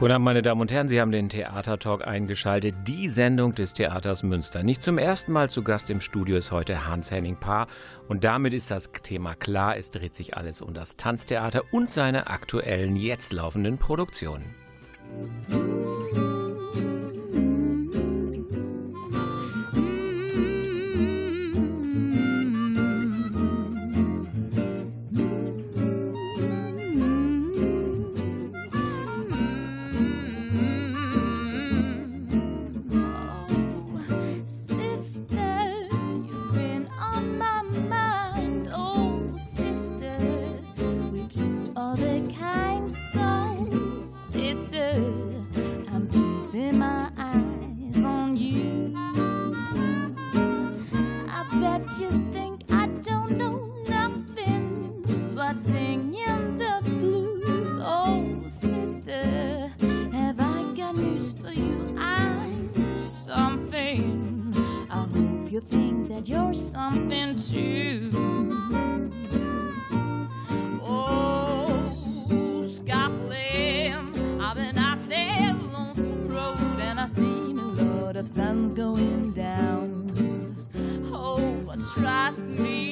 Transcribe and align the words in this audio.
Guten 0.00 0.12
Abend, 0.12 0.24
meine 0.24 0.40
Damen 0.40 0.62
und 0.62 0.72
Herren, 0.72 0.88
Sie 0.88 0.98
haben 0.98 1.12
den 1.12 1.28
Theatertalk 1.28 2.06
eingeschaltet, 2.06 2.74
die 2.88 3.06
Sendung 3.06 3.54
des 3.54 3.74
Theaters 3.74 4.22
Münster. 4.22 4.62
Nicht 4.62 4.82
zum 4.82 4.96
ersten 4.96 5.30
Mal 5.30 5.50
zu 5.50 5.62
Gast 5.62 5.90
im 5.90 6.00
Studio 6.00 6.38
ist 6.38 6.52
heute 6.52 6.86
Hans-Henning 6.86 7.36
Paar 7.36 7.66
und 8.08 8.24
damit 8.24 8.54
ist 8.54 8.70
das 8.70 8.90
Thema 8.92 9.34
klar, 9.34 9.76
es 9.76 9.90
dreht 9.90 10.14
sich 10.14 10.38
alles 10.38 10.62
um 10.62 10.72
das 10.72 10.96
Tanztheater 10.96 11.64
und 11.70 11.90
seine 11.90 12.28
aktuellen, 12.28 12.96
jetzt 12.96 13.34
laufenden 13.34 13.76
Produktionen. 13.76 14.54
Musik 15.50 15.79
me. 82.38 82.89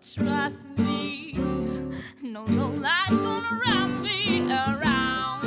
trust 0.00 0.64
me. 0.78 1.34
No, 2.22 2.44
no 2.46 2.68
light 2.68 3.10
gonna 3.10 3.60
wrap 3.62 3.90
me 4.00 4.46
around. 4.50 5.42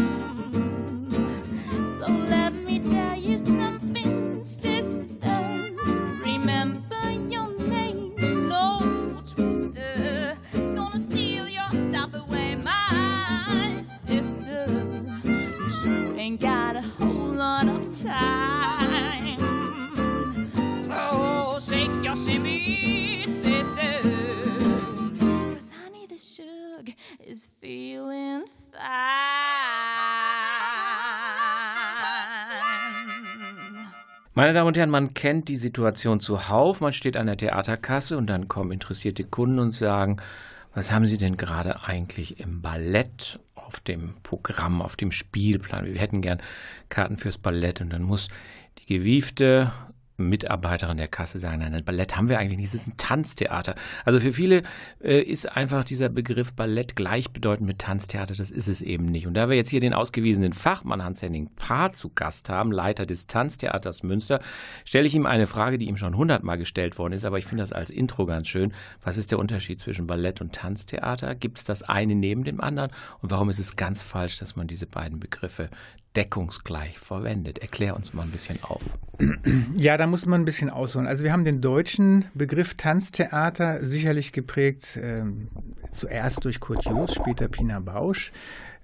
So 1.97 2.08
let 2.30 2.53
me 2.53 2.80
tell 2.80 3.18
you 3.18 3.40
something, 3.40 4.44
sister. 4.44 5.72
Remember 6.24 7.12
your 7.30 7.58
name, 7.58 8.14
no 8.47 9.24
twister. 9.25 10.38
Gonna 10.53 11.00
steal 11.00 11.47
your 11.47 11.70
stuff 11.90 12.14
away, 12.14 12.56
my 12.56 13.84
sister. 14.06 14.68
You 15.84 16.16
ain't 16.16 16.40
got 16.40 16.75
a 16.75 16.81
whole 16.81 17.34
lot 17.34 17.68
of 17.68 18.00
time. 18.00 18.53
Meine 34.36 34.54
Damen 34.54 34.70
und 34.70 34.78
Herren, 34.78 34.90
man 34.90 35.14
kennt 35.14 35.48
die 35.48 35.58
Situation 35.58 36.20
zuhauf. 36.20 36.82
Man 36.82 36.92
steht 36.92 37.18
an 37.18 37.28
der 37.28 37.38
Theaterkasse 37.38 38.18
und 38.18 38.26
dann 38.26 38.48
kommen 38.48 38.72
interessierte 38.72 39.24
Kunden 39.24 39.60
und 39.60 39.76
sagen, 39.76 40.18
was 40.74 40.92
haben 40.92 41.06
Sie 41.06 41.18
denn 41.18 41.38
gerade 41.38 41.84
eigentlich 41.84 42.40
im 42.40 42.60
Ballett 42.60 43.40
auf 43.54 43.80
dem 43.80 44.16
Programm, 44.24 44.82
auf 44.82 44.96
dem 44.96 45.12
Spielplan? 45.12 45.86
Wir 45.86 46.02
hätten 46.02 46.22
gern 46.22 46.42
Karten 46.90 47.18
fürs 47.18 47.38
Ballett 47.38 47.80
und 47.80 47.92
dann 47.92 48.02
muss 48.02 48.28
die 48.80 48.98
gewiefte 48.98 49.72
Mitarbeiterin 50.23 50.97
der 50.97 51.07
Kasse 51.07 51.39
sagen, 51.39 51.59
nein, 51.59 51.73
ein 51.73 51.85
Ballett 51.85 52.16
haben 52.16 52.29
wir 52.29 52.39
eigentlich 52.39 52.57
nicht, 52.57 52.67
es 52.67 52.73
ist 52.73 52.88
ein 52.88 52.97
Tanztheater. 52.97 53.75
Also 54.06 54.19
für 54.19 54.31
viele 54.31 54.63
äh, 55.01 55.22
ist 55.22 55.45
einfach 55.56 55.84
dieser 55.84 56.09
Begriff 56.09 56.53
Ballett 56.53 56.95
gleichbedeutend 56.95 57.67
mit 57.67 57.79
Tanztheater, 57.79 58.34
das 58.35 58.51
ist 58.51 58.67
es 58.67 58.81
eben 58.81 59.06
nicht. 59.06 59.28
Und 59.28 59.35
da 59.35 59.50
wir 59.50 59.56
jetzt 59.56 59.69
hier 59.69 59.79
den 59.79 59.94
ausgewiesenen 59.94 60.53
Fachmann 60.53 61.03
Hans-Henning 61.03 61.50
Paar 61.56 61.94
zu 61.94 62.09
Gast 62.09 62.50
haben, 62.50 62.72
Leiter 62.72 63.05
des 63.05 63.28
Tanztheaters 63.28 64.03
Münster, 64.03 64.40
stelle 64.85 65.08
ich 65.08 65.16
ihm 65.16 65.25
eine 65.25 65.47
Frage, 65.47 65.78
die 65.78 65.87
ihm 65.87 65.97
schon 65.97 66.17
hundertmal 66.17 66.58
gestellt 66.58 66.97
worden 66.97 67.14
ist, 67.14 67.26
aber 67.26 67.37
ich 67.37 67.46
finde 67.46 67.64
das 67.64 67.72
als 67.72 67.90
Intro 67.90 68.26
ganz 68.26 68.47
schön. 68.47 68.73
Was 69.03 69.17
ist 69.17 69.31
der 69.31 69.40
Unterschied 69.40 69.79
zwischen 69.79 70.08
Ballett 70.08 70.41
und 70.41 70.53
Tanztheater? 70.53 71.35
Gibt 71.35 71.59
es 71.59 71.64
das 71.64 71.84
eine 71.84 72.16
neben 72.16 72.43
dem 72.43 72.61
anderen? 72.61 72.91
Und 73.22 73.31
warum 73.31 73.49
ist 73.49 73.59
es 73.59 73.76
ganz 73.76 74.03
falsch, 74.03 74.40
dass 74.40 74.55
man 74.55 74.67
diese 74.67 74.87
beiden 74.87 75.19
Begriffe 75.19 75.69
deckungsgleich 76.16 77.00
verwendet. 77.00 77.60
Erklär 77.60 77.96
uns 77.96 78.14
mal 78.14 78.24
ein 78.24 78.32
bisschen 78.32 78.62
auf. 78.64 78.82
Ja, 79.76 79.98
da 79.98 80.08
muss 80.08 80.26
man 80.26 80.42
ein 80.42 80.46
bisschen 80.46 80.70
ausholen. 80.70 81.08
Also 81.08 81.24
wir 81.24 81.32
haben 81.32 81.46
den 81.46 81.62
deutschen 81.62 82.26
Begriff 82.34 82.76
Tanztheater 82.76 83.86
sicherlich 83.86 84.32
geprägt 84.32 85.00
ähm, 85.02 85.50
zuerst 85.92 86.46
durch 86.46 86.60
Kurt 86.60 86.86
Joos, 86.86 87.14
später 87.14 87.48
Pina 87.48 87.80
Bausch. 87.80 88.32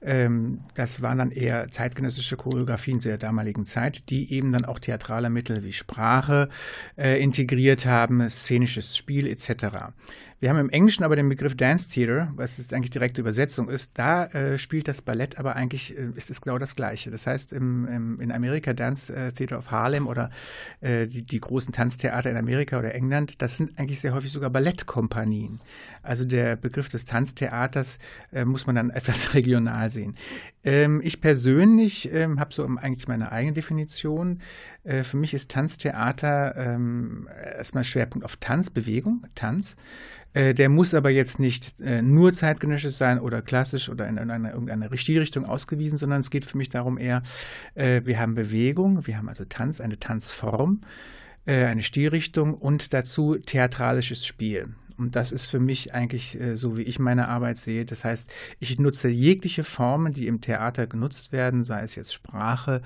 Ähm, 0.02 0.62
das 0.76 1.02
waren 1.02 1.18
dann 1.18 1.31
eher 1.31 1.70
zeitgenössische 1.72 2.38
Choreografien 2.38 3.02
zu 3.02 3.10
der 3.10 3.18
damaligen 3.18 3.66
Zeit, 3.66 4.10
die 4.10 4.31
eben 4.31 4.52
dann 4.52 4.66
auch 4.66 4.80
theatrale 4.80 5.30
Mittel 5.30 5.64
wie 5.64 5.74
Sprache 5.74 6.50
äh, 6.98 7.22
integriert 7.22 7.86
haben, 7.86 8.28
szenisches 8.30 8.96
Spiel 8.96 9.28
etc. 9.28 9.92
Wir 10.41 10.50
haben 10.50 10.59
im 10.59 10.69
Englischen 10.69 11.03
aber 11.03 11.18
den 11.18 11.27
Begriff 11.27 11.57
Dance 11.57 11.89
Theater, 11.89 12.31
was 12.36 12.57
jetzt 12.57 12.74
eigentlich 12.74 12.91
direkte 12.91 13.19
Übersetzung 13.19 13.68
ist. 13.68 13.97
Da 13.97 14.25
äh, 14.27 14.57
spielt 14.57 14.88
das 14.88 15.01
Ballett 15.01 15.38
aber 15.38 15.57
eigentlich, 15.57 15.97
äh, 15.97 16.12
ist 16.15 16.30
es 16.30 16.39
genau 16.39 16.57
das 16.57 16.77
Gleiche. 16.77 17.12
Das 17.12 17.27
heißt, 17.27 17.51
im, 17.51 17.86
im, 17.88 18.21
in 18.21 18.31
Amerika 18.31 18.74
Dance 18.74 19.13
äh, 19.13 19.33
Theater 19.33 19.57
of 19.57 19.69
Harlem 19.69 20.07
oder 20.07 20.30
äh, 20.80 21.07
die, 21.07 21.24
die 21.24 21.41
großen 21.41 21.74
Tanztheater 21.74 22.31
in 22.31 22.38
Amerika 22.38 22.80
oder 22.80 22.95
England, 22.95 23.41
das 23.41 23.57
sind 23.57 23.77
eigentlich 23.77 24.00
sehr 24.00 24.13
häufig 24.13 24.31
sogar 24.31 24.50
Ballettkompanien. 24.50 25.59
Also 26.03 26.24
der 26.24 26.56
Begriff 26.56 26.88
des 26.88 27.03
Tanztheaters 27.03 28.00
äh, 28.31 28.45
muss 28.45 28.65
man 28.65 28.77
dann 28.77 28.89
etwas 28.92 29.33
regional 29.33 29.92
sehen. 29.92 30.15
Ähm, 30.63 31.01
ich 31.03 31.19
persönlich 31.19 32.13
ähm, 32.13 32.39
habe 32.39 32.53
so 32.53 32.65
eigentlich 32.65 33.09
meine 33.09 33.33
eigene 33.33 33.53
Definition. 33.53 34.39
Äh, 34.85 35.03
für 35.03 35.18
mich 35.18 35.33
ist 35.33 35.51
Tanztheater 35.51 36.56
ähm, 36.56 37.27
erstmal 37.57 37.83
Schwerpunkt 37.83 38.24
auf 38.24 38.38
Tanzbewegung, 38.38 39.25
Tanz. 39.35 39.75
Äh, 40.34 40.54
der 40.54 40.70
muss 40.70 40.94
aber 40.94 41.10
jetzt 41.10 41.40
nicht 41.40 41.80
äh, 41.81 42.02
nur 42.02 42.34
zeitgenössisch 42.34 42.96
sein 42.96 43.20
oder 43.20 43.42
klassisch 43.42 43.90
oder 43.90 44.08
in 44.08 44.18
eine, 44.18 44.52
irgendeine 44.52 44.96
Stilrichtung 44.98 45.46
ausgewiesen, 45.46 45.98
sondern 45.98 46.20
es 46.20 46.30
geht 46.30 46.46
für 46.46 46.58
mich 46.58 46.70
darum 46.70 46.98
eher, 46.98 47.24
äh, 47.76 48.02
wir 48.06 48.20
haben 48.20 48.36
Bewegung, 48.36 49.08
wir 49.08 49.18
haben 49.18 49.30
also 49.30 49.46
Tanz, 49.46 49.81
eine 49.81 50.00
Tanzform, 50.00 50.81
äh, 51.46 51.66
eine 51.66 51.84
Stilrichtung 51.84 52.54
und 52.54 52.94
dazu 52.94 53.36
theatralisches 53.36 54.26
Spiel. 54.26 54.70
Und 54.98 55.16
das 55.16 55.31
ist 55.31 55.48
für 55.48 55.62
mich 55.62 55.94
eigentlich 55.94 56.40
äh, 56.40 56.58
so, 56.58 56.78
wie 56.78 56.84
ich 56.84 57.00
meine 57.00 57.30
Arbeit 57.30 57.58
sehe. 57.58 57.86
Das 57.86 58.04
heißt, 58.04 58.30
ich 58.60 58.78
nutze 58.80 59.08
jegliche 59.08 59.64
Formen, 59.64 60.14
die 60.14 60.28
im 60.28 60.42
Theater 60.42 60.88
genutzt 60.88 61.31
werden, 61.31 61.64
sei 61.64 61.81
es 61.81 61.96
jetzt 61.96 62.14
Sprache, 62.14 62.81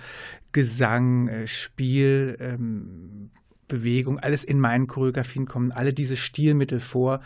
Gesang, 0.52 1.48
Spiel, 1.48 2.38
ähm, 2.40 3.32
Bewegung, 3.74 4.20
alles 4.20 4.44
in 4.44 4.60
meinen 4.60 4.86
Choreografien 4.86 5.48
kommen 5.48 5.72
alle 5.72 5.94
diese 5.94 6.16
Stilmittel 6.16 6.80
vor. 6.80 7.22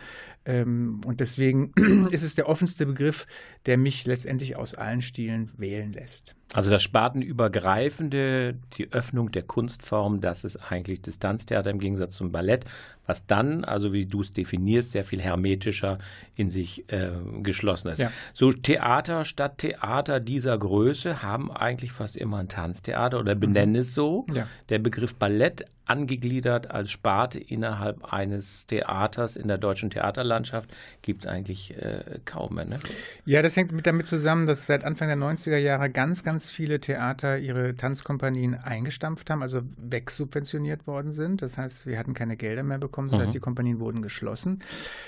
Ähm, 0.45 1.01
und 1.05 1.19
deswegen 1.19 1.73
ist 2.11 2.23
es 2.23 2.35
der 2.35 2.47
offenste 2.47 2.85
Begriff, 2.85 3.27
der 3.65 3.77
mich 3.77 4.05
letztendlich 4.05 4.55
aus 4.55 4.73
allen 4.73 5.01
Stilen 5.01 5.51
wählen 5.57 5.91
lässt. 5.91 6.35
Also 6.53 6.69
das 6.69 6.81
Spartenübergreifende, 6.83 8.55
die 8.77 8.93
Öffnung 8.93 9.31
der 9.31 9.43
Kunstform, 9.43 10.21
das 10.21 10.45
ist 10.45 10.55
eigentlich 10.55 11.01
Distanztheater 11.01 11.69
im 11.69 11.79
Gegensatz 11.79 12.15
zum 12.15 12.31
Ballett, 12.31 12.63
was 13.05 13.25
dann, 13.25 13.65
also 13.65 13.91
wie 13.91 14.05
du 14.05 14.21
es 14.21 14.31
definierst, 14.31 14.93
sehr 14.93 15.03
viel 15.03 15.21
hermetischer 15.21 15.97
in 16.35 16.49
sich 16.49 16.89
äh, 16.89 17.11
geschlossen 17.43 17.89
ist. 17.89 17.99
Ja. 17.99 18.09
So 18.31 18.53
Theater, 18.53 19.25
Stadttheater 19.25 20.21
dieser 20.21 20.57
Größe 20.57 21.21
haben 21.21 21.51
eigentlich 21.51 21.91
fast 21.91 22.15
immer 22.15 22.37
ein 22.37 22.47
Tanztheater 22.47 23.19
oder 23.19 23.35
benennen 23.35 23.73
mhm. 23.73 23.81
es 23.81 23.93
so. 23.93 24.25
Ja. 24.33 24.47
Der 24.69 24.79
Begriff 24.79 25.15
Ballett 25.15 25.65
angegliedert 25.87 26.71
als 26.71 26.91
Sparte 26.91 27.39
innerhalb 27.39 28.13
eines 28.13 28.65
Theaters 28.65 29.35
in 29.35 29.47
der 29.47 29.57
deutschen 29.57 29.89
Theaterlandschaft 29.89 30.69
gibt 31.01 31.25
es 31.25 31.29
eigentlich 31.29 31.75
äh, 31.77 32.19
kaum 32.25 32.55
mehr. 32.55 32.65
Ne? 32.65 32.79
Ja, 33.25 33.41
das 33.41 33.55
hängt 33.55 33.71
mit 33.71 33.87
damit 33.87 34.05
zusammen, 34.07 34.47
dass 34.47 34.67
seit 34.67 34.83
Anfang 34.83 35.07
der 35.07 35.17
90er 35.17 35.57
Jahre 35.57 35.89
ganz, 35.89 36.23
ganz 36.23 36.51
viele 36.51 36.79
Theater 36.79 37.37
ihre 37.37 37.75
Tanzkompanien 37.75 38.55
eingestampft 38.55 39.29
haben, 39.29 39.41
also 39.41 39.61
wegsubventioniert 39.77 40.87
worden 40.87 41.11
sind. 41.11 41.41
Das 41.41 41.57
heißt, 41.57 41.85
wir 41.85 41.97
hatten 41.97 42.13
keine 42.13 42.37
Gelder 42.37 42.63
mehr 42.63 42.77
bekommen, 42.77 43.09
das 43.09 43.19
mhm. 43.19 43.23
heißt, 43.23 43.33
die 43.35 43.39
Kompanien 43.39 43.79
wurden 43.79 44.01
geschlossen. 44.01 44.59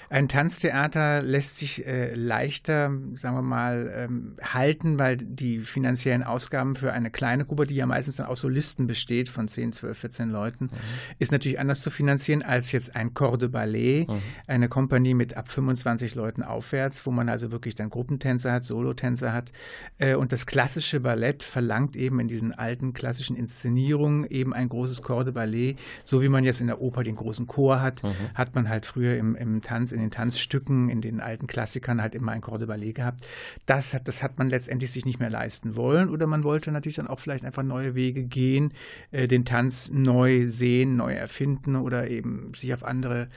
Ein 0.10 0.28
Tanztheater 0.28 1.22
lässt 1.22 1.58
sich 1.58 1.86
äh, 1.86 2.14
leichter, 2.14 2.92
sagen 3.14 3.36
wir 3.36 3.42
mal, 3.42 3.92
ähm, 3.96 4.36
halten, 4.42 5.00
weil 5.00 5.18
die 5.18 5.60
finanziellen 5.60 6.24
Ausgaben 6.24 6.75
für 6.75 6.94
eine 6.94 7.12
kleine 7.12 7.46
Gruppe, 7.46 7.68
die 7.68 7.75
ja 7.75 7.86
meistens 7.86 8.16
dann 8.18 8.28
aus 8.28 8.42
Solisten 8.42 8.88
besteht, 8.88 9.30
von 9.30 9.48
10, 9.48 9.74
12, 9.74 9.98
14 9.98 10.30
Leuten, 10.30 10.69
mhm. 10.71 10.77
ist 11.19 11.31
natürlich 11.31 11.60
anders 11.60 11.81
zu 11.81 11.89
finanzieren 11.89 12.42
als 12.42 12.71
jetzt 12.71 12.95
ein 12.95 13.13
Corps 13.13 13.38
de 13.38 13.50
Ballet, 13.50 14.07
mhm. 14.07 14.21
eine 14.48 14.69
Kompanie 14.69 15.13
mit 15.13 15.36
ab 15.36 15.50
25 15.50 16.16
Leuten 16.16 16.44
aufwärts, 16.44 17.06
wo 17.06 17.12
man 17.12 17.30
also 17.30 17.51
wirklich 17.51 17.75
dann 17.75 17.89
Gruppentänzer 17.89 18.51
hat, 18.51 18.63
Solotänzer 18.63 19.33
hat. 19.33 19.51
Äh, 19.98 20.16
und 20.16 20.31
das 20.31 20.45
klassische 20.45 21.00
Ballett 21.00 21.44
verlangt 21.44 21.95
eben 21.95 22.19
in 22.19 22.27
diesen 22.27 22.54
alten 22.54 22.94
klassischen 22.94 23.36
Inszenierungen 23.36 24.25
eben 24.30 24.54
ein 24.54 24.69
großes 24.69 25.01
Corps 25.01 25.24
de 25.24 25.33
Ballet, 25.33 25.75
so 26.04 26.21
wie 26.21 26.30
man 26.30 26.44
jetzt 26.44 26.62
in 26.62 26.68
der 26.68 26.81
Oper 26.81 27.04
den 27.04 27.15
großen 27.15 27.48
Chor 27.48 27.81
hat, 27.81 28.04
mhm. 28.04 28.10
hat 28.36 28.56
man 28.56 28.69
halt 28.69 28.86
früher 28.86 29.18
im, 29.18 29.36
im 29.36 29.62
Tanz, 29.62 29.92
in 29.92 30.00
den 30.00 30.12
Tanzstücken, 30.12 30.89
in 30.89 31.01
den 31.01 31.19
alten 31.19 31.48
Klassikern 31.48 32.01
halt 32.01 32.15
immer 32.15 32.31
ein 32.31 32.42
Corps 32.42 32.60
de 32.60 32.68
Ballet 32.68 32.94
gehabt. 32.94 33.27
Das 33.65 33.94
hat, 33.94 34.07
das 34.07 34.24
hat 34.24 34.38
man 34.38 34.50
letztendlich 34.50 34.92
sich 34.92 35.06
nicht 35.06 35.19
mehr 35.19 35.30
leisten 35.30 35.75
wollen 35.75 36.10
oder 36.10 36.27
man 36.27 36.44
wollte 36.44 36.72
natürlich 36.72 36.95
dann 36.95 37.07
auch 37.07 37.19
vielleicht 37.19 37.45
einfach 37.45 37.63
neue 37.63 37.95
Wege 37.95 38.24
gehen, 38.24 38.74
äh, 39.12 39.27
den 39.27 39.45
Tanz 39.45 39.89
neu 39.92 40.48
sehen, 40.48 40.59
neu 40.86 41.14
erfinden 41.14 41.76
oder 41.76 42.10
eben 42.10 42.54
sich 42.54 42.74
auf 42.74 42.84
andere 42.84 43.30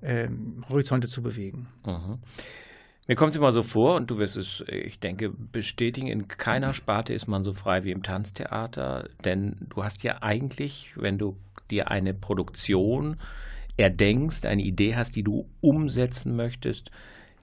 äh, 0.00 0.28
Horizonte 0.68 1.08
zu 1.08 1.22
bewegen. 1.22 1.68
Mhm. 1.86 2.18
Mir 3.06 3.16
kommt 3.16 3.30
es 3.30 3.36
immer 3.36 3.52
so 3.52 3.62
vor, 3.62 3.96
und 3.96 4.10
du 4.10 4.16
wirst 4.16 4.36
es, 4.36 4.64
ich 4.66 4.98
denke, 4.98 5.28
bestätigen, 5.28 6.06
in 6.06 6.26
keiner 6.26 6.72
Sparte 6.72 7.12
ist 7.12 7.26
man 7.26 7.44
so 7.44 7.52
frei 7.52 7.84
wie 7.84 7.90
im 7.90 8.02
Tanztheater, 8.02 9.10
denn 9.24 9.56
du 9.68 9.84
hast 9.84 10.02
ja 10.04 10.22
eigentlich, 10.22 10.92
wenn 10.96 11.18
du 11.18 11.36
dir 11.70 11.90
eine 11.90 12.14
Produktion 12.14 13.18
erdenkst, 13.76 14.46
eine 14.46 14.62
Idee 14.62 14.96
hast, 14.96 15.16
die 15.16 15.22
du 15.22 15.46
umsetzen 15.60 16.34
möchtest, 16.34 16.90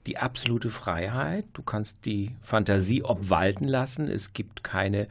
die 0.08 0.18
absolute 0.18 0.72
Freiheit. 0.72 1.46
Du 1.54 1.62
kannst 1.62 2.06
die 2.06 2.32
Fantasie 2.42 3.04
obwalten 3.04 3.68
lassen. 3.68 4.08
Es 4.08 4.34
gibt 4.34 4.64
keine 4.64 5.08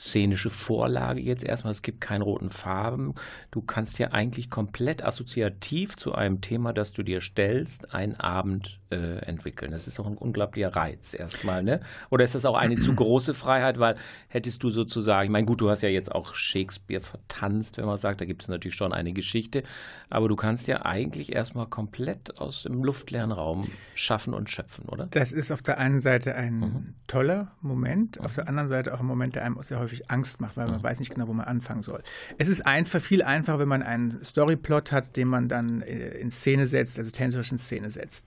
szenische 0.00 0.50
Vorlage 0.50 1.20
jetzt 1.20 1.44
erstmal. 1.44 1.72
Es 1.72 1.82
gibt 1.82 2.00
keine 2.00 2.24
roten 2.24 2.50
Farben. 2.50 3.14
Du 3.50 3.60
kannst 3.60 3.98
ja 3.98 4.08
eigentlich 4.12 4.48
komplett 4.48 5.04
assoziativ 5.04 5.96
zu 5.96 6.14
einem 6.14 6.40
Thema, 6.40 6.72
das 6.72 6.92
du 6.92 7.02
dir 7.02 7.20
stellst, 7.20 7.92
einen 7.94 8.14
Abend 8.14 8.80
äh, 8.90 9.18
entwickeln. 9.26 9.70
Das 9.72 9.86
ist 9.86 9.98
doch 9.98 10.06
ein 10.06 10.16
unglaublicher 10.16 10.74
Reiz 10.74 11.14
erstmal, 11.14 11.62
ne? 11.62 11.80
Oder 12.10 12.24
ist 12.24 12.34
das 12.34 12.44
auch 12.44 12.56
eine 12.56 12.76
zu 12.78 12.94
große 12.94 13.34
Freiheit, 13.34 13.78
weil 13.78 13.96
hättest 14.28 14.62
du 14.62 14.70
sozusagen, 14.70 15.26
ich 15.26 15.30
meine, 15.30 15.46
gut, 15.46 15.60
du 15.60 15.70
hast 15.70 15.82
ja 15.82 15.88
jetzt 15.88 16.10
auch 16.12 16.34
Shakespeare 16.34 17.02
vertanzt, 17.02 17.78
wenn 17.78 17.84
man 17.84 17.98
sagt, 17.98 18.20
da 18.20 18.24
gibt 18.24 18.42
es 18.42 18.48
natürlich 18.48 18.74
schon 18.74 18.92
eine 18.92 19.12
Geschichte, 19.12 19.62
aber 20.08 20.28
du 20.28 20.36
kannst 20.36 20.66
ja 20.66 20.84
eigentlich 20.84 21.32
erstmal 21.34 21.66
komplett 21.66 22.38
aus 22.38 22.62
dem 22.62 22.82
luftleeren 22.82 23.32
Raum 23.32 23.70
schaffen 23.94 24.34
und 24.34 24.50
schöpfen, 24.50 24.86
oder? 24.88 25.06
Das 25.10 25.32
ist 25.32 25.52
auf 25.52 25.62
der 25.62 25.78
einen 25.78 26.00
Seite 26.00 26.34
ein 26.34 26.58
mhm. 26.58 26.94
toller 27.06 27.52
Moment, 27.60 28.18
auf 28.20 28.34
der 28.34 28.48
anderen 28.48 28.68
Seite 28.68 28.94
auch 28.94 29.00
ein 29.00 29.06
Moment, 29.06 29.34
der 29.34 29.44
einem 29.44 29.60
sehr 29.62 29.78
häufig 29.78 29.89
Angst 30.08 30.40
macht, 30.40 30.56
weil 30.56 30.66
man 30.66 30.78
mhm. 30.78 30.82
weiß 30.82 31.00
nicht 31.00 31.14
genau, 31.14 31.28
wo 31.28 31.32
man 31.32 31.46
anfangen 31.46 31.82
soll. 31.82 32.02
Es 32.38 32.48
ist 32.48 32.66
einfach, 32.66 33.00
viel 33.00 33.22
einfacher, 33.22 33.58
wenn 33.58 33.68
man 33.68 33.82
einen 33.82 34.22
Storyplot 34.24 34.92
hat, 34.92 35.16
den 35.16 35.28
man 35.28 35.48
dann 35.48 35.82
äh, 35.82 36.18
in 36.18 36.30
Szene 36.30 36.66
setzt, 36.66 36.98
also 36.98 37.10
tänzerisch 37.10 37.50
in 37.50 37.58
Szene 37.58 37.90
setzt. 37.90 38.26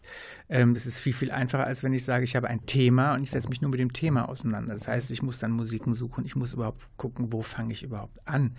Ähm, 0.49 0.73
das 0.73 0.85
ist 0.85 0.99
viel, 0.99 1.13
viel 1.13 1.31
einfacher, 1.31 1.65
als 1.65 1.83
wenn 1.83 1.93
ich 1.93 2.03
sage, 2.05 2.25
ich 2.25 2.35
habe 2.35 2.47
ein 2.47 2.65
Thema 2.65 3.13
und 3.13 3.23
ich 3.23 3.31
setze 3.31 3.49
mich 3.49 3.61
nur 3.61 3.71
mit 3.71 3.79
dem 3.79 3.93
Thema 3.93 4.29
auseinander. 4.29 4.73
Das 4.73 4.87
heißt, 4.87 5.11
ich 5.11 5.21
muss 5.21 5.39
dann 5.39 5.51
Musiken 5.51 5.93
suchen, 5.93 6.25
ich 6.25 6.35
muss 6.35 6.53
überhaupt 6.53 6.87
gucken, 6.97 7.31
wo 7.31 7.41
fange 7.41 7.73
ich 7.73 7.83
überhaupt 7.83 8.19
an 8.25 8.55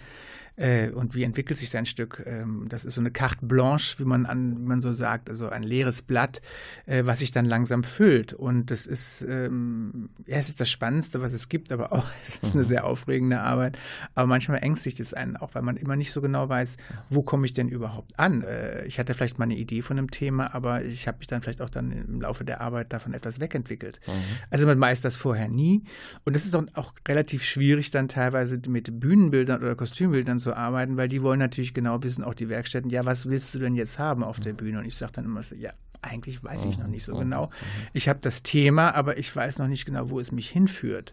äh, 0.56 0.90
und 0.90 1.14
wie 1.14 1.25
entwickelt 1.25 1.59
sich 1.59 1.71
sein 1.71 1.87
Stück. 1.87 2.23
Ähm, 2.26 2.67
das 2.69 2.85
ist 2.85 2.95
so 2.95 3.00
eine 3.00 3.11
carte 3.11 3.45
blanche, 3.45 3.99
wie 3.99 4.05
man, 4.05 4.26
an, 4.26 4.59
wie 4.59 4.67
man 4.67 4.81
so 4.81 4.93
sagt, 4.93 5.28
also 5.28 5.49
ein 5.49 5.62
leeres 5.62 6.02
Blatt, 6.02 6.40
äh, 6.87 7.05
was 7.05 7.19
sich 7.19 7.33
dann 7.33 7.45
langsam 7.45 7.83
füllt. 7.83 8.33
Und 8.33 8.71
das 8.71 8.87
ist, 8.87 9.23
ähm, 9.28 10.11
ja, 10.26 10.37
es 10.37 10.49
ist 10.49 10.61
das 10.61 10.71
Spannendste, 10.71 11.21
was 11.21 11.33
es 11.33 11.49
gibt, 11.49 11.73
aber 11.73 11.93
auch 11.93 12.07
es 12.23 12.37
ist 12.37 12.52
eine 12.52 12.62
mhm. 12.62 12.67
sehr 12.67 12.85
aufregende 12.85 13.40
Arbeit. 13.40 13.78
Aber 14.14 14.26
manchmal 14.26 14.62
ängstigt 14.62 15.00
es 15.00 15.12
einen 15.14 15.37
auch, 15.37 15.55
weil 15.55 15.62
man 15.62 15.76
immer 15.76 15.97
nicht 15.97 16.12
so 16.12 16.21
genau 16.21 16.49
weiß, 16.49 16.76
wo 17.11 17.23
komme 17.23 17.47
ich 17.47 17.52
denn 17.52 17.69
überhaupt 17.69 18.19
an. 18.19 18.43
Äh, 18.43 18.85
ich 18.87 18.99
hatte 18.99 19.14
vielleicht 19.14 19.38
mal 19.38 19.45
eine 19.45 19.57
Idee 19.57 19.83
von 19.83 19.99
einem 19.99 20.11
Thema, 20.11 20.55
aber 20.55 20.85
ich 20.85 21.09
habe 21.09 21.19
mich 21.19 21.26
dann 21.26 21.43
vielleicht 21.43 21.62
auch 21.62 21.71
dann 21.71 21.90
im 21.90 22.21
Laufe 22.21 22.45
der 22.45 22.61
Arbeit 22.61 22.93
davon 22.93 23.12
etwas 23.12 23.40
wegentwickelt. 23.40 24.00
Mhm. 24.07 24.12
Also 24.50 24.67
man 24.67 24.78
weiß 24.78 25.00
das 25.00 25.17
vorher 25.17 25.49
nie. 25.49 25.83
Und 26.25 26.37
es 26.37 26.45
ist 26.45 26.55
auch 26.55 26.95
relativ 27.09 27.43
schwierig 27.43 27.90
dann 27.90 28.07
teilweise 28.07 28.61
mit 28.69 29.00
Bühnenbildern 29.00 29.62
oder 29.62 29.75
Kostümbildern 29.75 30.38
zu 30.45 30.57
arbeiten, 30.57 30.97
weil 30.97 31.09
die 31.09 31.23
wollen 31.23 31.41
natürlich 31.41 31.75
genau 31.75 32.03
wissen, 32.03 32.23
auch 32.23 32.35
die 32.35 32.49
Werkstätten, 32.49 32.91
ja, 32.91 33.05
was 33.05 33.29
willst 33.29 33.55
du 33.55 33.59
denn 33.59 33.75
jetzt 33.75 33.99
haben 33.99 34.23
auf 34.23 34.39
der 34.39 34.53
mhm. 34.53 34.59
Bühne? 34.59 34.79
Und 34.79 34.85
ich 34.85 34.95
sage 34.95 35.13
dann 35.13 35.25
immer 35.25 35.43
so, 35.43 35.57
ja, 35.57 35.73
eigentlich 36.04 36.42
weiß 36.42 36.64
ich 36.66 36.78
noch 36.78 36.87
mhm. 36.87 36.92
nicht 36.92 37.04
so 37.04 37.14
mhm. 37.14 37.20
genau. 37.20 37.50
Ich 37.92 38.08
habe 38.08 38.18
das 38.23 38.42
Thema, 38.42 38.94
aber 38.94 39.18
ich 39.18 39.34
weiß 39.34 39.58
noch 39.58 39.68
nicht 39.68 39.87
genau, 39.87 40.11
wo 40.11 40.20
es 40.20 40.32
mich 40.32 40.50
hinführt. 40.50 41.12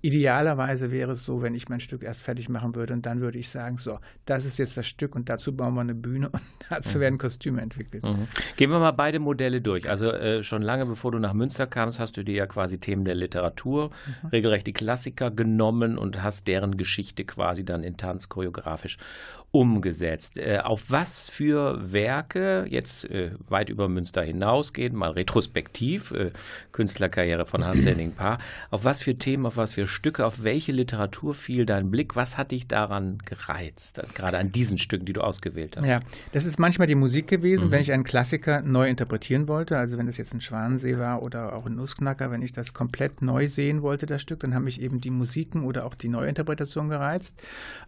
Idealerweise 0.00 0.90
wäre 0.90 1.12
es 1.12 1.24
so, 1.24 1.42
wenn 1.42 1.54
ich 1.54 1.68
mein 1.68 1.80
Stück 1.80 2.02
erst 2.02 2.22
fertig 2.22 2.48
machen 2.48 2.74
würde 2.74 2.94
und 2.94 3.04
dann 3.06 3.20
würde 3.20 3.38
ich 3.38 3.48
sagen, 3.48 3.78
so, 3.78 3.98
das 4.24 4.44
ist 4.44 4.58
jetzt 4.58 4.76
das 4.76 4.86
Stück 4.86 5.14
und 5.14 5.28
dazu 5.28 5.54
bauen 5.54 5.74
wir 5.74 5.80
eine 5.80 5.94
Bühne 5.94 6.30
und 6.30 6.42
dazu 6.70 7.00
werden 7.00 7.18
Kostüme 7.18 7.60
entwickelt. 7.60 8.04
Gehen 8.56 8.70
wir 8.70 8.78
mal 8.78 8.92
beide 8.92 9.18
Modelle 9.18 9.60
durch. 9.60 9.88
Also 9.88 10.10
äh, 10.12 10.42
schon 10.42 10.62
lange 10.62 10.86
bevor 10.86 11.12
du 11.12 11.18
nach 11.18 11.34
Münster 11.34 11.66
kamst, 11.66 11.98
hast 11.98 12.16
du 12.16 12.24
dir 12.24 12.34
ja 12.34 12.46
quasi 12.46 12.78
Themen 12.78 13.04
der 13.04 13.14
Literatur, 13.14 13.90
mhm. 14.22 14.28
regelrecht 14.28 14.66
die 14.66 14.72
Klassiker 14.72 15.30
genommen 15.30 15.98
und 15.98 16.22
hast 16.22 16.46
deren 16.46 16.76
Geschichte 16.76 17.24
quasi 17.24 17.64
dann 17.64 17.82
in 17.82 17.96
Tanz 17.96 18.28
choreografisch 18.28 18.68
grafisch 18.68 18.98
umgesetzt. 19.50 20.38
Äh, 20.38 20.58
auf 20.62 20.90
was 20.90 21.28
für 21.28 21.92
Werke, 21.92 22.66
jetzt 22.68 23.04
äh, 23.10 23.30
weit 23.48 23.70
über 23.70 23.88
Münster 23.88 24.22
hinausgehen, 24.22 24.94
mal 24.94 25.12
retrospektiv, 25.12 26.10
äh, 26.10 26.32
Künstlerkarriere 26.72 27.46
von 27.46 27.64
Hans-Henning 27.64 28.12
Paar. 28.16 28.38
Auf 28.70 28.84
was 28.84 29.00
für 29.00 29.16
Themen, 29.16 29.46
auf 29.46 29.56
was 29.56 29.72
für 29.72 29.88
Stücke, 29.88 30.26
auf 30.26 30.42
welche 30.42 30.72
Literatur 30.72 31.34
fiel 31.34 31.64
dein 31.64 31.90
Blick? 31.90 32.14
Was 32.14 32.36
hat 32.36 32.50
dich 32.50 32.68
daran 32.68 33.18
gereizt, 33.24 34.02
gerade 34.14 34.36
an 34.36 34.52
diesen 34.52 34.76
Stücken, 34.76 35.06
die 35.06 35.14
du 35.14 35.22
ausgewählt 35.22 35.78
hast? 35.78 35.88
Ja, 35.88 36.00
das 36.32 36.44
ist 36.44 36.58
manchmal 36.58 36.86
die 36.86 36.94
Musik 36.94 37.26
gewesen, 37.26 37.68
mhm. 37.68 37.72
wenn 37.72 37.80
ich 37.80 37.92
einen 37.92 38.04
Klassiker 38.04 38.60
neu 38.60 38.88
interpretieren 38.88 39.48
wollte. 39.48 39.78
Also 39.78 39.96
wenn 39.96 40.08
es 40.08 40.18
jetzt 40.18 40.34
ein 40.34 40.42
Schwanensee 40.42 40.98
war 40.98 41.22
oder 41.22 41.54
auch 41.54 41.64
ein 41.64 41.74
Nussknacker, 41.74 42.30
wenn 42.30 42.42
ich 42.42 42.52
das 42.52 42.74
komplett 42.74 43.22
neu 43.22 43.48
sehen 43.48 43.80
wollte, 43.80 44.04
das 44.04 44.20
Stück, 44.20 44.40
dann 44.40 44.54
haben 44.54 44.64
mich 44.64 44.82
eben 44.82 45.00
die 45.00 45.10
Musiken 45.10 45.64
oder 45.64 45.86
auch 45.86 45.94
die 45.94 46.08
Neuinterpretation 46.08 46.90
gereizt. 46.90 47.40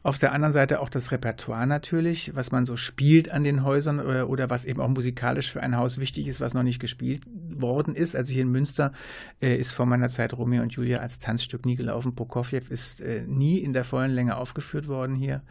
Auf 0.02 0.16
der 0.16 0.32
anderen 0.32 0.52
Seite 0.52 0.80
auch 0.80 0.88
das 0.88 1.12
Repertoire 1.12 1.49
natürlich, 1.54 2.34
was 2.34 2.52
man 2.52 2.64
so 2.64 2.76
spielt 2.76 3.30
an 3.30 3.44
den 3.44 3.64
Häusern 3.64 4.00
oder, 4.00 4.28
oder 4.28 4.50
was 4.50 4.64
eben 4.64 4.80
auch 4.80 4.88
musikalisch 4.88 5.50
für 5.50 5.62
ein 5.62 5.76
Haus 5.76 5.98
wichtig 5.98 6.26
ist, 6.26 6.40
was 6.40 6.54
noch 6.54 6.62
nicht 6.62 6.80
gespielt 6.80 7.22
worden 7.50 7.94
ist. 7.94 8.16
Also 8.16 8.32
hier 8.32 8.42
in 8.42 8.50
Münster 8.50 8.92
äh, 9.40 9.56
ist 9.56 9.72
vor 9.72 9.86
meiner 9.86 10.08
Zeit 10.08 10.36
Romeo 10.36 10.62
und 10.62 10.72
Julia 10.72 10.98
als 10.98 11.18
Tanzstück 11.18 11.66
nie 11.66 11.76
gelaufen. 11.76 12.14
Prokofjew 12.14 12.62
ist 12.68 13.00
äh, 13.00 13.22
nie 13.26 13.58
in 13.58 13.72
der 13.72 13.84
vollen 13.84 14.10
Länge 14.10 14.36
aufgeführt 14.36 14.88
worden 14.88 15.14
hier. 15.14 15.42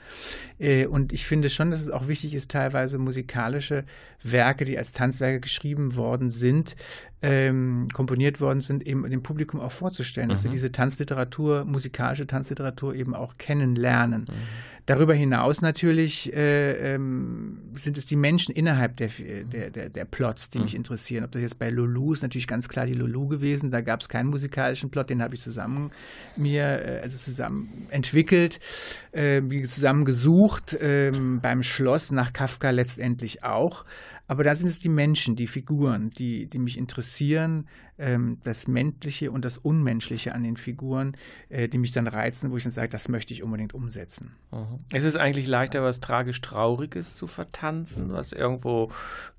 Äh, 0.57 0.85
und 0.87 1.13
ich 1.13 1.25
finde 1.25 1.49
schon, 1.49 1.71
dass 1.71 1.81
es 1.81 1.89
auch 1.89 2.07
wichtig 2.07 2.33
ist, 2.33 2.51
teilweise 2.51 2.97
musikalische 2.97 3.85
Werke, 4.23 4.65
die 4.65 4.77
als 4.77 4.91
Tanzwerke 4.91 5.39
geschrieben 5.39 5.95
worden 5.95 6.29
sind, 6.29 6.75
ähm, 7.21 7.89
komponiert 7.93 8.39
worden 8.39 8.61
sind, 8.61 8.87
eben 8.87 9.09
dem 9.09 9.23
Publikum 9.23 9.59
auch 9.59 9.71
vorzustellen, 9.71 10.27
mhm. 10.27 10.31
dass 10.31 10.41
sie 10.41 10.47
mhm. 10.47 10.53
diese 10.53 10.71
Tanzliteratur, 10.71 11.65
musikalische 11.65 12.27
Tanzliteratur 12.27 12.95
eben 12.95 13.13
auch 13.13 13.37
kennenlernen. 13.37 14.21
Mhm. 14.21 14.33
Darüber 14.89 15.13
hinaus 15.13 15.61
natürlich 15.61 16.33
äh, 16.33 16.95
ähm, 16.95 17.59
sind 17.73 17.99
es 17.99 18.07
die 18.07 18.15
Menschen 18.15 18.55
innerhalb 18.55 18.97
der, 18.97 19.09
der, 19.43 19.69
der, 19.69 19.89
der 19.89 20.05
Plots, 20.05 20.49
die 20.49 20.57
mhm. 20.57 20.63
mich 20.63 20.73
interessieren. 20.73 21.23
Ob 21.23 21.31
das 21.31 21.43
jetzt 21.43 21.59
bei 21.59 21.69
Lulu 21.69 22.13
ist 22.13 22.23
natürlich 22.23 22.47
ganz 22.47 22.67
klar 22.67 22.87
die 22.87 22.95
Lulu 22.95 23.27
gewesen. 23.27 23.69
Da 23.69 23.81
gab 23.81 24.01
es 24.01 24.09
keinen 24.09 24.29
musikalischen 24.29 24.89
Plot, 24.89 25.11
den 25.11 25.21
habe 25.21 25.35
ich 25.35 25.41
zusammen 25.41 25.91
mir, 26.35 26.63
äh, 26.63 27.01
also 27.03 27.19
zusammen 27.19 27.85
entwickelt, 27.91 28.59
äh, 29.11 29.43
zusammen 29.67 30.05
gesucht. 30.05 30.73
Äh, 30.73 31.11
beim 31.39 31.61
Schloss 31.61 32.11
nach 32.11 32.33
Kafka 32.33 32.71
letztendlich 32.71 33.43
auch. 33.43 33.85
Aber 34.29 34.43
da 34.43 34.55
sind 34.55 34.69
es 34.69 34.79
die 34.79 34.89
Menschen, 34.89 35.35
die 35.35 35.47
Figuren, 35.47 36.11
die, 36.11 36.45
die 36.45 36.59
mich 36.59 36.77
interessieren, 36.77 37.67
ähm, 37.97 38.37
das 38.43 38.67
Menschliche 38.67 39.31
und 39.31 39.43
das 39.43 39.57
Unmenschliche 39.57 40.35
an 40.35 40.43
den 40.43 40.55
Figuren, 40.55 41.17
äh, 41.49 41.67
die 41.67 41.79
mich 41.79 41.93
dann 41.93 42.07
reizen, 42.07 42.51
wo 42.51 42.57
ich 42.57 42.61
dann 42.61 42.71
sage, 42.71 42.89
das 42.89 43.09
möchte 43.09 43.33
ich 43.33 43.41
unbedingt 43.41 43.73
umsetzen. 43.73 44.35
Mhm. 44.51 44.77
Ist 44.95 45.03
es 45.03 45.15
eigentlich 45.15 45.47
leichter, 45.47 45.81
was 45.81 45.99
tragisch-trauriges 45.99 47.15
zu 47.15 47.25
vertanzen, 47.25 48.13
was 48.13 48.31
irgendwo 48.31 48.91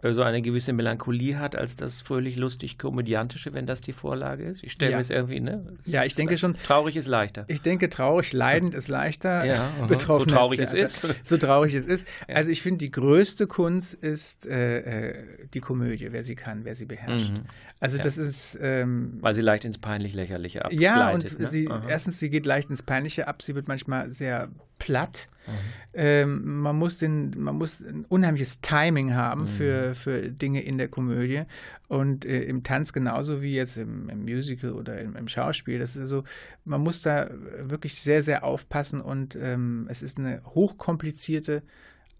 äh, 0.03 0.13
so 0.13 0.23
eine 0.23 0.43
gewisse 0.43 0.73
Melancholie 0.73 1.39
hat, 1.39 1.55
als 1.55 1.77
das 1.77 2.03
fröhlich-lustig-komödiantische, 2.03 3.53
wenn 3.53 3.67
das 3.67 3.81
die 3.81 3.93
Vorlage 3.93 4.43
ist? 4.43 4.65
Ich 4.65 4.73
stelle 4.73 4.91
ja. 4.91 4.97
mir 4.99 5.03
es 5.03 5.11
irgendwie, 5.11 5.39
ne? 5.39 5.65
Es 5.85 5.93
ja, 5.93 6.03
ich 6.03 6.17
denke 6.17 6.37
schon. 6.37 6.57
Traurig 6.65 6.97
ist 6.97 7.07
leichter. 7.07 7.45
Ich 7.47 7.63
denke, 7.63 7.91
traurig, 7.91 8.33
leidend 8.33 8.75
ist 8.75 8.89
leichter. 8.89 9.45
Ja, 9.45 9.71
betroffen. 9.87 10.11
So 10.31 10.35
traurig 10.35 10.59
es 10.59 10.75
ist. 10.75 11.07
So 11.25 11.37
traurig 11.39 11.75
es 11.75 11.87
ist. 11.87 12.07
Also 12.27 12.51
ich 12.51 12.61
finde, 12.63 12.79
die 12.79 12.91
größte 12.91 13.47
Kunst 13.47 13.95
ist 13.95 14.45
äh, 14.47 14.80
äh, 14.85 15.25
die 15.53 15.61
Komödie, 15.61 16.09
wer 16.11 16.23
sie 16.23 16.35
kann, 16.35 16.65
wer 16.65 16.75
sie 16.75 16.87
beherrscht. 16.87 17.33
Mhm. 17.33 17.43
Also 17.81 17.97
ja. 17.97 18.03
das 18.03 18.19
ist 18.19 18.59
ähm, 18.61 19.19
weil 19.21 19.35
sie 19.35 19.41
leicht 19.41 19.65
ins 19.65 19.79
peinlich-lächerliche 19.79 20.65
abgleitet. 20.65 20.83
Ja 20.83 21.11
und 21.11 21.39
ne? 21.39 21.47
sie 21.47 21.69
erstens 21.89 22.19
sie 22.19 22.31
geht 22.31 22.47
leicht 22.47 22.71
ins 22.71 22.83
peinliche 22.83 23.29
ab. 23.29 23.43
Sie 23.43 23.55
wird 23.55 23.69
manchmal 23.69 24.13
sehr 24.13 24.49
platt. 24.79 25.29
Mhm. 25.47 25.53
Ähm, 25.93 26.61
man 26.61 26.77
muss 26.77 26.99
den 26.99 27.33
man 27.37 27.57
muss 27.57 27.81
ein 27.81 28.05
unheimliches 28.09 28.61
Timing 28.61 29.15
haben 29.15 29.43
mhm. 29.43 29.47
für 29.47 29.95
für 29.95 30.31
Dinge 30.31 30.63
in 30.63 30.79
der 30.79 30.89
Komödie 30.89 31.45
und 31.89 32.25
äh, 32.25 32.43
im 32.43 32.63
Tanz 32.63 32.93
genauso 32.93 33.43
wie 33.43 33.55
jetzt 33.55 33.77
im, 33.77 34.09
im 34.09 34.23
Musical 34.23 34.73
oder 34.73 35.01
im, 35.01 35.17
im, 35.17 35.29
Schauspiel. 35.29 35.79
Das 35.79 35.97
ist 35.97 36.03
also 36.03 36.25
man 36.65 36.81
muss 36.83 37.03
da 37.03 37.31
wirklich 37.63 37.95
sehr 37.97 38.23
sehr 38.23 38.45
aufpassen 38.45 39.01
und 39.01 39.37
ähm, 39.41 39.87
es 39.89 40.03
ist 40.03 40.19
eine 40.19 40.43
hochkomplizierte 40.45 41.63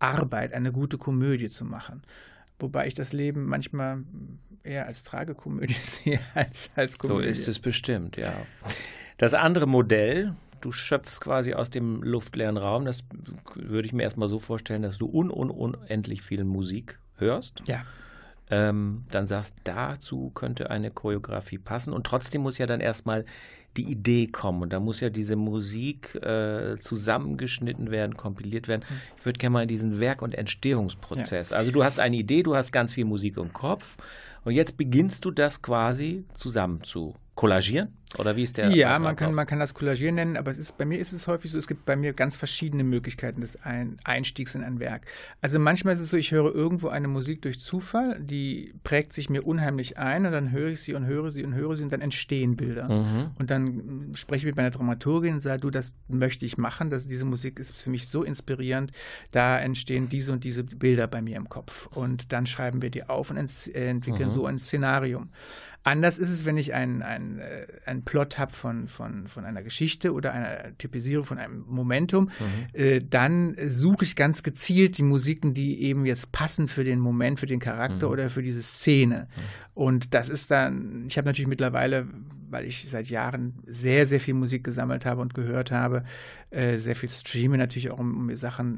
Arbeit, 0.01 0.53
eine 0.53 0.73
gute 0.73 0.99
Komödie 0.99 1.49
zu 1.49 1.65
machen. 1.65 2.03
Wobei 2.61 2.87
ich 2.87 2.95
das 2.95 3.13
Leben 3.13 3.47
manchmal 3.47 4.05
eher 4.63 4.87
als 4.87 5.05
Tragekomödie 5.05 5.75
sehe 5.83 6.21
als 6.35 6.71
als 6.75 6.99
Komödie. 6.99 7.25
So 7.25 7.31
ist 7.31 7.49
es 7.49 7.59
bestimmt, 7.59 8.17
ja. 8.17 8.33
Das 9.19 9.35
andere 9.35 9.67
Modell, 9.67 10.35
du 10.61 10.73
schöpfst 10.73 11.21
quasi 11.21 11.55
aus 11.55 11.71
dem 11.71 12.03
luftleeren 12.03 12.57
Raum, 12.57 12.85
das 12.85 13.05
würde 13.55 13.87
ich 13.87 13.93
mir 13.93 14.03
erstmal 14.03 14.29
so 14.29 14.39
vorstellen, 14.39 14.83
dass 14.83 14.99
du 14.99 15.07
un, 15.07 15.31
un 15.31 15.51
unendlich 15.51 16.23
viel 16.23 16.45
Musik 16.45 16.99
hörst. 17.17 17.63
Ja. 17.67 17.83
Ähm, 18.51 19.05
dann 19.11 19.27
sagst, 19.27 19.55
dazu 19.65 20.31
könnte 20.35 20.71
eine 20.71 20.91
Choreografie 20.91 21.59
passen. 21.59 21.93
Und 21.93 22.05
trotzdem 22.05 22.43
muss 22.43 22.59
ja 22.59 22.67
dann 22.67 22.81
erstmal 22.81 23.25
die 23.77 23.85
Idee 23.85 24.27
kommen. 24.27 24.63
Und 24.63 24.73
da 24.73 24.81
muss 24.81 25.01
ja 25.01 25.11
diese 25.11 25.37
Musik 25.37 26.17
äh, 26.17 26.77
zusammengeschnitten 26.79 27.91
werden, 27.91 28.17
kompiliert 28.17 28.67
werden. 28.69 28.83
Hm. 28.87 28.97
Ich 29.19 29.25
würde 29.25 29.39
gerne 29.39 29.53
mal 29.53 29.63
in 29.63 29.69
diesen 29.69 30.01
Werk- 30.01 30.23
und 30.23 30.35
Entstehungsprozess. 30.35 31.51
Ja. 31.51 31.57
Also 31.57 31.71
du 31.71 31.85
hast 31.85 32.01
eine 32.01 32.17
Idee, 32.17 32.43
du 32.43 32.57
hast 32.57 32.73
ganz 32.73 32.93
viel 32.93 33.05
Musik 33.05 33.37
im 33.37 33.53
Kopf 33.53 33.97
und 34.45 34.53
jetzt 34.53 34.77
beginnst 34.77 35.25
du 35.25 35.31
das 35.31 35.63
quasi 35.63 36.25
zusammen 36.35 36.83
zu 36.83 37.15
kollagieren? 37.35 37.97
Oder 38.19 38.35
wie 38.35 38.43
ist 38.43 38.59
der? 38.59 38.71
Ja, 38.71 38.99
man 38.99 39.15
kann, 39.15 39.33
man 39.35 39.47
kann 39.47 39.61
das 39.61 39.73
Kollagieren 39.73 40.17
nennen, 40.17 40.37
aber 40.37 40.51
es 40.51 40.59
ist, 40.59 40.77
bei 40.77 40.85
mir 40.85 40.99
ist 40.99 41.13
es 41.13 41.29
häufig 41.29 41.53
so, 41.53 41.59
es 41.59 41.69
gibt 41.69 41.85
bei 41.85 41.95
mir 41.95 42.13
ganz 42.13 42.37
verschiedene 42.37 42.83
Möglichkeiten 42.83 43.41
des 43.41 43.63
ein 43.63 43.99
Einstiegs 44.05 44.57
in 44.57 44.65
ein 44.65 44.81
Werk. 44.81 45.07
Also 45.41 45.61
manchmal 45.61 45.95
ist 45.95 46.01
es 46.01 46.11
so, 46.11 46.17
ich 46.17 46.33
höre 46.33 46.53
irgendwo 46.53 46.89
eine 46.89 47.07
Musik 47.07 47.43
durch 47.43 47.61
Zufall, 47.61 48.19
die 48.21 48.75
prägt 48.83 49.13
sich 49.13 49.31
mir 49.31 49.47
unheimlich 49.47 49.97
ein 49.97 50.27
und 50.27 50.33
dann 50.33 50.51
höre 50.51 50.71
ich 50.71 50.81
sie 50.81 50.95
und 50.95 51.07
höre 51.07 51.31
sie 51.31 51.45
und 51.45 51.55
höre 51.55 51.77
sie 51.77 51.85
und 51.85 51.93
dann 51.93 52.01
entstehen 52.01 52.57
Bilder. 52.57 52.89
Mhm. 52.89 53.31
Und 53.39 53.51
dann 53.51 54.11
spreche 54.17 54.41
ich 54.41 54.47
mit 54.47 54.57
meiner 54.57 54.71
Dramaturgin 54.71 55.35
und 55.35 55.41
sage, 55.41 55.61
du, 55.61 55.71
das 55.71 55.95
möchte 56.09 56.45
ich 56.45 56.59
machen, 56.59 56.91
dass 56.91 57.07
diese 57.07 57.25
Musik 57.25 57.61
ist 57.61 57.81
für 57.81 57.91
mich 57.91 58.09
so 58.09 58.25
inspirierend, 58.25 58.91
da 59.31 59.59
entstehen 59.59 60.09
diese 60.09 60.33
und 60.33 60.43
diese 60.43 60.65
Bilder 60.65 61.07
bei 61.07 61.23
mir 61.23 61.37
im 61.37 61.49
Kopf. 61.49 61.87
Und 61.87 62.33
dann 62.33 62.47
schreiben 62.47 62.83
wir 62.83 62.91
die 62.91 63.09
auf 63.09 63.31
und 63.31 63.37
entwickeln 63.37 64.29
mhm. 64.29 64.33
so 64.33 64.47
ein 64.47 64.59
Szenarium. 64.59 65.31
Anders 65.83 66.19
ist 66.19 66.31
es, 66.31 66.45
wenn 66.45 66.59
ich 66.59 66.75
einen, 66.75 67.01
einen, 67.01 67.39
äh, 67.39 67.67
einen 67.87 68.05
Plot 68.05 68.39
habe 68.39 68.53
von, 68.53 68.87
von, 68.87 69.29
von 69.29 69.47
einer 69.47 69.63
Geschichte 69.63 70.13
oder 70.13 70.33
einer 70.33 70.77
Typisierung 70.77 71.25
von 71.25 71.39
einem 71.39 71.65
Momentum. 71.67 72.25
Mhm. 72.25 72.79
Äh, 72.79 73.01
dann 73.01 73.57
suche 73.67 74.05
ich 74.05 74.15
ganz 74.15 74.43
gezielt 74.43 74.99
die 74.99 75.03
Musiken, 75.03 75.55
die 75.55 75.83
eben 75.83 76.05
jetzt 76.05 76.33
passen 76.33 76.69
für 76.69 76.85
den 76.85 77.01
Moment, 77.01 77.41
für 77.41 77.47
den 77.47 77.61
Charakter 77.61 78.07
mhm. 78.07 78.13
oder 78.13 78.31
für 78.31 78.43
diese 78.43 78.63
Szene. 78.63 79.29
Mhm. 79.35 79.43
Und 79.73 80.15
das 80.15 80.29
ist 80.29 80.51
dann, 80.51 81.07
ich 81.09 81.17
habe 81.17 81.27
natürlich 81.27 81.49
mittlerweile, 81.49 82.09
weil 82.51 82.67
ich 82.67 82.87
seit 82.91 83.09
Jahren 83.09 83.55
sehr, 83.67 84.05
sehr 84.05 84.21
viel 84.21 84.35
Musik 84.35 84.65
gesammelt 84.65 85.07
habe 85.07 85.23
und 85.23 85.33
gehört 85.33 85.71
habe, 85.71 86.05
äh, 86.51 86.77
sehr 86.77 86.95
viel 86.95 87.09
streame 87.09 87.57
natürlich 87.57 87.91
auch, 87.91 87.99
um, 87.99 88.17
um 88.19 88.27
mir 88.27 88.37
Sachen 88.37 88.77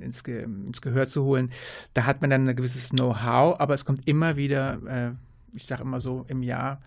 ins, 0.00 0.20
ins 0.20 0.82
Gehör 0.82 1.06
zu 1.06 1.24
holen. 1.24 1.50
Da 1.94 2.04
hat 2.04 2.20
man 2.20 2.28
dann 2.28 2.46
ein 2.46 2.56
gewisses 2.56 2.90
Know-how, 2.90 3.58
aber 3.58 3.72
es 3.72 3.86
kommt 3.86 4.06
immer 4.06 4.36
wieder 4.36 4.78
äh, 4.86 5.33
ich 5.54 5.66
sage 5.66 5.82
immer 5.82 6.00
so, 6.00 6.24
im 6.28 6.42
Jahr 6.42 6.80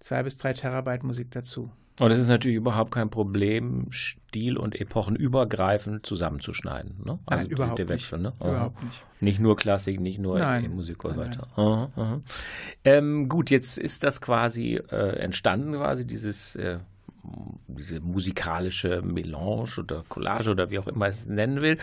zwei 0.00 0.22
bis 0.22 0.36
drei 0.36 0.52
Terabyte 0.52 1.02
Musik 1.02 1.30
dazu. 1.30 1.70
Und 2.00 2.12
es 2.12 2.18
ist 2.18 2.28
natürlich 2.28 2.56
überhaupt 2.56 2.92
kein 2.92 3.10
Problem, 3.10 3.88
Stil- 3.90 4.56
und 4.56 4.80
Epochenübergreifend 4.80 6.06
zusammenzuschneiden. 6.06 6.96
Ne? 7.04 7.18
Also 7.26 7.44
nein, 7.44 7.52
überhaupt, 7.52 7.88
Wechsel, 7.88 8.20
nicht. 8.20 8.40
Ne? 8.40 8.48
überhaupt 8.48 8.82
nicht. 8.82 9.04
Nicht 9.20 9.40
nur 9.40 9.56
Klassik, 9.56 10.00
nicht 10.00 10.18
nur 10.18 10.38
nein. 10.38 10.70
Musik 10.70 11.04
und 11.04 11.14
so 11.14 11.20
weiter. 11.20 11.46
Aha, 11.56 11.90
aha. 11.96 12.20
Ähm, 12.84 13.28
gut, 13.28 13.50
jetzt 13.50 13.76
ist 13.76 14.02
das 14.02 14.22
quasi 14.22 14.76
äh, 14.76 15.18
entstanden, 15.18 15.72
quasi 15.72 16.06
dieses 16.06 16.56
äh, 16.56 16.78
diese 17.68 18.00
musikalische 18.00 19.02
Melange 19.02 19.68
oder 19.78 20.04
Collage 20.08 20.50
oder 20.50 20.70
wie 20.70 20.78
auch 20.78 20.86
immer 20.86 21.06
es 21.06 21.26
nennen 21.26 21.60
will. 21.60 21.78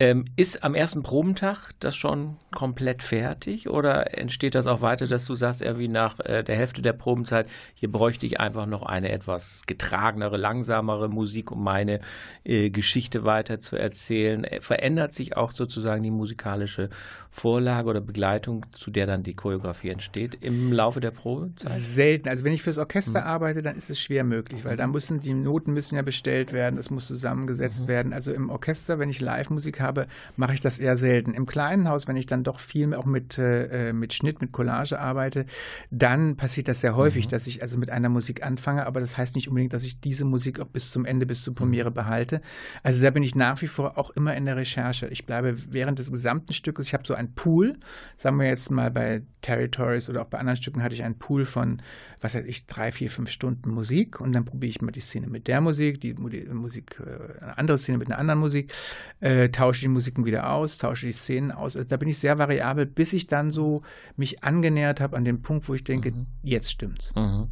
Ähm, 0.00 0.26
ist 0.36 0.62
am 0.62 0.76
ersten 0.76 1.02
Probentag 1.02 1.72
das 1.80 1.96
schon 1.96 2.36
komplett 2.54 3.02
fertig 3.02 3.68
oder 3.68 4.16
entsteht 4.16 4.54
das 4.54 4.68
auch 4.68 4.80
weiter, 4.80 5.08
dass 5.08 5.24
du 5.24 5.34
sagst, 5.34 5.60
irgendwie 5.60 5.88
nach 5.88 6.20
äh, 6.20 6.44
der 6.44 6.54
Hälfte 6.54 6.82
der 6.82 6.92
Probenzeit, 6.92 7.48
hier 7.74 7.90
bräuchte 7.90 8.24
ich 8.24 8.38
einfach 8.38 8.66
noch 8.66 8.82
eine 8.82 9.10
etwas 9.10 9.64
getragenere, 9.66 10.36
langsamere 10.36 11.08
Musik, 11.08 11.50
um 11.50 11.64
meine 11.64 11.98
äh, 12.44 12.70
Geschichte 12.70 13.24
weiter 13.24 13.60
zu 13.60 13.74
erzählen? 13.74 14.44
Äh, 14.44 14.60
verändert 14.60 15.14
sich 15.14 15.36
auch 15.36 15.50
sozusagen 15.50 16.04
die 16.04 16.12
musikalische 16.12 16.90
Vorlage 17.30 17.88
oder 17.88 18.00
Begleitung, 18.00 18.66
zu 18.70 18.92
der 18.92 19.06
dann 19.06 19.24
die 19.24 19.34
Choreografie 19.34 19.90
entsteht, 19.90 20.38
im 20.40 20.72
Laufe 20.72 21.00
der 21.00 21.10
Probezeit? 21.10 21.72
Selten. 21.72 22.28
Also 22.28 22.44
wenn 22.44 22.52
ich 22.52 22.62
fürs 22.62 22.78
Orchester 22.78 23.20
hm. 23.22 23.26
arbeite, 23.26 23.62
dann 23.62 23.76
ist 23.76 23.90
es 23.90 23.98
schwer 23.98 24.22
möglich, 24.22 24.64
weil 24.64 24.76
da 24.76 24.86
müssen 24.86 25.20
die 25.20 25.34
Noten 25.34 25.72
müssen 25.72 25.96
ja 25.96 26.02
bestellt 26.02 26.52
werden, 26.52 26.78
es 26.78 26.90
muss 26.90 27.08
zusammengesetzt 27.08 27.84
mhm. 27.84 27.88
werden. 27.88 28.12
Also 28.12 28.32
im 28.32 28.48
Orchester, 28.50 29.00
wenn 29.00 29.08
ich 29.08 29.20
Live-Musik 29.20 29.80
habe, 29.80 29.87
mache 30.36 30.54
ich 30.54 30.60
das 30.60 30.78
eher 30.78 30.96
selten. 30.96 31.34
Im 31.34 31.46
kleinen 31.46 31.88
Haus, 31.88 32.08
wenn 32.08 32.16
ich 32.16 32.26
dann 32.26 32.44
doch 32.44 32.60
viel 32.60 32.94
auch 32.94 33.04
mit, 33.04 33.38
äh, 33.38 33.92
mit 33.92 34.12
Schnitt, 34.12 34.40
mit 34.40 34.52
Collage 34.52 34.98
arbeite, 34.98 35.46
dann 35.90 36.36
passiert 36.36 36.68
das 36.68 36.80
sehr 36.80 36.96
häufig, 36.96 37.26
mhm. 37.26 37.30
dass 37.30 37.46
ich 37.46 37.62
also 37.62 37.78
mit 37.78 37.90
einer 37.90 38.08
Musik 38.08 38.44
anfange, 38.44 38.86
aber 38.86 39.00
das 39.00 39.16
heißt 39.16 39.34
nicht 39.34 39.48
unbedingt, 39.48 39.72
dass 39.72 39.84
ich 39.84 40.00
diese 40.00 40.24
Musik 40.24 40.60
auch 40.60 40.68
bis 40.68 40.90
zum 40.90 41.04
Ende, 41.04 41.26
bis 41.26 41.42
zur 41.42 41.54
Premiere 41.54 41.90
mhm. 41.90 41.94
behalte. 41.94 42.40
Also 42.82 43.02
da 43.02 43.10
bin 43.10 43.22
ich 43.22 43.34
nach 43.34 43.60
wie 43.62 43.66
vor 43.66 43.98
auch 43.98 44.10
immer 44.10 44.36
in 44.36 44.44
der 44.44 44.56
Recherche. 44.56 45.08
Ich 45.08 45.26
bleibe 45.26 45.56
während 45.70 45.98
des 45.98 46.10
gesamten 46.10 46.52
Stückes, 46.52 46.86
ich 46.88 46.94
habe 46.94 47.06
so 47.06 47.14
einen 47.14 47.34
Pool, 47.34 47.76
sagen 48.16 48.38
wir 48.38 48.46
jetzt 48.46 48.70
mal 48.70 48.90
bei 48.90 49.22
Territories 49.42 50.10
oder 50.10 50.22
auch 50.22 50.26
bei 50.26 50.38
anderen 50.38 50.56
Stücken 50.56 50.82
hatte 50.82 50.94
ich 50.94 51.02
einen 51.02 51.18
Pool 51.18 51.44
von, 51.44 51.80
was 52.20 52.34
weiß 52.34 52.44
ich, 52.44 52.66
drei, 52.66 52.92
vier, 52.92 53.10
fünf 53.10 53.30
Stunden 53.30 53.70
Musik 53.70 54.20
und 54.20 54.32
dann 54.32 54.44
probiere 54.44 54.70
ich 54.70 54.82
mal 54.82 54.90
die 54.90 55.00
Szene 55.00 55.28
mit 55.28 55.46
der 55.46 55.60
Musik, 55.60 56.00
die, 56.00 56.14
die 56.14 56.44
Musik, 56.46 57.00
äh, 57.00 57.42
eine 57.42 57.58
andere 57.58 57.78
Szene 57.78 57.98
mit 57.98 58.08
einer 58.08 58.18
anderen 58.18 58.40
Musik, 58.40 58.72
äh, 59.20 59.48
tausche 59.50 59.77
die 59.80 59.88
Musiken 59.88 60.24
wieder 60.24 60.50
aus, 60.52 60.78
tausche 60.78 61.06
die 61.06 61.12
Szenen 61.12 61.50
aus. 61.50 61.76
Also 61.76 61.88
da 61.88 61.96
bin 61.96 62.08
ich 62.08 62.18
sehr 62.18 62.38
variabel, 62.38 62.86
bis 62.86 63.12
ich 63.12 63.26
dann 63.26 63.50
so 63.50 63.82
mich 64.16 64.44
angenähert 64.44 65.00
habe 65.00 65.16
an 65.16 65.24
den 65.24 65.42
Punkt, 65.42 65.68
wo 65.68 65.74
ich 65.74 65.84
denke, 65.84 66.12
mhm. 66.12 66.26
jetzt 66.42 66.70
stimmt's. 66.70 67.14
Mhm. 67.14 67.48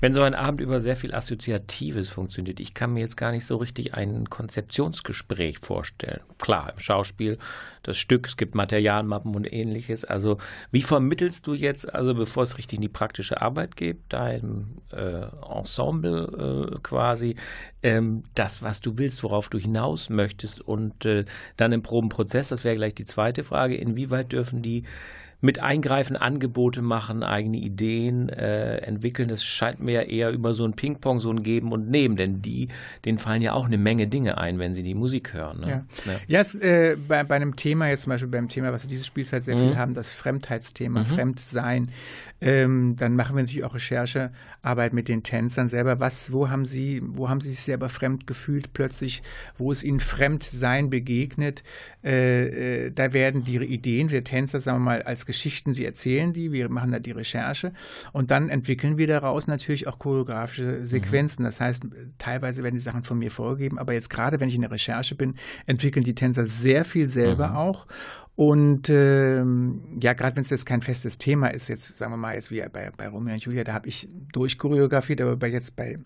Wenn 0.00 0.14
so 0.14 0.22
ein 0.22 0.34
Abend 0.34 0.60
über 0.60 0.80
sehr 0.80 0.96
viel 0.96 1.14
Assoziatives 1.14 2.08
funktioniert, 2.08 2.60
ich 2.60 2.74
kann 2.74 2.92
mir 2.92 3.00
jetzt 3.00 3.16
gar 3.16 3.32
nicht 3.32 3.46
so 3.46 3.56
richtig 3.56 3.94
ein 3.94 4.28
Konzeptionsgespräch 4.28 5.58
vorstellen. 5.58 6.20
Klar, 6.38 6.72
im 6.72 6.78
Schauspiel 6.78 7.38
das 7.82 7.96
Stück, 7.96 8.26
es 8.26 8.36
gibt 8.36 8.54
Materialmappen 8.54 9.34
und 9.34 9.50
ähnliches. 9.50 10.04
Also 10.04 10.38
wie 10.70 10.82
vermittelst 10.82 11.46
du 11.46 11.54
jetzt, 11.54 11.92
also 11.92 12.14
bevor 12.14 12.42
es 12.42 12.58
richtig 12.58 12.78
in 12.78 12.82
die 12.82 12.88
praktische 12.88 13.40
Arbeit 13.40 13.76
geht, 13.76 13.98
deinem 14.10 14.78
äh, 14.92 15.24
Ensemble 15.48 16.74
äh, 16.74 16.78
quasi, 16.82 17.36
ähm, 17.82 18.24
das, 18.34 18.62
was 18.62 18.80
du 18.80 18.98
willst, 18.98 19.22
worauf 19.22 19.48
du 19.48 19.58
hinaus 19.58 20.10
möchtest 20.10 20.60
und 20.60 21.04
äh, 21.04 21.24
dann 21.56 21.69
im 21.72 21.82
Probenprozess, 21.82 22.48
das 22.48 22.64
wäre 22.64 22.76
gleich 22.76 22.94
die 22.94 23.04
zweite 23.04 23.44
Frage, 23.44 23.76
inwieweit 23.76 24.32
dürfen 24.32 24.62
die 24.62 24.84
mit 25.40 25.58
Eingreifen 25.58 26.16
Angebote 26.16 26.82
machen, 26.82 27.22
eigene 27.22 27.58
Ideen 27.58 28.28
äh, 28.28 28.78
entwickeln. 28.78 29.28
Das 29.28 29.42
scheint 29.42 29.80
mir 29.80 30.08
eher 30.08 30.30
über 30.30 30.54
so 30.54 30.64
ein 30.64 30.74
Ping-Pong, 30.74 31.20
so 31.20 31.30
ein 31.30 31.42
Geben 31.42 31.72
und 31.72 31.90
Nehmen, 31.90 32.16
denn 32.16 32.42
die, 32.42 32.68
denen 33.04 33.18
fallen 33.18 33.42
ja 33.42 33.52
auch 33.52 33.66
eine 33.66 33.78
Menge 33.78 34.06
Dinge 34.06 34.38
ein, 34.38 34.58
wenn 34.58 34.74
sie 34.74 34.82
die 34.82 34.94
Musik 34.94 35.32
hören. 35.32 35.60
Ne? 35.60 35.68
Ja, 35.68 36.12
ja. 36.12 36.18
ja 36.26 36.40
es, 36.40 36.54
äh, 36.54 36.96
bei, 37.08 37.24
bei 37.24 37.36
einem 37.36 37.56
Thema, 37.56 37.88
jetzt 37.88 38.02
zum 38.02 38.10
Beispiel 38.10 38.30
beim 38.30 38.48
Thema, 38.48 38.72
was 38.72 38.84
wir 38.84 38.90
dieses 38.90 39.06
Spielzeit 39.06 39.42
sehr 39.42 39.56
mhm. 39.56 39.60
viel 39.60 39.76
haben, 39.76 39.94
das 39.94 40.12
Fremdheitsthema, 40.12 41.00
mhm. 41.00 41.06
Fremdsein, 41.06 41.90
ähm, 42.42 42.96
dann 42.98 43.16
machen 43.16 43.36
wir 43.36 43.42
natürlich 43.42 43.64
auch 43.64 43.74
Recherchearbeit 43.74 44.92
mit 44.92 45.08
den 45.08 45.22
Tänzern 45.22 45.68
selber. 45.68 46.00
Was, 46.00 46.32
wo 46.32 46.48
haben 46.48 46.64
sie, 46.64 47.02
wo 47.02 47.28
haben 47.28 47.40
sie 47.40 47.50
sich 47.50 47.60
selber 47.60 47.88
fremd 47.88 48.26
gefühlt 48.26 48.72
plötzlich, 48.72 49.22
wo 49.58 49.70
es 49.70 49.82
ihnen 49.82 50.00
Fremdsein 50.00 50.88
begegnet? 50.88 51.62
Äh, 52.02 52.86
äh, 52.86 52.90
da 52.90 53.12
werden 53.12 53.44
die 53.44 53.56
Ideen 53.56 54.08
der 54.08 54.24
Tänzer, 54.24 54.60
sagen 54.60 54.78
wir 54.78 54.84
mal, 54.84 55.02
als 55.02 55.26
Geschichten, 55.30 55.74
sie 55.74 55.84
erzählen 55.84 56.32
die, 56.32 56.52
wir 56.52 56.68
machen 56.68 56.92
da 56.92 56.98
die 56.98 57.12
Recherche 57.12 57.72
und 58.12 58.30
dann 58.30 58.48
entwickeln 58.48 58.98
wir 58.98 59.06
daraus 59.06 59.46
natürlich 59.46 59.86
auch 59.86 59.98
choreografische 59.98 60.86
Sequenzen. 60.86 61.42
Mhm. 61.42 61.46
Das 61.46 61.60
heißt, 61.60 61.84
teilweise 62.18 62.62
werden 62.62 62.74
die 62.74 62.80
Sachen 62.80 63.04
von 63.04 63.18
mir 63.18 63.30
vorgegeben, 63.30 63.78
aber 63.78 63.92
jetzt 63.92 64.10
gerade, 64.10 64.40
wenn 64.40 64.48
ich 64.48 64.54
in 64.54 64.62
der 64.62 64.70
Recherche 64.70 65.14
bin, 65.14 65.34
entwickeln 65.66 66.04
die 66.04 66.14
Tänzer 66.14 66.46
sehr 66.46 66.84
viel 66.84 67.08
selber 67.08 67.48
mhm. 67.48 67.56
auch 67.56 67.86
und 68.40 68.88
ähm, 68.88 69.82
ja, 70.00 70.14
gerade 70.14 70.34
wenn 70.36 70.42
es 70.42 70.48
jetzt 70.48 70.64
kein 70.64 70.80
festes 70.80 71.18
Thema 71.18 71.48
ist, 71.48 71.68
jetzt 71.68 71.98
sagen 71.98 72.12
wir 72.12 72.16
mal, 72.16 72.34
jetzt 72.34 72.50
wie 72.50 72.64
bei, 72.72 72.90
bei 72.96 73.06
Romeo 73.06 73.34
und 73.34 73.44
Julia, 73.44 73.64
da 73.64 73.74
habe 73.74 73.86
ich 73.86 74.08
durchchoreografiert, 74.32 75.20
aber 75.20 75.36
bei 75.36 75.48
jetzt 75.48 75.76
bei 75.76 75.98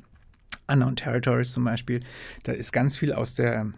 Unknown 0.66 0.96
Territories 0.96 1.52
zum 1.52 1.62
Beispiel, 1.62 2.02
da 2.42 2.50
ist 2.50 2.72
ganz 2.72 2.96
viel 2.96 3.12
aus 3.12 3.36
der 3.36 3.72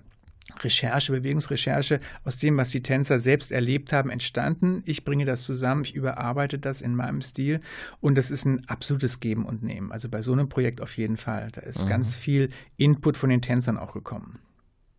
Recherche, 0.61 1.13
Bewegungsrecherche, 1.13 2.01
aus 2.25 2.39
dem, 2.39 2.57
was 2.57 2.71
die 2.71 2.83
Tänzer 2.83 3.19
selbst 3.19 3.53
erlebt 3.53 3.93
haben, 3.93 4.11
entstanden. 4.11 4.83
Ich 4.87 5.05
bringe 5.05 5.25
das 5.25 5.43
zusammen, 5.43 5.83
ich 5.83 5.95
überarbeite 5.95 6.59
das 6.59 6.81
in 6.81 6.95
meinem 6.95 7.21
Stil 7.21 7.61
und 8.01 8.17
das 8.17 8.31
ist 8.31 8.45
ein 8.45 8.69
absolutes 8.69 9.21
Geben 9.21 9.45
und 9.45 9.63
Nehmen. 9.63 9.93
Also 9.93 10.09
bei 10.09 10.23
so 10.23 10.33
einem 10.33 10.49
Projekt 10.49 10.81
auf 10.81 10.97
jeden 10.97 11.17
Fall. 11.17 11.49
Da 11.53 11.63
ist 11.63 11.85
mhm. 11.85 11.89
ganz 11.89 12.17
viel 12.17 12.51
Input 12.77 13.17
von 13.17 13.31
den 13.31 13.43
Tänzern 13.43 13.77
auch 13.77 13.93
gekommen. 13.93 14.39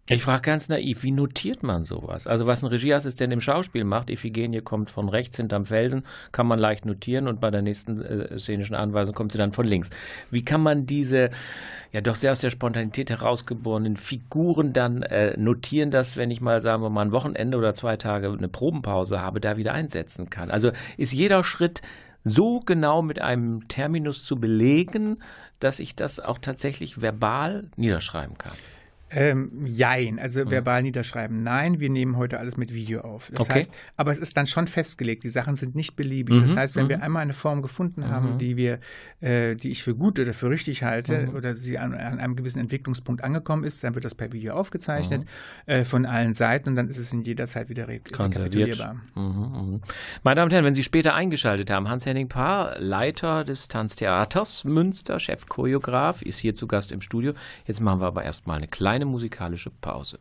Ich 0.10 0.24
frage 0.24 0.44
ganz 0.44 0.70
naiv, 0.70 1.04
wie 1.04 1.12
notiert 1.12 1.64
man 1.64 1.84
sowas? 1.84 2.28
Also 2.28 2.48
was 2.48 2.64
ein 2.64 2.68
Regieassistent 2.68 3.34
im 3.34 3.42
Schauspiel 3.42 3.84
macht, 3.84 4.10
Iphigenie 4.10 4.62
kommt 4.62 4.90
von 4.90 5.10
rechts 5.10 5.36
hinterm 5.36 5.66
Felsen, 5.66 6.04
kann 6.32 6.48
man 6.48 6.60
leicht 6.60 6.86
notieren 6.86 7.28
und 7.28 7.42
bei 7.42 7.52
der 7.52 7.62
nächsten 7.62 8.02
äh, 8.02 8.40
szenischen 8.40 8.74
Anweisung 8.74 9.14
kommt 9.14 9.34
sie 9.34 9.38
dann 9.38 9.52
von 9.52 9.68
links. 9.68 9.90
Wie 10.32 10.46
kann 10.46 10.62
man 10.62 10.86
diese 10.86 11.30
ja 11.92 12.00
doch 12.00 12.16
sehr 12.16 12.32
aus 12.32 12.40
der 12.40 12.52
Spontanität 12.52 13.10
herausgeborenen 13.10 13.98
Figuren 13.98 14.72
dann 14.72 15.02
äh, 15.02 15.36
notieren, 15.36 15.92
dass 15.92 16.16
wenn 16.16 16.32
ich 16.32 16.40
mal, 16.40 16.62
sagen 16.62 16.84
wir 16.84 16.90
mal, 16.90 17.02
ein 17.02 17.12
Wochenende 17.12 17.58
oder 17.58 17.74
zwei 17.74 17.98
Tage 17.98 18.32
eine 18.32 18.48
Probenpause 18.48 19.20
habe, 19.20 19.42
da 19.42 19.58
wieder 19.58 19.74
einsetzen 19.74 20.30
kann? 20.30 20.52
Also 20.52 20.72
ist 20.96 21.12
jeder 21.12 21.44
Schritt 21.44 21.82
so 22.24 22.62
genau 22.62 23.02
mit 23.02 23.22
einem 23.22 23.68
Terminus 23.68 24.24
zu 24.24 24.38
belegen, 24.38 25.18
dass 25.60 25.82
ich 25.82 25.98
das 25.98 26.22
auch 26.22 26.38
tatsächlich 26.38 27.02
verbal 27.02 27.66
niederschreiben 27.76 28.38
kann? 28.38 28.56
Ähm, 29.10 29.62
jein, 29.66 30.20
also 30.20 30.44
mhm. 30.44 30.52
verbal 30.52 30.84
niederschreiben. 30.84 31.42
Nein, 31.42 31.80
wir 31.80 31.90
nehmen 31.90 32.18
heute 32.18 32.40
alles 32.40 32.58
mit 32.58 32.74
Video 32.74 33.02
auf. 33.02 33.32
Das 33.34 33.48
okay. 33.48 33.60
heißt, 33.60 33.74
aber 33.96 34.12
es 34.12 34.20
ist 34.20 34.36
dann 34.36 34.46
schon 34.46 34.68
festgelegt. 34.68 35.24
Die 35.24 35.30
Sachen 35.30 35.56
sind 35.56 35.76
nicht 35.76 35.96
beliebig. 35.96 36.36
Mhm. 36.36 36.42
Das 36.42 36.58
heißt, 36.58 36.76
wenn 36.76 36.86
mhm. 36.86 36.90
wir 36.90 37.04
einmal 37.04 37.22
eine 37.22 37.34
Form 37.34 37.62
gefunden 37.62 38.10
haben, 38.10 38.34
mhm. 38.34 38.38
die 38.38 38.58
wir, 38.58 38.80
äh, 39.22 39.56
die 39.56 39.72
ich 39.72 39.82
für 39.84 39.96
gut 39.96 40.20
oder 40.20 40.34
für 40.34 40.50
richtig 40.50 40.84
halte, 40.84 41.28
mhm. 41.28 41.36
oder 41.36 41.56
sie 41.56 41.78
an, 41.78 41.94
an, 41.94 42.20
einem 42.20 42.36
gewissen 42.36 42.60
Entwicklungspunkt 42.60 43.24
angekommen 43.24 43.64
ist, 43.64 43.84
dann 43.84 43.96
wird 43.96 44.04
das 44.04 44.14
per 44.14 44.34
Video 44.34 44.54
aufgezeichnet 44.56 45.24
mhm. 45.24 45.74
äh, 45.74 45.86
von 45.86 46.06
allen 46.06 46.34
Seiten 46.34 46.70
und 46.70 46.76
dann 46.76 46.90
ist 46.90 46.98
es 46.98 47.14
in 47.14 47.24
jeder 47.24 47.48
Zeit 47.48 47.70
wieder 47.70 47.88
re 47.88 48.02
rekapitulierbar. 48.06 48.98
Meine 49.16 49.82
Damen 50.24 50.46
und 50.46 50.52
Herren, 50.52 50.66
wenn 50.66 50.76
Sie 50.76 50.84
später 50.84 51.14
eingeschaltet 51.14 51.70
haben, 51.72 51.90
Hans-Henning 51.90 52.28
Paar, 52.28 52.80
Leiter 52.80 53.44
des 53.44 53.68
Tanztheaters 53.68 54.66
Münster, 54.66 55.20
Chefchoreograf, 55.20 56.22
ist 56.22 56.40
hier 56.40 56.56
zu 56.56 56.68
Gast 56.68 56.92
im 56.92 57.02
Studio. 57.02 57.34
Jetzt 57.66 57.82
machen 57.82 58.02
wir 58.02 58.08
aber 58.08 58.24
erstmal 58.24 58.58
eine 58.58 58.68
kleine 58.68 58.97
kleine 58.98 59.06
musikalische 59.06 59.70
Pause. 59.70 60.18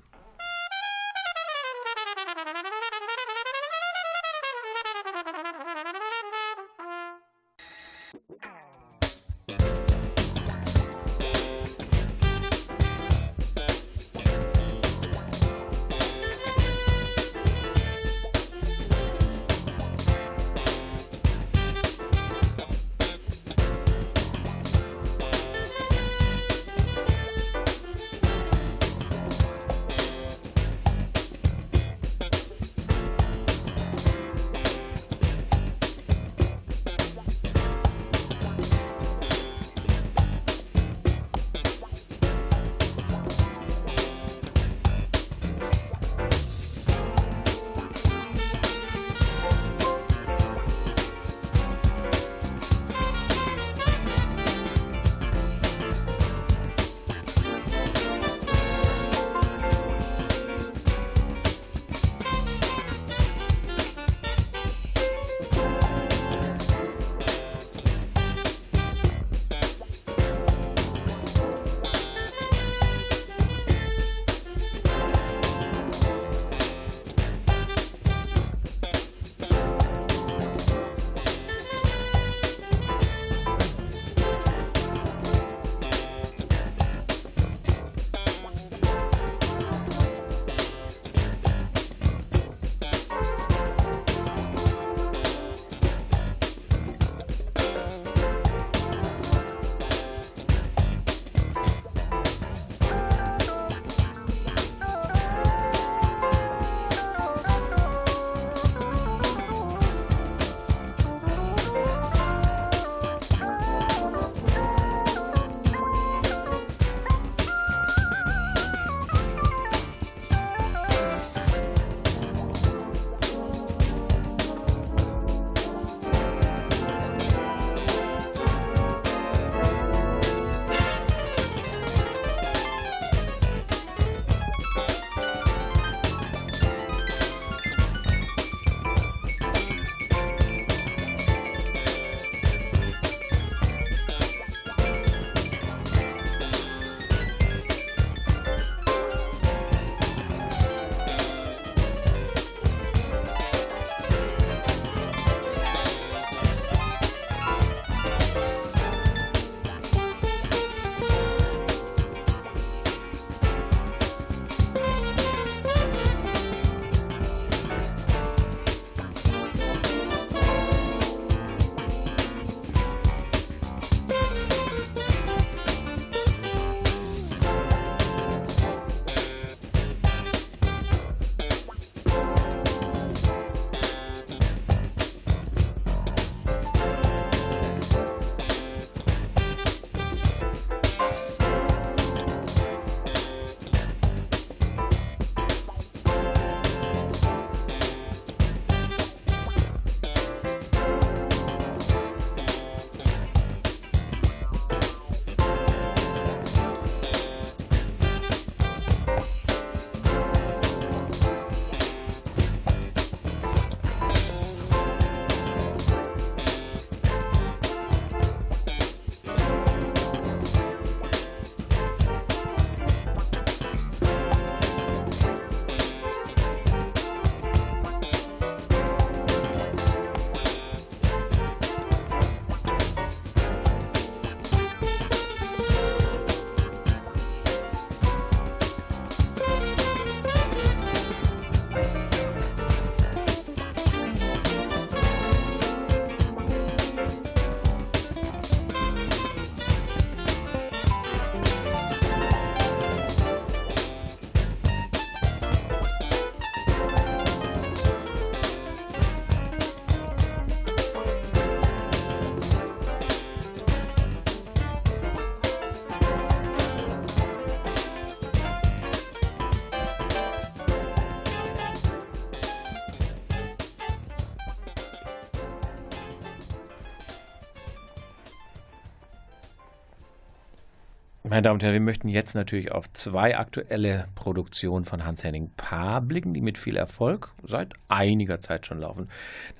Meine 281.36 281.42
Damen 281.42 281.56
und 281.56 281.62
Herren, 281.64 281.74
wir 281.74 281.80
möchten 281.80 282.08
jetzt 282.08 282.34
natürlich 282.34 282.72
auf 282.72 282.90
zwei 282.94 283.36
aktuelle 283.36 284.08
Produktionen 284.14 284.86
von 284.86 285.04
Hans-Henning 285.04 285.50
Paar 285.54 286.00
blicken, 286.00 286.32
die 286.32 286.40
mit 286.40 286.56
viel 286.56 286.78
Erfolg 286.78 287.30
seit 287.42 287.74
einiger 287.88 288.40
Zeit 288.40 288.64
schon 288.64 288.80
laufen. 288.80 289.10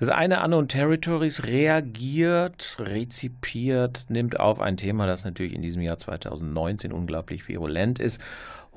Das 0.00 0.08
eine 0.08 0.42
Unknown 0.42 0.68
Territories 0.68 1.44
reagiert, 1.44 2.78
rezipiert, 2.80 4.06
nimmt 4.08 4.40
auf 4.40 4.58
ein 4.58 4.78
Thema, 4.78 5.06
das 5.06 5.26
natürlich 5.26 5.52
in 5.52 5.60
diesem 5.60 5.82
Jahr 5.82 5.98
2019 5.98 6.94
unglaublich 6.94 7.46
virulent 7.46 7.98
ist 7.98 8.22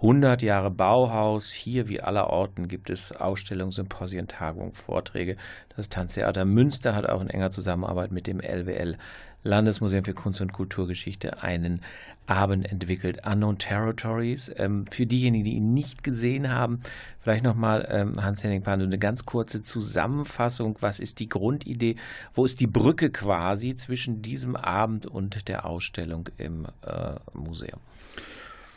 100 0.01 0.41
Jahre 0.41 0.71
Bauhaus. 0.71 1.51
Hier 1.51 1.89
wie 1.89 1.99
allerorten 1.99 2.69
gibt 2.69 2.89
es 2.89 3.11
Ausstellungen, 3.11 3.71
Symposien, 3.71 4.29
Tagungen, 4.29 4.71
Vorträge. 4.71 5.35
Das 5.75 5.89
Tanztheater 5.89 6.45
Münster 6.45 6.95
hat 6.95 7.09
auch 7.09 7.19
in 7.21 7.29
enger 7.29 7.51
Zusammenarbeit 7.51 8.11
mit 8.11 8.25
dem 8.25 8.39
LWL 8.39 8.97
Landesmuseum 9.43 10.03
für 10.05 10.13
Kunst 10.13 10.41
und 10.41 10.53
Kulturgeschichte 10.53 11.43
einen 11.43 11.81
Abend 12.27 12.69
entwickelt, 12.71 13.25
Unknown 13.25 13.57
Territories. 13.57 14.49
Ähm, 14.55 14.85
für 14.89 15.05
diejenigen, 15.05 15.43
die 15.43 15.55
ihn 15.55 15.73
nicht 15.73 16.03
gesehen 16.03 16.49
haben, 16.49 16.81
vielleicht 17.19 17.43
nochmal, 17.43 17.87
ähm, 17.89 18.23
Hans-Henning 18.23 18.63
Pando, 18.63 18.85
eine 18.85 18.99
ganz 18.99 19.25
kurze 19.25 19.61
Zusammenfassung. 19.61 20.77
Was 20.79 20.99
ist 20.99 21.19
die 21.19 21.27
Grundidee? 21.27 21.95
Wo 22.33 22.45
ist 22.45 22.59
die 22.61 22.67
Brücke 22.67 23.09
quasi 23.09 23.75
zwischen 23.75 24.21
diesem 24.21 24.55
Abend 24.55 25.07
und 25.07 25.47
der 25.49 25.65
Ausstellung 25.65 26.29
im 26.37 26.67
äh, 26.85 27.15
Museum? 27.33 27.79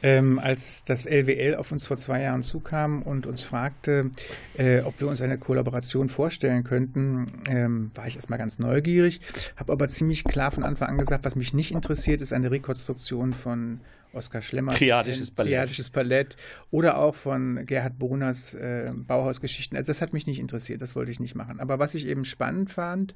Ähm, 0.02 0.38
als 0.38 0.84
das 0.84 1.06
LWL 1.06 1.54
auf 1.56 1.72
uns 1.72 1.86
vor 1.86 1.96
zwei 1.96 2.22
Jahren 2.22 2.42
zukam 2.42 3.02
und 3.02 3.26
uns 3.26 3.42
fragte, 3.42 4.10
äh, 4.58 4.80
ob 4.80 5.00
wir 5.00 5.08
uns 5.08 5.20
eine 5.20 5.38
Kollaboration 5.38 6.08
vorstellen 6.08 6.64
könnten, 6.64 7.42
ähm, 7.46 7.90
war 7.94 8.06
ich 8.06 8.16
erstmal 8.16 8.38
ganz 8.38 8.58
neugierig, 8.58 9.20
habe 9.56 9.72
aber 9.72 9.88
ziemlich 9.88 10.24
klar 10.24 10.50
von 10.50 10.64
Anfang 10.64 10.88
an 10.88 10.98
gesagt, 10.98 11.24
was 11.24 11.36
mich 11.36 11.54
nicht 11.54 11.72
interessiert, 11.72 12.20
ist 12.20 12.32
eine 12.32 12.50
Rekonstruktion 12.50 13.32
von 13.32 13.80
Oskar 14.14 14.42
Schlemmer. 14.42 14.72
Triadisches 14.72 15.30
Ballett. 15.30 15.52
Triadisches 15.52 15.90
Ballett. 15.90 16.36
Oder 16.70 16.98
auch 16.98 17.14
von 17.14 17.64
Gerhard 17.66 17.98
Bruners 17.98 18.54
äh, 18.54 18.90
Bauhausgeschichten. 18.94 19.76
Also 19.76 19.88
das 19.88 20.02
hat 20.02 20.12
mich 20.12 20.26
nicht 20.26 20.38
interessiert, 20.38 20.82
das 20.82 20.94
wollte 20.96 21.10
ich 21.10 21.20
nicht 21.20 21.34
machen. 21.34 21.60
Aber 21.60 21.78
was 21.78 21.94
ich 21.94 22.06
eben 22.06 22.24
spannend 22.24 22.70
fand, 22.70 23.14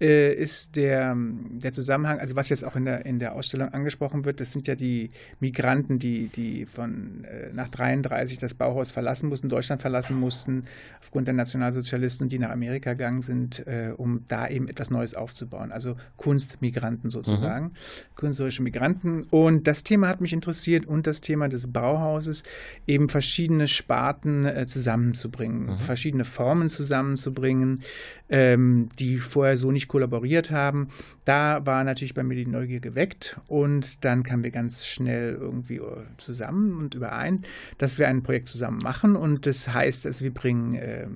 äh, 0.00 0.32
ist 0.32 0.76
der, 0.76 1.16
der 1.16 1.72
Zusammenhang, 1.72 2.18
also 2.18 2.36
was 2.36 2.48
jetzt 2.48 2.64
auch 2.64 2.76
in 2.76 2.84
der, 2.84 3.04
in 3.06 3.18
der 3.18 3.34
Ausstellung 3.34 3.68
angesprochen 3.68 4.24
wird, 4.24 4.40
das 4.40 4.52
sind 4.52 4.66
ja 4.66 4.74
die 4.74 5.10
Migranten, 5.40 5.98
die, 5.98 6.28
die 6.28 6.66
von 6.66 7.24
äh, 7.24 7.52
nach 7.52 7.68
33 7.68 8.38
das 8.38 8.54
Bauhaus 8.54 8.92
verlassen 8.92 9.28
mussten, 9.28 9.48
Deutschland 9.48 9.80
verlassen 9.80 10.18
mussten, 10.18 10.64
aufgrund 11.00 11.26
der 11.26 11.34
Nationalsozialisten, 11.34 12.28
die 12.28 12.38
nach 12.38 12.50
Amerika 12.50 12.92
gegangen 12.92 13.22
sind, 13.22 13.66
äh, 13.66 13.92
um 13.96 14.24
da 14.28 14.48
eben 14.48 14.68
etwas 14.68 14.90
Neues 14.90 15.14
aufzubauen. 15.14 15.72
Also 15.72 15.96
Kunstmigranten 16.16 17.10
sozusagen, 17.10 17.66
mhm. 17.66 18.16
künstlerische 18.16 18.62
Migranten. 18.62 19.22
Und 19.30 19.66
das 19.66 19.82
Thema 19.82 20.08
hat 20.08 20.20
mich 20.20 20.29
mich 20.30 20.32
interessiert 20.32 20.86
und 20.86 21.06
das 21.06 21.20
Thema 21.20 21.48
des 21.48 21.72
Bauhauses, 21.72 22.42
eben 22.86 23.08
verschiedene 23.08 23.68
Sparten 23.68 24.44
äh, 24.44 24.66
zusammenzubringen, 24.66 25.66
mhm. 25.66 25.78
verschiedene 25.78 26.24
Formen 26.24 26.68
zusammenzubringen, 26.68 27.82
ähm, 28.28 28.88
die 28.98 29.18
vorher 29.18 29.56
so 29.56 29.72
nicht 29.72 29.88
kollaboriert 29.88 30.50
haben. 30.50 30.88
Da 31.24 31.64
war 31.66 31.84
natürlich 31.84 32.14
bei 32.14 32.22
mir 32.22 32.36
die 32.36 32.46
Neugier 32.46 32.80
geweckt 32.80 33.40
und 33.48 34.04
dann 34.04 34.22
kamen 34.22 34.44
wir 34.44 34.50
ganz 34.50 34.86
schnell 34.86 35.36
irgendwie 35.38 35.76
äh, 35.76 36.04
zusammen 36.18 36.78
und 36.78 36.94
überein, 36.94 37.42
dass 37.78 37.98
wir 37.98 38.08
ein 38.08 38.22
Projekt 38.22 38.48
zusammen 38.48 38.78
machen 38.82 39.16
und 39.16 39.46
das 39.46 39.72
heißt, 39.72 40.04
dass 40.04 40.22
wir 40.22 40.32
bringen 40.32 40.74
äh, 40.74 41.06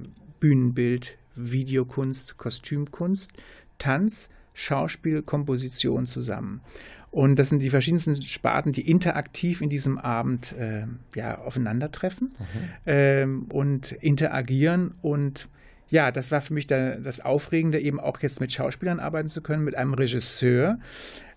Bühnenbild, 0.41 1.17
Videokunst, 1.37 2.37
Kostümkunst, 2.37 3.33
Tanz, 3.79 4.29
Schauspiel, 4.53 5.23
Komposition 5.23 6.07
zusammen. 6.07 6.61
Und 7.15 7.39
das 7.39 7.51
sind 7.51 7.61
die 7.61 7.71
verschiedensten 7.71 8.21
Sparten, 8.23 8.73
die 8.73 8.91
interaktiv 8.91 9.61
in 9.61 9.71
diesem 9.71 9.99
Abend 9.99 10.53
äh, 10.59 10.83
ja, 11.15 11.39
aufeinandertreffen 11.39 12.33
mhm. 12.37 12.47
ähm, 12.87 13.43
und 13.51 13.93
interagieren. 13.93 14.95
Und 15.01 15.49
ja, 15.89 16.11
das 16.11 16.33
war 16.33 16.41
für 16.41 16.53
mich 16.55 16.67
da, 16.67 16.97
das 16.97 17.21
Aufregende, 17.21 17.79
eben 17.79 18.01
auch 18.01 18.19
jetzt 18.19 18.41
mit 18.41 18.51
Schauspielern 18.51 18.99
arbeiten 18.99 19.29
zu 19.29 19.43
können, 19.43 19.63
mit 19.63 19.77
einem 19.77 19.95
Regisseur, 19.95 20.81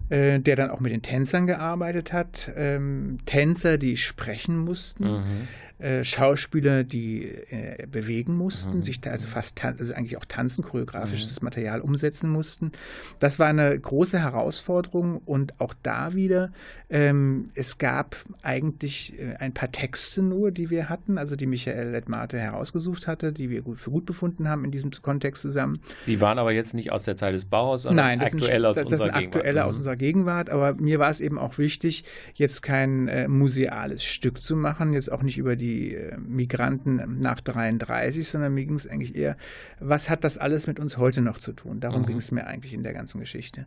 äh, 0.10 0.40
der 0.40 0.56
dann 0.56 0.70
auch 0.70 0.80
mit 0.80 0.92
den 0.92 1.02
Tänzern 1.02 1.48
gearbeitet 1.48 2.14
hat. 2.14 2.52
Ähm, 2.56 3.18
Tänzer, 3.26 3.78
die 3.78 3.98
sprechen 3.98 4.58
mussten. 4.58 5.04
Mhm. 5.04 5.48
Äh, 5.80 6.04
Schauspieler, 6.04 6.84
die 6.84 7.26
äh, 7.26 7.86
bewegen 7.86 8.36
mussten, 8.36 8.78
mhm. 8.78 8.84
sich 8.84 9.00
da 9.00 9.12
also 9.12 9.28
fast 9.28 9.64
also 9.64 9.94
eigentlich 9.94 10.18
auch 10.18 10.26
tanzen, 10.26 10.64
choreografisches 10.64 11.40
mhm. 11.40 11.46
Material 11.46 11.82
umsetzen 11.82 12.32
mussten. 12.32 12.72
Das 13.20 13.38
war 13.38 13.46
eine 13.46 13.78
große 13.78 14.18
Herausforderung 14.18 15.22
und 15.24 15.60
auch 15.62 15.76
da 15.84 16.16
wieder, 16.16 16.52
ähm, 16.90 17.52
es 17.54 17.78
gab 17.78 18.16
eigentlich 18.42 19.20
äh, 19.20 19.36
ein 19.36 19.54
paar 19.54 19.72
Texte 19.72 20.22
nur, 20.22 20.52
die 20.52 20.70
wir 20.70 20.88
hatten, 20.88 21.18
also 21.18 21.36
die 21.36 21.46
Michael 21.46 21.90
Lettmate 21.90 22.40
herausgesucht 22.40 23.08
hatte, 23.08 23.34
die 23.34 23.50
wir 23.50 23.62
gut, 23.62 23.78
für 23.78 23.92
gut 23.92 24.06
befunden 24.06 24.48
haben 24.48 24.64
in 24.64 24.72
diesem 24.72 24.90
Kontext 24.90 25.42
zusammen. 25.42 25.78
Die 26.08 26.22
waren 26.22 26.40
aber 26.40 26.54
jetzt 26.54 26.74
nicht 26.74 26.94
aus 26.94 27.04
der 27.04 27.18
Zeit 27.18 27.36
des 27.36 27.44
Bauhaus, 27.44 27.84
sondern 27.84 28.06
Nein, 28.06 28.22
aktuell 28.22 28.62
sind, 28.62 28.66
aus 28.66 28.76
das 28.78 28.86
unserer 28.86 29.14
sind 29.14 29.16
aktuelle 29.16 29.66
aus 29.66 29.76
mhm. 29.76 29.80
unserer 29.82 29.96
Gegenwart, 29.98 30.50
aber 30.50 30.74
mir 30.76 31.00
war 31.00 31.10
es 31.10 31.20
eben 31.20 31.38
auch 31.38 31.58
wichtig, 31.58 32.04
jetzt 32.34 32.62
kein 32.62 33.08
äh, 33.08 33.28
museales 33.28 34.04
Stück 34.04 34.42
zu 34.42 34.56
machen, 34.56 34.94
jetzt 34.94 35.12
auch 35.12 35.24
nicht 35.24 35.38
über 35.38 35.56
die 35.56 35.96
äh, 35.96 36.18
Migranten 36.18 37.18
nach 37.20 37.42
33, 37.42 38.28
sondern 38.28 38.54
mir 38.54 38.66
ging 38.66 38.76
es 38.76 38.88
eigentlich 38.88 39.16
eher, 39.16 39.38
was 39.80 40.10
hat 40.10 40.24
das 40.24 40.38
alles 40.38 40.68
mit 40.68 40.80
uns 40.80 40.98
heute 40.98 41.22
noch 41.22 41.40
zu 41.40 41.54
tun? 41.54 41.80
Darum 41.80 42.04
mhm. 42.04 42.08
ging 42.08 42.18
es 42.18 42.32
mir 42.32 42.48
eigentlich 42.48 42.74
in 42.74 42.84
der 42.84 42.94
ganzen 42.94 43.20
Geschichte. 43.20 43.66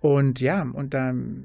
Und 0.00 0.40
ja, 0.40 0.62
und 0.62 0.94
dann. 0.94 1.44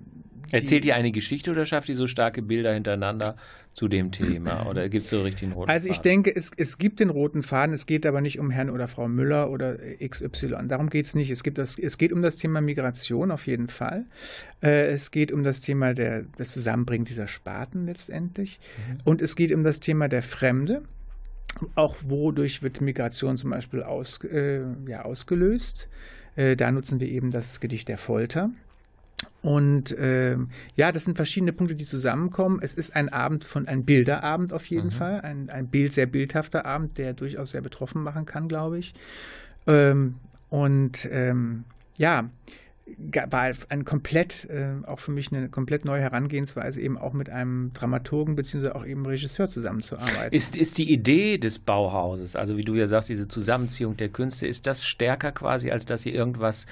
Erzählt 0.52 0.86
ihr 0.86 0.96
eine 0.96 1.12
Geschichte 1.12 1.50
oder 1.50 1.66
schafft 1.66 1.90
ihr 1.90 1.96
so 1.96 2.06
starke 2.06 2.44
Bilder 2.44 2.74
hintereinander 2.74 3.38
zu 3.74 3.88
dem 3.88 4.12
Thema? 4.12 4.68
Oder 4.68 4.88
gibt 4.88 5.06
es 5.06 5.10
so 5.10 5.22
richtig 5.24 5.46
einen 5.46 5.54
roten 5.54 5.72
Also 5.72 5.90
ich 5.90 5.96
Faden? 5.96 6.04
denke, 6.12 6.36
es, 6.36 6.52
es 6.56 6.78
gibt 6.78 7.00
den 7.00 7.10
roten 7.10 7.42
Faden, 7.42 7.74
es 7.74 7.88
geht 7.88 8.06
aber 8.06 8.22
nicht 8.22 8.40
um 8.40 8.52
Herrn 8.52 8.70
oder 8.70 8.88
Frau 8.88 9.08
Müller 9.08 9.50
oder 9.50 9.78
XY. 10.08 10.68
Darum 10.68 10.90
geht 10.90 11.06
es 11.06 11.16
nicht. 11.16 11.32
Es, 11.32 11.42
gibt 11.42 11.58
das, 11.58 11.78
es 11.80 11.98
geht 11.98 12.14
um 12.14 12.22
das 12.22 12.36
Thema 12.36 12.62
Migration 12.62 13.32
auf 13.32 13.48
jeden 13.48 13.68
Fall. 13.68 14.06
Äh, 14.62 14.88
es 14.88 15.10
geht 15.10 15.32
um 15.32 15.44
das 15.44 15.62
Thema 15.62 15.94
der, 15.94 16.22
des 16.22 16.52
Zusammenbringen 16.52 17.06
dieser 17.06 17.28
Sparten 17.28 17.88
letztendlich. 17.88 18.60
Mhm. 18.78 18.98
Und 19.06 19.22
es 19.24 19.36
geht 19.36 19.52
um 19.52 19.64
das 19.64 19.80
Thema 19.80 20.08
der 20.08 20.22
Fremde. 20.22 20.84
Auch 21.76 21.96
wodurch 22.04 22.62
wird 22.62 22.82
Migration 22.82 23.38
zum 23.38 23.52
Beispiel 23.52 23.82
aus, 23.84 24.24
äh, 24.24 24.62
ja, 24.88 25.04
ausgelöst? 25.04 25.90
Äh, 26.36 26.56
da 26.56 26.72
nutzen 26.72 27.00
wir 27.00 27.08
eben 27.08 27.32
das 27.32 27.60
Gedicht 27.60 27.88
der 27.88 27.98
Folter. 27.98 28.50
Und 29.42 29.92
äh, 29.92 30.38
ja, 30.76 30.92
das 30.92 31.06
sind 31.06 31.16
verschiedene 31.16 31.54
Punkte, 31.54 31.76
die 31.76 31.86
zusammenkommen. 31.86 32.60
Es 32.62 32.74
ist 32.74 32.96
ein 32.96 33.10
Abend 33.10 33.44
von 33.44 33.68
ein 33.68 33.84
Bilderabend 33.84 34.54
auf 34.54 34.66
jeden 34.68 34.88
mhm. 34.88 34.92
Fall, 34.92 35.22
ein, 35.22 35.50
ein 35.50 35.68
Bild, 35.68 35.94
sehr 35.94 36.06
bildhafter 36.06 36.66
Abend, 36.66 36.98
der 36.98 37.14
durchaus 37.14 37.52
sehr 37.52 37.62
betroffen 37.62 38.04
machen 38.04 38.26
kann, 38.26 38.48
glaube 38.48 38.80
ich. 38.80 38.94
Ähm, 39.68 40.16
und 40.50 41.08
ähm, 41.12 41.66
ja, 41.98 42.30
war 42.86 43.52
ein 43.70 43.86
komplett, 43.86 44.46
äh, 44.50 44.74
auch 44.86 45.00
für 45.00 45.12
mich 45.12 45.32
eine 45.32 45.48
komplett 45.50 45.86
neue 45.86 46.02
Herangehensweise, 46.02 46.82
eben 46.82 46.98
auch 46.98 47.14
mit 47.14 47.30
einem 47.30 47.72
Dramaturgen 47.74 48.36
beziehungsweise 48.36 48.76
auch 48.76 48.86
eben 48.86 49.06
Regisseur 49.06 49.48
zusammenzuarbeiten. 49.48 50.34
Ist, 50.34 50.56
ist 50.56 50.78
die 50.78 50.92
Idee 50.92 51.38
des 51.38 51.60
Bauhauses, 51.60 52.36
also 52.36 52.58
wie 52.58 52.66
du 52.66 52.76
ja 52.76 52.88
sagst, 52.88 53.10
diese 53.10 53.28
Zusammenziehung 53.28 53.96
der 53.96 54.10
Künste, 54.10 54.48
ist 54.48 54.68
das 54.68 54.86
stärker 54.86 55.32
quasi, 55.32 55.72
als 55.72 55.86
dass 55.86 56.06
ihr 56.06 56.14
irgendwas 56.14 56.66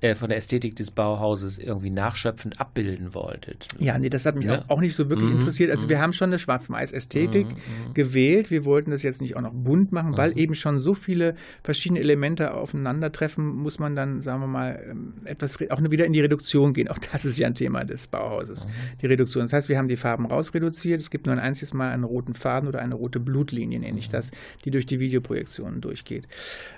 äh, 0.00 0.14
von 0.14 0.28
der 0.28 0.38
Ästhetik 0.38 0.76
des 0.76 0.92
Bauhauses 0.92 1.58
irgendwie 1.58 1.90
nachschöpfend 1.90 2.60
abbilden 2.60 3.14
wolltet. 3.14 3.66
Ja, 3.80 3.98
nee, 3.98 4.08
das 4.08 4.26
hat 4.26 4.36
mich 4.36 4.46
ja? 4.46 4.64
auch, 4.68 4.80
nicht 4.80 4.94
so 4.94 5.08
wirklich 5.08 5.28
mhm. 5.28 5.36
interessiert. 5.36 5.72
Also 5.72 5.86
mhm. 5.86 5.90
wir 5.90 6.00
haben 6.00 6.12
schon 6.12 6.30
eine 6.30 6.38
Schwarz-Weiß-Ästhetik 6.38 7.46
mhm. 7.46 7.52
mhm. 7.52 7.94
gewählt. 7.94 8.52
Wir 8.52 8.64
wollten 8.64 8.92
das 8.92 9.02
jetzt 9.02 9.20
nicht 9.20 9.34
auch 9.34 9.40
noch 9.40 9.52
bunt 9.52 9.90
machen, 9.90 10.16
weil 10.16 10.30
mhm. 10.30 10.38
eben 10.38 10.54
schon 10.54 10.78
so 10.78 10.94
viele 10.94 11.34
verschiedene 11.64 11.98
Elemente 11.98 12.54
aufeinandertreffen, 12.54 13.44
muss 13.44 13.80
man 13.80 13.96
dann, 13.96 14.22
sagen 14.22 14.40
wir 14.40 14.46
mal, 14.46 14.80
ähm, 14.88 15.14
etwas 15.24 15.58
auch 15.68 15.82
wieder 15.82 16.04
in 16.04 16.12
die 16.12 16.20
Reduktion 16.20 16.74
gehen. 16.74 16.86
Auch 16.86 16.98
das 16.98 17.24
ist 17.24 17.36
ja 17.36 17.48
ein 17.48 17.56
Thema 17.56 17.84
des 17.84 18.06
Bauhauses, 18.06 18.68
mhm. 18.68 18.70
die 19.02 19.06
Reduktion. 19.06 19.42
Das 19.46 19.52
heißt, 19.52 19.68
wir 19.68 19.78
haben 19.78 19.88
die 19.88 19.96
Farben 19.96 20.26
rausreduziert. 20.26 21.00
Es 21.00 21.10
gibt 21.10 21.26
nur 21.26 21.34
ein 21.34 21.40
einziges 21.40 21.74
Mal 21.74 21.90
einen 21.90 22.04
roten 22.04 22.34
Faden 22.34 22.68
oder 22.68 22.78
eine 22.78 22.94
rote 22.94 23.18
Blutlinie, 23.18 23.80
nenne 23.80 23.98
ich 23.98 24.08
das, 24.08 24.30
die 24.64 24.70
durch 24.70 24.86
die 24.86 25.00
Videoprojektionen 25.00 25.80
durchgeht. 25.80 26.28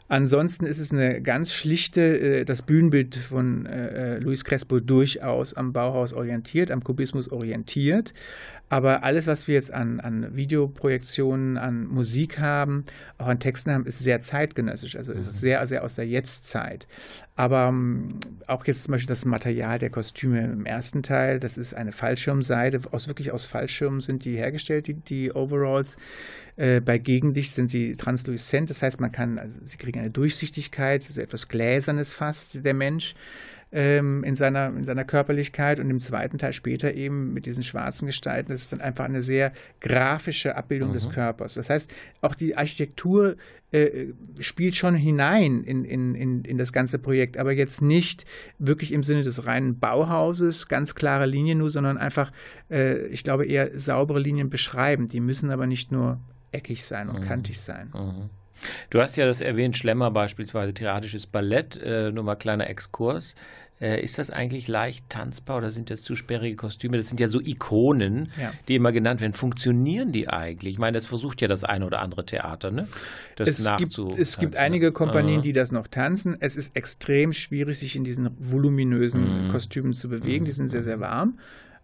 Ansonsten 0.08 0.64
ist 0.64 0.78
es 0.78 0.90
eine 0.90 1.20
ganz 1.20 1.52
schlichte, 1.52 2.00
äh, 2.00 2.44
das 2.46 2.62
Bühnenbild 2.62 3.09
Bild 3.10 3.24
von 3.24 3.66
äh, 3.66 4.16
äh, 4.16 4.18
Luis 4.18 4.44
Crespo 4.44 4.80
durchaus 4.80 5.54
am 5.54 5.72
Bauhaus 5.72 6.12
orientiert, 6.12 6.70
am 6.70 6.82
Kubismus 6.82 7.30
orientiert. 7.30 8.12
Aber 8.70 9.02
alles, 9.02 9.26
was 9.26 9.48
wir 9.48 9.56
jetzt 9.56 9.74
an, 9.74 9.98
an 9.98 10.36
Videoprojektionen, 10.36 11.58
an 11.58 11.88
Musik 11.88 12.38
haben, 12.38 12.84
auch 13.18 13.26
an 13.26 13.40
Texten 13.40 13.72
haben, 13.72 13.84
ist 13.84 13.98
sehr 13.98 14.20
zeitgenössisch, 14.20 14.94
also 14.94 15.12
ist 15.12 15.26
mhm. 15.26 15.30
sehr, 15.32 15.66
sehr 15.66 15.82
aus 15.82 15.96
der 15.96 16.06
Jetztzeit. 16.06 16.86
Aber 17.34 17.68
um, 17.68 17.76
ähm, 17.76 18.20
auch 18.46 18.64
jetzt 18.66 18.84
zum 18.84 18.92
Beispiel 18.92 19.08
das 19.08 19.24
Material 19.24 19.80
der 19.80 19.90
Kostüme 19.90 20.44
im 20.44 20.66
ersten 20.66 21.02
Teil, 21.02 21.40
das 21.40 21.58
ist 21.58 21.74
eine 21.74 21.90
Fallschirmseide, 21.90 22.80
aus 22.92 23.08
wirklich 23.08 23.32
aus 23.32 23.46
Fallschirmen 23.46 24.00
sind 24.00 24.24
die 24.24 24.36
hergestellt, 24.36 24.86
die, 24.86 24.94
die 24.94 25.32
Overalls. 25.32 25.96
Äh, 26.54 26.80
bei 26.80 26.98
Gegendicht 26.98 27.50
sind 27.50 27.70
sie 27.70 27.96
translucent, 27.96 28.70
das 28.70 28.82
heißt, 28.82 29.00
man 29.00 29.10
kann, 29.10 29.40
also 29.40 29.58
sie 29.64 29.78
kriegen 29.78 29.98
eine 29.98 30.10
Durchsichtigkeit, 30.10 31.04
also 31.08 31.20
etwas 31.20 31.48
Gläsernes 31.48 32.14
fast, 32.14 32.64
der 32.64 32.74
Mensch. 32.74 33.16
Ähm, 33.72 34.24
in, 34.24 34.34
seiner, 34.34 34.68
in 34.68 34.84
seiner 34.84 35.04
Körperlichkeit 35.04 35.78
und 35.78 35.90
im 35.90 36.00
zweiten 36.00 36.38
Teil 36.38 36.52
später 36.52 36.94
eben 36.94 37.32
mit 37.32 37.46
diesen 37.46 37.62
schwarzen 37.62 38.06
Gestalten. 38.06 38.50
Das 38.50 38.62
ist 38.62 38.72
dann 38.72 38.80
einfach 38.80 39.04
eine 39.04 39.22
sehr 39.22 39.52
grafische 39.80 40.56
Abbildung 40.56 40.90
mhm. 40.90 40.94
des 40.94 41.10
Körpers. 41.10 41.54
Das 41.54 41.70
heißt, 41.70 41.92
auch 42.20 42.34
die 42.34 42.56
Architektur 42.56 43.36
äh, 43.70 44.06
spielt 44.40 44.74
schon 44.74 44.96
hinein 44.96 45.62
in, 45.62 45.84
in, 45.84 46.14
in, 46.14 46.44
in 46.44 46.58
das 46.58 46.72
ganze 46.72 46.98
Projekt, 46.98 47.36
aber 47.36 47.52
jetzt 47.52 47.80
nicht 47.80 48.24
wirklich 48.58 48.92
im 48.92 49.04
Sinne 49.04 49.22
des 49.22 49.46
reinen 49.46 49.78
Bauhauses, 49.78 50.66
ganz 50.66 50.96
klare 50.96 51.26
Linien 51.26 51.58
nur, 51.58 51.70
sondern 51.70 51.96
einfach, 51.96 52.32
äh, 52.70 53.06
ich 53.06 53.22
glaube, 53.22 53.46
eher 53.46 53.78
saubere 53.78 54.18
Linien 54.18 54.50
beschreiben. 54.50 55.06
Die 55.06 55.20
müssen 55.20 55.50
aber 55.50 55.68
nicht 55.68 55.92
nur 55.92 56.18
eckig 56.50 56.84
sein 56.84 57.08
und 57.08 57.20
mhm. 57.20 57.24
kantig 57.24 57.60
sein. 57.60 57.92
Mhm. 57.94 58.30
Du 58.90 59.00
hast 59.00 59.16
ja 59.16 59.26
das 59.26 59.40
erwähnt, 59.40 59.76
Schlemmer 59.76 60.10
beispielsweise, 60.10 60.74
theatisches 60.74 61.26
Ballett, 61.26 61.76
äh, 61.82 62.10
nur 62.12 62.24
mal 62.24 62.36
kleiner 62.36 62.68
Exkurs. 62.68 63.34
Äh, 63.80 64.02
ist 64.02 64.18
das 64.18 64.30
eigentlich 64.30 64.68
leicht 64.68 65.08
tanzbar 65.08 65.56
oder 65.56 65.70
sind 65.70 65.88
das 65.88 66.02
zu 66.02 66.14
sperrige 66.14 66.54
Kostüme? 66.54 66.98
Das 66.98 67.08
sind 67.08 67.18
ja 67.18 67.28
so 67.28 67.40
Ikonen, 67.40 68.30
ja. 68.38 68.52
die 68.68 68.74
immer 68.74 68.92
genannt 68.92 69.22
werden. 69.22 69.32
Funktionieren 69.32 70.12
die 70.12 70.28
eigentlich? 70.28 70.74
Ich 70.74 70.78
meine, 70.78 70.98
das 70.98 71.06
versucht 71.06 71.40
ja 71.40 71.48
das 71.48 71.64
eine 71.64 71.86
oder 71.86 72.02
andere 72.02 72.26
Theater, 72.26 72.70
ne? 72.70 72.88
Das 73.36 73.48
es 73.48 73.68
gibt, 73.78 73.98
es 74.18 74.38
gibt 74.38 74.58
einige 74.58 74.92
Kompanien, 74.92 75.40
die 75.40 75.54
das 75.54 75.72
noch 75.72 75.86
tanzen. 75.86 76.36
Es 76.40 76.56
ist 76.56 76.76
extrem 76.76 77.32
schwierig, 77.32 77.78
sich 77.78 77.96
in 77.96 78.04
diesen 78.04 78.28
voluminösen 78.38 79.46
mhm. 79.46 79.50
Kostümen 79.50 79.94
zu 79.94 80.10
bewegen. 80.10 80.44
Die 80.44 80.52
sind 80.52 80.68
sehr, 80.68 80.82
sehr 80.82 81.00
warm. 81.00 81.38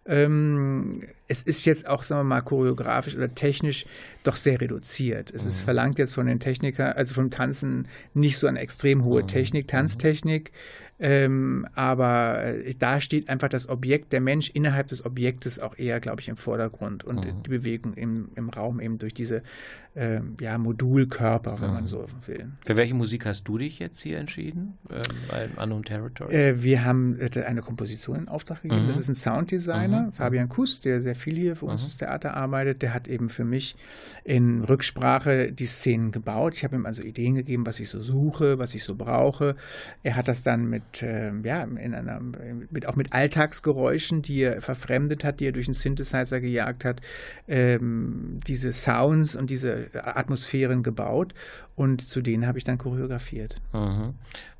Ähm, 0.07 1.03
es 1.27 1.43
ist 1.43 1.65
jetzt 1.65 1.87
auch, 1.87 2.03
sagen 2.03 2.21
wir 2.21 2.35
mal, 2.35 2.41
choreografisch 2.41 3.15
oder 3.15 3.33
technisch 3.33 3.85
doch 4.23 4.37
sehr 4.37 4.61
reduziert. 4.61 5.31
Es 5.31 5.45
ist 5.45 5.61
mhm. 5.61 5.65
verlangt 5.65 5.99
jetzt 5.99 6.13
von 6.13 6.25
den 6.27 6.39
Technikern, 6.39 6.93
also 6.93 7.13
vom 7.13 7.29
Tanzen, 7.29 7.87
nicht 8.13 8.37
so 8.37 8.47
eine 8.47 8.59
extrem 8.59 9.03
hohe 9.03 9.23
mhm. 9.23 9.27
Technik, 9.27 9.67
Tanztechnik. 9.67 10.51
Ähm, 10.99 11.67
aber 11.75 12.43
äh, 12.43 12.73
da 12.73 12.99
steht 13.01 13.29
einfach 13.29 13.49
das 13.49 13.69
Objekt, 13.69 14.13
der 14.13 14.21
Mensch 14.21 14.49
innerhalb 14.49 14.87
des 14.87 15.05
Objektes 15.05 15.59
auch 15.59 15.77
eher, 15.77 15.99
glaube 15.99 16.21
ich, 16.21 16.29
im 16.29 16.37
Vordergrund 16.37 17.03
und 17.03 17.23
mhm. 17.23 17.43
die 17.43 17.49
Bewegung 17.49 17.93
im, 17.93 18.29
im 18.35 18.49
Raum 18.49 18.79
eben 18.79 18.97
durch 18.97 19.13
diese 19.13 19.43
äh, 19.97 20.21
ja, 20.39 20.57
Modulkörper, 20.57 21.59
wenn 21.59 21.69
mhm. 21.69 21.73
man 21.73 21.87
so 21.87 22.05
will. 22.27 22.51
Für 22.65 22.77
welche 22.77 22.93
Musik 22.93 23.25
hast 23.25 23.47
du 23.47 23.57
dich 23.57 23.79
jetzt 23.79 23.99
hier 24.01 24.19
entschieden 24.19 24.77
ähm, 24.91 25.01
bei 25.29 25.49
Unknown 25.61 25.83
Territory? 25.83 26.33
Äh, 26.33 26.63
wir 26.63 26.85
haben 26.85 27.19
äh, 27.19 27.43
eine 27.43 27.61
Komposition 27.61 28.15
in 28.17 28.27
Auftrag 28.27 28.61
gegeben. 28.61 28.83
Mhm. 28.83 28.87
Das 28.87 28.97
ist 28.97 29.09
ein 29.09 29.15
Sounddesigner, 29.15 30.03
mhm. 30.03 30.11
Fabian 30.11 30.49
Kuss, 30.49 30.81
der 30.81 31.01
sehr 31.01 31.15
viel 31.15 31.35
hier 31.35 31.55
für 31.55 31.65
uns 31.65 31.81
mhm. 31.81 31.87
das 31.87 31.97
Theater 31.97 32.35
arbeitet. 32.35 32.83
Der 32.83 32.93
hat 32.93 33.07
eben 33.07 33.29
für 33.29 33.43
mich 33.43 33.75
in 34.23 34.63
Rücksprache 34.63 35.51
die 35.51 35.65
Szenen 35.65 36.11
gebaut. 36.11 36.53
Ich 36.55 36.63
habe 36.63 36.75
ihm 36.75 36.85
also 36.85 37.01
Ideen 37.01 37.33
gegeben, 37.33 37.65
was 37.65 37.79
ich 37.79 37.89
so 37.89 38.01
suche, 38.01 38.59
was 38.59 38.75
ich 38.75 38.83
so 38.83 38.95
brauche. 38.95 39.55
Er 40.03 40.15
hat 40.15 40.27
das 40.27 40.43
dann 40.43 40.69
mit, 40.69 40.83
äh, 41.01 41.31
ja, 41.43 41.63
in 41.63 41.93
einer, 41.93 42.19
mit, 42.69 42.85
auch 42.85 42.95
mit 42.95 43.13
Alltagsgeräuschen, 43.13 44.21
die 44.21 44.41
er 44.41 44.61
verfremdet 44.61 45.23
hat, 45.23 45.39
die 45.39 45.47
er 45.47 45.51
durch 45.51 45.67
einen 45.67 45.73
Synthesizer 45.73 46.39
gejagt 46.39 46.85
hat, 46.85 47.01
ähm, 47.47 48.37
diese 48.47 48.71
Sounds 48.71 49.35
und 49.35 49.49
diese 49.49 49.89
Atmosphären 49.93 50.83
gebaut 50.83 51.33
und 51.77 52.01
zu 52.01 52.21
denen 52.21 52.47
habe 52.47 52.57
ich 52.57 52.63
dann 52.63 52.79
choreografiert. 52.79 53.55
Mhm. 53.71 54.15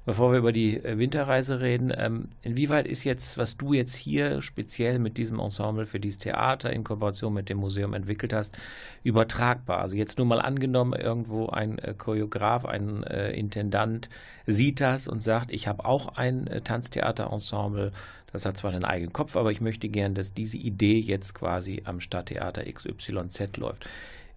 Bevor 0.05 0.31
wir 0.31 0.37
über 0.37 0.53
die 0.53 0.77
äh, 0.77 0.99
Winterreise 0.99 1.59
reden, 1.59 1.91
ähm, 1.97 2.29
inwieweit 2.43 2.87
ist 2.87 3.03
jetzt, 3.03 3.39
was 3.39 3.57
du 3.57 3.73
jetzt 3.73 3.95
hier 3.95 4.41
speziell 4.43 4.99
mit 4.99 5.17
diesem 5.17 5.39
Ensemble 5.39 5.87
für 5.87 5.99
dieses 5.99 6.19
Theater 6.19 6.71
in 6.71 6.83
Kooperation 6.83 7.33
mit 7.33 7.49
dem 7.49 7.57
Museum 7.57 7.95
entwickelt 7.95 8.33
hast, 8.33 8.55
übertragbar? 9.03 9.79
Also 9.79 9.97
jetzt 9.97 10.19
nur 10.19 10.27
mal 10.27 10.39
angenommen, 10.39 10.93
irgendwo 10.93 11.47
ein 11.47 11.79
äh, 11.79 11.95
Choreograf, 11.97 12.65
ein 12.65 13.03
äh, 13.03 13.31
Intendant 13.31 14.09
sieht 14.45 14.79
das 14.79 15.07
und 15.07 15.21
sagt, 15.21 15.51
ich 15.51 15.67
habe 15.67 15.85
auch 15.85 16.15
ein 16.15 16.45
äh, 16.45 16.61
Tanztheaterensemble, 16.61 17.93
das 18.31 18.45
hat 18.45 18.57
zwar 18.57 18.71
einen 18.71 18.85
eigenen 18.85 19.11
Kopf, 19.11 19.35
aber 19.35 19.51
ich 19.51 19.59
möchte 19.59 19.89
gern, 19.89 20.13
dass 20.13 20.33
diese 20.33 20.57
Idee 20.57 20.99
jetzt 20.99 21.33
quasi 21.33 21.81
am 21.85 21.99
Stadttheater 21.99 22.63
XYZ 22.71 23.57
läuft. 23.57 23.89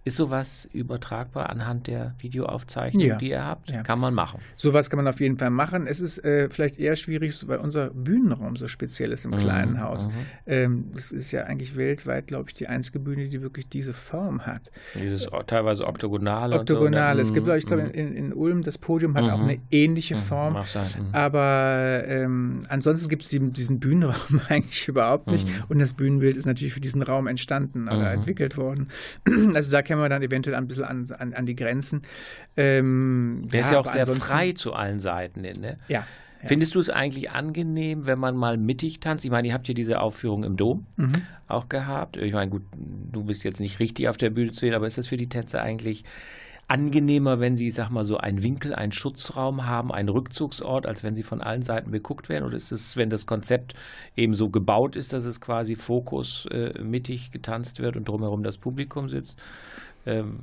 Ist 0.03 0.17
sowas 0.17 0.67
übertragbar 0.73 1.49
anhand 1.49 1.85
der 1.85 2.15
Videoaufzeichnung, 2.17 3.03
ja. 3.03 3.17
die 3.17 3.29
ihr 3.29 3.45
habt? 3.45 3.69
Ja. 3.69 3.83
Kann 3.83 3.99
man 3.99 4.15
machen. 4.15 4.39
Sowas 4.55 4.89
kann 4.89 4.97
man 4.97 5.07
auf 5.07 5.19
jeden 5.19 5.37
Fall 5.37 5.51
machen. 5.51 5.85
Es 5.85 5.99
ist 5.99 6.17
äh, 6.25 6.49
vielleicht 6.49 6.79
eher 6.79 6.95
schwierig, 6.95 7.47
weil 7.47 7.59
unser 7.59 7.91
Bühnenraum 7.91 8.55
so 8.55 8.67
speziell 8.67 9.11
ist 9.11 9.25
im 9.25 9.31
mhm. 9.31 9.37
kleinen 9.37 9.79
Haus. 9.79 10.07
Mhm. 10.07 10.13
Ähm, 10.47 10.85
das 10.93 11.11
ist 11.11 11.31
ja 11.31 11.43
eigentlich 11.43 11.75
weltweit, 11.75 12.25
glaube 12.25 12.49
ich, 12.49 12.55
die 12.55 12.67
einzige 12.67 12.99
Bühne, 12.99 13.29
die 13.29 13.43
wirklich 13.43 13.69
diese 13.69 13.93
Form 13.93 14.47
hat. 14.47 14.71
Dieses 14.95 15.29
teilweise 15.45 15.85
oktogonale. 15.85 16.59
Oktogonale. 16.59 17.23
So, 17.23 17.29
es 17.29 17.33
gibt, 17.35 17.45
glaube 17.45 17.59
ich, 17.59 17.65
glaub, 17.67 17.81
mhm. 17.83 17.91
in, 17.91 18.15
in, 18.15 18.33
Ulm, 18.33 18.63
das 18.63 18.79
Podium 18.79 19.13
hat 19.15 19.25
auch 19.31 19.37
mhm. 19.37 19.49
eine 19.49 19.59
ähnliche 19.69 20.15
mhm. 20.15 20.19
Form. 20.21 20.57
Aber 21.11 22.03
ähm, 22.07 22.61
ansonsten 22.69 23.07
gibt 23.07 23.21
es 23.21 23.29
diesen 23.29 23.79
Bühnenraum 23.79 24.41
eigentlich 24.49 24.87
überhaupt 24.87 25.27
nicht. 25.27 25.47
Und 25.69 25.77
das 25.77 25.93
Bühnenbild 25.93 26.37
ist 26.37 26.47
natürlich 26.47 26.73
für 26.73 26.81
diesen 26.81 27.03
Raum 27.03 27.27
entstanden 27.27 27.87
oder 27.87 28.11
entwickelt 28.13 28.57
worden. 28.57 28.87
Also 29.53 29.71
da 29.71 29.81
kämen 29.91 30.03
wir 30.03 30.09
dann 30.09 30.23
eventuell 30.23 30.55
ein 30.55 30.69
bisschen 30.69 30.85
an, 30.85 31.05
an, 31.19 31.33
an 31.33 31.45
die 31.45 31.55
Grenzen. 31.55 32.03
Ähm, 32.55 33.43
Der 33.51 33.59
ja, 33.59 33.65
ist 33.65 33.71
ja 33.73 33.79
auch 33.79 33.85
sehr 33.85 34.05
frei 34.05 34.53
zu 34.53 34.71
allen 34.71 35.01
Seiten. 35.01 35.41
Ne? 35.41 35.79
Ja. 35.89 35.99
Ja. 35.99 36.05
Findest 36.45 36.75
du 36.75 36.79
es 36.79 36.89
eigentlich 36.89 37.31
angenehm, 37.31 38.05
wenn 38.05 38.17
man 38.17 38.37
mal 38.37 38.57
mittig 38.57 39.01
tanzt? 39.01 39.25
Ich 39.25 39.31
meine, 39.31 39.49
ihr 39.49 39.53
habt 39.53 39.67
ja 39.67 39.73
diese 39.73 39.99
Aufführung 39.99 40.45
im 40.45 40.55
Dom 40.55 40.85
mhm. 40.95 41.11
auch 41.49 41.67
gehabt. 41.67 42.15
Ich 42.15 42.31
meine, 42.31 42.49
gut, 42.49 42.63
du 42.73 43.25
bist 43.25 43.43
jetzt 43.43 43.59
nicht 43.59 43.81
richtig 43.81 44.07
auf 44.07 44.15
der 44.15 44.29
Bühne 44.29 44.53
zu 44.53 44.61
sehen, 44.61 44.73
aber 44.73 44.87
ist 44.87 44.97
das 44.97 45.07
für 45.07 45.17
die 45.17 45.27
Tänzer 45.27 45.61
eigentlich 45.61 46.05
angenehmer, 46.71 47.41
wenn 47.41 47.57
sie, 47.57 47.67
ich 47.67 47.73
sag 47.73 47.89
mal, 47.89 48.05
so 48.05 48.17
einen 48.17 48.43
Winkel, 48.43 48.73
einen 48.73 48.93
Schutzraum 48.93 49.65
haben, 49.65 49.91
einen 49.91 50.07
Rückzugsort, 50.07 50.85
als 50.85 51.03
wenn 51.03 51.15
sie 51.15 51.23
von 51.23 51.41
allen 51.41 51.63
Seiten 51.63 51.91
beguckt 51.91 52.29
werden? 52.29 52.45
Oder 52.45 52.55
ist 52.55 52.71
es, 52.71 52.95
wenn 52.95 53.09
das 53.09 53.25
Konzept 53.25 53.75
eben 54.15 54.33
so 54.33 54.49
gebaut 54.49 54.95
ist, 54.95 55.11
dass 55.11 55.25
es 55.25 55.41
quasi 55.41 55.75
Fokus 55.75 56.45
äh, 56.45 56.71
getanzt 57.31 57.81
wird 57.81 57.97
und 57.97 58.07
drumherum 58.07 58.41
das 58.41 58.57
Publikum 58.57 59.09
sitzt? 59.09 59.37
Ähm, 60.05 60.39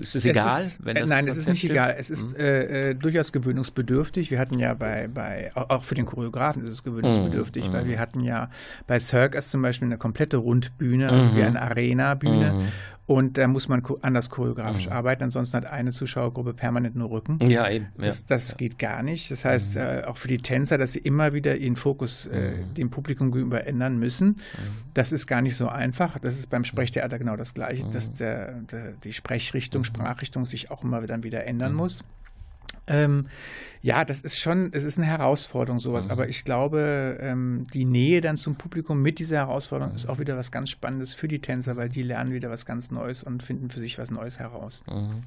ist 0.00 0.16
es 0.16 0.24
egal? 0.24 0.62
Ist, 0.62 0.80
äh, 0.86 1.04
nein, 1.04 1.28
es 1.28 1.36
ist 1.36 1.48
nicht 1.48 1.58
stimmt? 1.58 1.72
egal. 1.72 1.94
Es 1.98 2.08
ist 2.08 2.32
mhm. 2.32 2.44
äh, 2.44 2.94
durchaus 2.94 3.32
gewöhnungsbedürftig. 3.32 4.30
Wir 4.30 4.38
hatten 4.38 4.58
ja 4.58 4.72
bei, 4.74 5.08
bei 5.12 5.50
auch 5.54 5.84
für 5.84 5.94
den 5.94 6.06
Choreografen 6.06 6.62
ist 6.64 6.70
es 6.70 6.82
gewöhnungsbedürftig, 6.82 7.68
mhm. 7.68 7.72
weil 7.72 7.86
wir 7.86 7.98
hatten 7.98 8.20
ja 8.20 8.50
bei 8.86 8.98
Circus 8.98 9.50
zum 9.50 9.60
Beispiel 9.60 9.86
eine 9.86 9.98
komplette 9.98 10.38
Rundbühne, 10.38 11.10
also 11.10 11.30
mhm. 11.30 11.36
wie 11.36 11.42
eine 11.42 11.60
Arena-Bühne. 11.60 12.52
Mhm. 12.52 12.68
Und 13.04 13.36
da 13.36 13.48
muss 13.48 13.68
man 13.68 13.82
anders 14.00 14.30
choreografisch 14.30 14.86
mhm. 14.86 14.92
arbeiten, 14.92 15.24
ansonsten 15.24 15.56
hat 15.56 15.66
eine 15.66 15.90
Zuschauergruppe 15.90 16.54
permanent 16.54 16.94
nur 16.94 17.10
Rücken. 17.10 17.38
Ja, 17.42 17.68
eben. 17.68 17.88
Ja. 17.98 18.06
Das, 18.06 18.24
das 18.24 18.52
ja. 18.52 18.56
geht 18.56 18.78
gar 18.78 19.02
nicht. 19.02 19.30
Das 19.30 19.44
heißt, 19.44 19.74
mhm. 19.74 19.82
äh, 19.82 20.04
auch 20.04 20.16
für 20.16 20.28
die 20.28 20.38
Tänzer, 20.38 20.78
dass 20.78 20.92
sie 20.92 21.00
immer 21.00 21.34
wieder 21.34 21.56
ihren 21.56 21.76
Fokus 21.76 22.26
äh, 22.26 22.52
dem 22.76 22.90
Publikum 22.90 23.32
gegenüber 23.32 23.66
ändern 23.66 23.98
müssen. 23.98 24.38
Das 24.94 25.12
ist 25.12 25.26
gar 25.26 25.42
nicht 25.42 25.56
so 25.56 25.68
einfach. 25.68 26.18
Das 26.20 26.38
ist 26.38 26.48
beim 26.48 26.64
Sprechtheater 26.64 27.18
genau 27.18 27.36
das 27.36 27.54
Gleiche, 27.54 27.84
dass 27.92 28.14
der, 28.14 28.52
der, 28.70 28.91
die 29.04 29.12
Sprechrichtung, 29.12 29.82
mhm. 29.82 29.86
Sprachrichtung 29.86 30.44
sich 30.44 30.70
auch 30.70 30.82
immer 30.82 31.00
dann 31.06 31.22
wieder 31.22 31.46
ändern 31.46 31.74
muss. 31.74 32.04
Ähm, 32.86 33.28
ja, 33.80 34.04
das 34.04 34.22
ist 34.22 34.38
schon, 34.38 34.70
es 34.72 34.84
ist 34.84 34.98
eine 34.98 35.06
Herausforderung, 35.06 35.78
sowas. 35.78 36.06
Mhm. 36.06 36.10
Aber 36.10 36.28
ich 36.28 36.44
glaube, 36.44 37.18
ähm, 37.20 37.64
die 37.72 37.84
Nähe 37.84 38.20
dann 38.20 38.36
zum 38.36 38.56
Publikum 38.56 39.00
mit 39.00 39.18
dieser 39.18 39.38
Herausforderung 39.38 39.92
mhm. 39.92 39.96
ist 39.96 40.08
auch 40.08 40.18
wieder 40.18 40.36
was 40.36 40.50
ganz 40.50 40.70
Spannendes 40.70 41.14
für 41.14 41.28
die 41.28 41.40
Tänzer, 41.40 41.76
weil 41.76 41.88
die 41.88 42.02
lernen 42.02 42.32
wieder 42.32 42.50
was 42.50 42.66
ganz 42.66 42.90
Neues 42.90 43.22
und 43.22 43.42
finden 43.42 43.70
für 43.70 43.80
sich 43.80 43.98
was 43.98 44.10
Neues 44.10 44.38
heraus. 44.38 44.82
Mhm. 44.88 45.22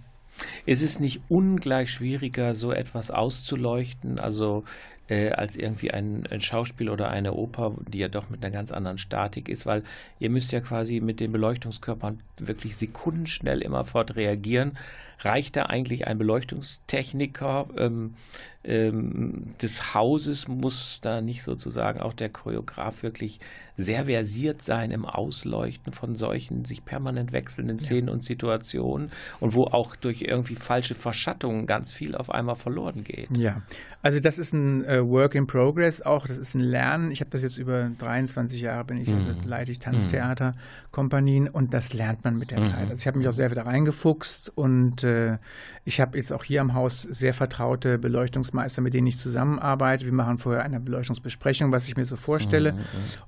Ist 0.65 0.83
es 0.83 0.99
nicht 0.99 1.21
ungleich 1.29 1.91
schwieriger, 1.91 2.55
so 2.55 2.73
etwas 2.73 3.09
auszuleuchten? 3.09 4.19
Also 4.19 4.65
äh, 5.07 5.29
als 5.31 5.55
irgendwie 5.55 5.91
ein, 5.91 6.25
ein, 6.29 6.41
Schauspiel 6.41 6.89
oder 6.89 7.09
eine 7.09 7.33
Oper, 7.33 7.73
die 7.87 7.99
ja 7.99 8.07
doch 8.07 8.29
mit 8.29 8.43
einer 8.43 8.55
ganz 8.55 8.71
anderen 8.71 8.97
Statik 8.97 9.49
ist, 9.49 9.65
weil 9.65 9.83
ihr 10.19 10.29
müsst 10.29 10.51
ja 10.51 10.61
quasi 10.61 10.99
mit 10.99 11.19
den 11.19 11.31
Beleuchtungskörpern 11.31 12.19
wirklich 12.37 12.75
sekundenschnell 12.75 13.61
immerfort 13.61 14.15
reagieren. 14.15 14.77
Reicht 15.19 15.55
da 15.55 15.63
eigentlich 15.63 16.07
ein 16.07 16.17
Beleuchtungstechniker 16.17 17.67
ähm, 17.77 18.15
ähm, 18.63 19.55
des 19.61 19.93
Hauses? 19.93 20.47
Muss 20.47 20.99
da 21.01 21.21
nicht 21.21 21.43
sozusagen 21.43 22.01
auch 22.01 22.13
der 22.13 22.29
Choreograf 22.29 23.03
wirklich 23.03 23.39
sehr 23.77 24.05
versiert 24.05 24.61
sein 24.61 24.91
im 24.91 25.05
Ausleuchten 25.05 25.91
von 25.91 26.15
solchen 26.15 26.65
sich 26.65 26.85
permanent 26.85 27.33
wechselnden 27.33 27.79
Szenen 27.79 28.07
ja. 28.07 28.13
und 28.13 28.23
Situationen 28.23 29.11
und 29.39 29.53
wo 29.53 29.65
auch 29.65 29.95
durch 29.95 30.21
irgendwie 30.21 30.55
falsche 30.55 30.95
Verschattungen 30.95 31.67
ganz 31.67 31.91
viel 31.91 32.15
auf 32.15 32.29
einmal 32.29 32.55
verloren 32.55 33.03
geht? 33.03 33.35
Ja, 33.35 33.63
also 34.01 34.19
das 34.19 34.39
ist 34.39 34.53
ein 34.53 34.85
äh, 34.85 35.05
Work 35.05 35.35
in 35.35 35.47
Progress 35.47 36.01
auch, 36.01 36.27
das 36.27 36.37
ist 36.37 36.55
ein 36.55 36.61
Lernen. 36.61 37.11
Ich 37.11 37.19
habe 37.19 37.31
das 37.31 37.41
jetzt 37.41 37.57
über 37.57 37.89
23 37.97 38.61
Jahre, 38.61 38.85
bin 38.85 38.97
ich, 38.97 39.09
also 39.09 39.31
mhm. 39.31 39.41
leite 39.45 39.71
ich 39.71 39.79
Tanztheaterkompanien 39.79 41.49
und 41.49 41.73
das 41.73 41.93
lernt 41.93 42.23
man 42.23 42.37
mit 42.37 42.51
der 42.51 42.59
mhm. 42.59 42.65
Zeit. 42.65 42.89
Also 42.89 43.01
ich 43.01 43.07
habe 43.07 43.17
mich 43.17 43.27
auch 43.27 43.33
sehr 43.33 43.51
wieder 43.51 43.65
reingefuchst 43.65 44.55
und 44.55 45.03
äh, 45.05 45.37
ich 45.85 46.01
habe 46.01 46.17
jetzt 46.17 46.33
auch 46.33 46.43
hier 46.43 46.61
am 46.61 46.73
Haus 46.73 47.03
sehr 47.03 47.33
vertraute 47.33 47.99
Beleuchtungsmeister, 47.99 48.81
mit 48.81 48.93
denen 48.93 49.07
ich 49.07 49.17
zusammenarbeite. 49.17 50.05
Wir 50.05 50.13
machen 50.13 50.39
vorher 50.39 50.63
eine 50.63 50.79
Beleuchtungsbesprechung, 50.79 51.71
was 51.71 51.87
ich 51.87 51.95
mir 51.95 52.05
so 52.05 52.15
vorstelle 52.15 52.73
mhm. 52.73 52.79
mhm. 52.79 52.83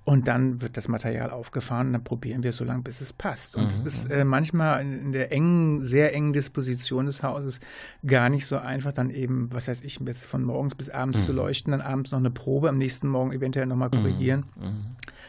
und 0.06 0.28
dann 0.28 0.62
wird 0.62 0.76
das 0.76 0.88
Material 0.88 1.30
aufgefahren 1.30 1.88
und 1.88 1.94
dann 1.94 2.04
probieren 2.04 2.44
wir 2.44 2.52
so 2.52 2.64
lange, 2.64 2.82
bis 2.82 3.00
es 3.02 3.14
passt. 3.14 3.56
Und 3.56 3.72
es 3.72 3.82
mhm. 3.82 3.88
ist 3.88 4.12
äh, 4.12 4.26
manchmal 4.26 4.82
in 4.82 5.12
der 5.12 5.32
engen, 5.32 5.86
sehr 5.86 6.14
engen 6.14 6.34
Disposition 6.34 7.06
des 7.06 7.24
Hauses 7.24 7.60
gar 8.06 8.30
nicht 8.30 8.46
so 8.46 8.58
einfach, 8.58 8.92
dann 8.92 9.10
eben, 9.10 9.54
was 9.54 9.68
heißt 9.68 9.84
ich, 9.84 10.00
jetzt 10.00 10.26
von 10.26 10.44
morgens 10.44 10.76
bis 10.76 10.90
abends 10.90 11.26
zu 11.26 11.32
leuchten 11.34 11.72
dann 11.72 11.82
abends 11.82 12.12
noch 12.12 12.20
eine 12.20 12.32
Probe, 12.32 12.70
am 12.70 12.78
nächsten 12.78 13.08
Morgen 13.08 13.32
eventuell 13.32 13.68
nochmal 13.68 13.90
mhm. 13.90 14.02
korrigieren. 14.02 14.46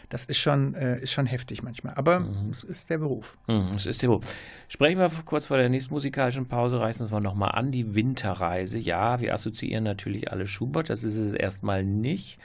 Das 0.09 0.25
ist 0.25 0.39
schon, 0.39 0.75
äh, 0.75 1.01
ist 1.01 1.13
schon 1.13 1.27
heftig 1.27 1.63
manchmal. 1.63 1.95
Aber 1.95 2.21
mhm. 2.21 2.51
es 2.51 2.65
ist 2.65 2.89
der 2.89 2.99
Beruf. 2.99 3.37
Mhm, 3.47 3.73
es 3.77 3.87
ist 3.87 4.01
der 4.03 4.09
Beruf. 4.09 4.35
Sprechen 4.69 4.99
wir 4.99 5.11
kurz 5.25 5.47
vor 5.47 5.59
der 5.59 5.69
nächsten 5.69 5.93
musikalischen 5.93 6.47
Pause, 6.47 6.81
reißen 6.81 7.11
wir 7.11 7.21
nochmal 7.21 7.53
an. 7.53 7.73
Die 7.73 7.95
Winterreise. 7.95 8.79
Ja, 8.79 9.21
wir 9.21 9.35
assoziieren 9.35 9.85
natürlich 9.85 10.33
alle 10.33 10.47
Schubert. 10.47 10.89
Das 10.89 11.05
ist 11.05 11.17
es 11.17 11.35
erstmal 11.35 11.85
nicht. 11.85 12.39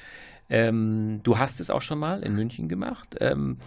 Ähm, 0.50 1.22
du 1.24 1.40
hast 1.40 1.62
es 1.62 1.70
auch 1.70 1.82
schon 1.82 2.00
mal 2.00 2.22
in 2.22 2.36
München 2.36 2.68
gemacht. 2.68 3.16
Ähm, 3.22 3.58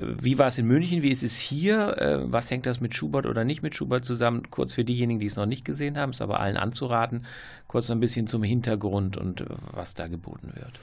wie 0.00 0.38
war 0.38 0.48
es 0.48 0.58
in 0.58 0.66
München? 0.66 1.02
Wie 1.02 1.10
ist 1.10 1.24
es 1.24 1.36
hier? 1.36 1.98
Äh, 1.98 2.32
was 2.32 2.50
hängt 2.50 2.66
das 2.66 2.80
mit 2.80 2.94
Schubert 2.94 3.26
oder 3.26 3.44
nicht 3.44 3.62
mit 3.62 3.74
Schubert 3.74 4.04
zusammen? 4.04 4.48
Kurz 4.50 4.74
für 4.74 4.84
diejenigen, 4.84 5.18
die 5.18 5.26
es 5.26 5.36
noch 5.36 5.46
nicht 5.46 5.64
gesehen 5.64 5.98
haben, 5.98 6.10
ist 6.12 6.22
aber 6.22 6.38
allen 6.38 6.56
anzuraten. 6.56 7.26
Kurz 7.66 7.90
ein 7.90 8.00
bisschen 8.00 8.28
zum 8.28 8.44
Hintergrund 8.44 9.16
und 9.16 9.44
was 9.72 9.94
da 9.94 10.06
geboten 10.06 10.52
wird. 10.54 10.78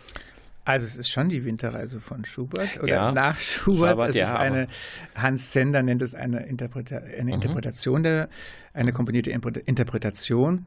Also 0.64 0.86
es 0.86 0.96
ist 0.96 1.10
schon 1.10 1.30
die 1.30 1.44
Winterreise 1.44 2.00
von 2.00 2.24
Schubert 2.24 2.82
oder 2.82 2.94
ja, 2.94 3.12
nach 3.12 3.40
Schubert. 3.40 3.92
Schubert 3.92 4.10
es 4.12 4.16
ja, 4.16 4.24
ist 4.24 4.36
eine, 4.36 4.68
Hans 5.16 5.52
Zender 5.52 5.82
nennt 5.82 6.02
es 6.02 6.14
eine, 6.14 6.46
Interpreta 6.46 6.98
eine 6.98 7.24
mhm. 7.24 7.30
Interpretation, 7.30 8.04
der, 8.04 8.30
eine 8.74 8.94
komponierte 8.94 9.32
Interpretation. 9.32 10.66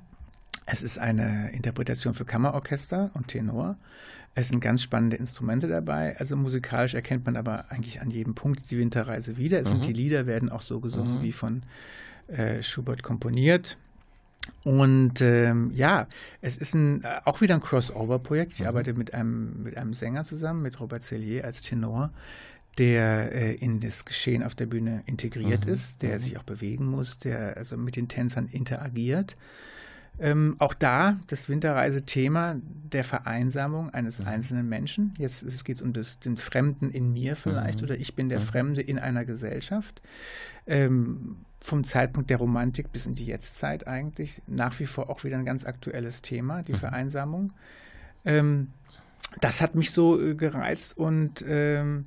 Es 0.66 0.82
ist 0.82 0.98
eine 0.98 1.50
Interpretation 1.52 2.14
für 2.14 2.24
Kammerorchester 2.24 3.10
und 3.14 3.28
Tenor. 3.28 3.76
Es 4.34 4.48
sind 4.48 4.60
ganz 4.60 4.82
spannende 4.82 5.16
Instrumente 5.16 5.68
dabei. 5.68 6.16
Also 6.18 6.36
musikalisch 6.36 6.94
erkennt 6.94 7.24
man 7.24 7.36
aber 7.36 7.70
eigentlich 7.70 8.00
an 8.00 8.10
jedem 8.10 8.34
Punkt 8.34 8.68
die 8.70 8.78
Winterreise 8.78 9.36
wieder. 9.36 9.60
Es 9.60 9.68
mhm. 9.68 9.74
sind 9.74 9.86
die 9.86 9.92
Lieder, 9.92 10.26
werden 10.26 10.50
auch 10.50 10.62
so 10.62 10.80
gesungen 10.80 11.18
mhm. 11.18 11.22
wie 11.22 11.32
von 11.32 11.62
äh, 12.26 12.62
Schubert 12.62 13.04
komponiert. 13.04 13.78
Und 14.62 15.20
ähm, 15.20 15.70
ja, 15.74 16.06
es 16.40 16.56
ist 16.56 16.74
ein, 16.74 17.02
äh, 17.02 17.20
auch 17.24 17.40
wieder 17.40 17.54
ein 17.54 17.60
Crossover-Projekt. 17.60 18.54
Ich 18.54 18.60
mhm. 18.60 18.66
arbeite 18.66 18.94
mit 18.94 19.14
einem, 19.14 19.62
mit 19.62 19.76
einem 19.76 19.94
Sänger 19.94 20.24
zusammen, 20.24 20.62
mit 20.62 20.80
Robert 20.80 21.02
Cellier 21.02 21.44
als 21.44 21.62
Tenor, 21.62 22.10
der 22.78 23.32
äh, 23.32 23.54
in 23.54 23.80
das 23.80 24.04
Geschehen 24.04 24.42
auf 24.42 24.54
der 24.54 24.66
Bühne 24.66 25.02
integriert 25.06 25.66
mhm. 25.66 25.72
ist, 25.72 26.02
der 26.02 26.16
mhm. 26.16 26.20
sich 26.20 26.38
auch 26.38 26.42
bewegen 26.42 26.86
muss, 26.86 27.18
der 27.18 27.56
also 27.56 27.76
mit 27.76 27.96
den 27.96 28.08
Tänzern 28.08 28.48
interagiert. 28.48 29.36
Ähm, 30.18 30.54
auch 30.60 30.74
da 30.74 31.18
das 31.26 31.48
Winterreise-Thema 31.48 32.56
der 32.62 33.02
Vereinsamung 33.02 33.90
eines 33.90 34.20
mhm. 34.20 34.28
einzelnen 34.28 34.68
Menschen. 34.68 35.12
Jetzt 35.18 35.64
geht 35.64 35.76
es 35.76 35.82
um 35.82 35.92
das, 35.92 36.20
den 36.20 36.36
Fremden 36.36 36.90
in 36.90 37.12
mir 37.12 37.34
vielleicht 37.34 37.80
mhm. 37.80 37.84
oder 37.84 37.98
ich 37.98 38.14
bin 38.14 38.28
der 38.28 38.40
mhm. 38.40 38.44
Fremde 38.44 38.80
in 38.80 38.98
einer 38.98 39.24
Gesellschaft. 39.24 40.00
Ähm, 40.66 41.36
vom 41.64 41.82
Zeitpunkt 41.82 42.28
der 42.28 42.36
Romantik 42.36 42.92
bis 42.92 43.06
in 43.06 43.14
die 43.14 43.24
Jetztzeit 43.24 43.86
eigentlich 43.86 44.42
nach 44.46 44.78
wie 44.80 44.86
vor 44.86 45.08
auch 45.08 45.24
wieder 45.24 45.38
ein 45.38 45.46
ganz 45.46 45.64
aktuelles 45.64 46.20
Thema, 46.20 46.62
die 46.62 46.72
mhm. 46.72 46.76
Vereinsamung. 46.76 47.52
Ähm, 48.26 48.68
das 49.40 49.62
hat 49.62 49.74
mich 49.74 49.90
so 49.90 50.20
äh, 50.20 50.34
gereizt 50.34 50.98
und 50.98 51.42
ähm, 51.48 52.04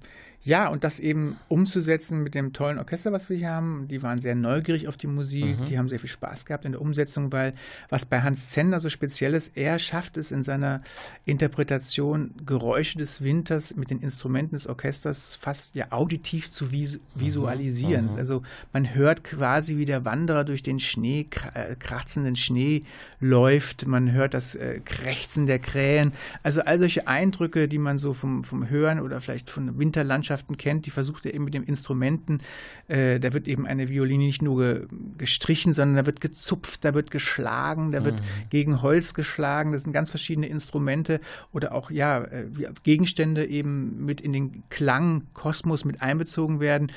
ja, 0.47 0.69
und 0.69 0.85
das 0.85 0.99
eben 0.99 1.35
umzusetzen 1.49 2.23
mit 2.23 2.33
dem 2.33 2.53
tollen 2.53 2.79
Orchester, 2.79 3.11
was 3.11 3.29
wir 3.29 3.35
hier 3.35 3.49
haben. 3.49 3.89
Die 3.89 4.01
waren 4.01 4.21
sehr 4.21 4.33
neugierig 4.33 4.87
auf 4.87 4.95
die 4.95 5.07
Musik, 5.07 5.59
mhm. 5.59 5.65
die 5.65 5.77
haben 5.77 5.89
sehr 5.89 5.99
viel 5.99 6.09
Spaß 6.09 6.45
gehabt 6.45 6.63
in 6.63 6.71
der 6.71 6.79
Umsetzung, 6.79 7.33
weil 7.33 7.53
was 7.89 8.05
bei 8.05 8.21
Hans 8.21 8.49
Zender 8.51 8.79
so 8.79 8.87
speziell 8.87 9.33
ist, 9.33 9.57
er 9.57 9.77
schafft 9.77 10.15
es 10.15 10.31
in 10.31 10.45
seiner 10.45 10.81
Interpretation, 11.25 12.33
Geräusche 12.45 12.97
des 12.97 13.21
Winters 13.21 13.75
mit 13.75 13.89
den 13.89 13.99
Instrumenten 13.99 14.55
des 14.55 14.67
Orchesters 14.67 15.35
fast 15.35 15.75
ja 15.75 15.87
auditiv 15.89 16.49
zu 16.49 16.71
vis 16.71 16.95
mhm. 16.95 16.99
visualisieren. 17.15 18.05
Mhm. 18.05 18.17
Also 18.17 18.41
man 18.71 18.95
hört 18.95 19.25
quasi, 19.25 19.75
wie 19.75 19.85
der 19.85 20.05
Wanderer 20.05 20.45
durch 20.45 20.63
den 20.63 20.79
Schnee, 20.79 21.27
äh, 21.55 21.75
kratzenden 21.75 22.37
Schnee 22.37 22.83
läuft, 23.19 23.85
man 23.85 24.13
hört 24.13 24.33
das 24.33 24.55
äh, 24.55 24.79
Krächzen 24.79 25.45
der 25.45 25.59
Krähen. 25.59 26.13
Also 26.41 26.61
all 26.61 26.79
solche 26.79 27.05
Eindrücke, 27.05 27.67
die 27.67 27.79
man 27.79 27.97
so 27.97 28.13
vom, 28.13 28.45
vom 28.45 28.69
Hören 28.69 29.01
oder 29.01 29.19
vielleicht 29.19 29.49
von 29.49 29.65
der 29.65 29.77
Winterlandschaft 29.77 30.36
Mannschaften 30.37 30.57
kennt, 30.57 30.85
die 30.85 30.91
versucht 30.91 31.25
er 31.25 31.33
eben 31.33 31.45
mit 31.45 31.53
den 31.53 31.63
Instrumenten, 31.63 32.41
äh, 32.87 33.19
da 33.19 33.33
wird 33.33 33.47
eben 33.47 33.65
eine 33.65 33.89
Violine 33.89 34.25
nicht 34.25 34.41
nur 34.41 34.57
ge 34.57 34.87
gestrichen, 35.17 35.73
sondern 35.73 35.95
da 35.95 36.05
wird 36.05 36.21
gezupft, 36.21 36.85
da 36.85 36.93
wird 36.93 37.11
geschlagen, 37.11 37.91
da 37.91 38.03
wird 38.05 38.15
mhm. 38.15 38.49
gegen 38.49 38.81
Holz 38.81 39.13
geschlagen, 39.13 39.71
das 39.71 39.83
sind 39.83 39.93
ganz 39.93 40.11
verschiedene 40.11 40.47
Instrumente 40.47 41.19
oder 41.51 41.73
auch 41.73 41.91
ja, 41.91 42.23
äh, 42.23 42.45
Gegenstände 42.83 43.45
eben 43.45 44.05
mit 44.05 44.21
in 44.21 44.33
den 44.33 44.63
Klangkosmos 44.69 45.85
mit 45.85 46.01
einbezogen 46.01 46.59
werden 46.59 46.91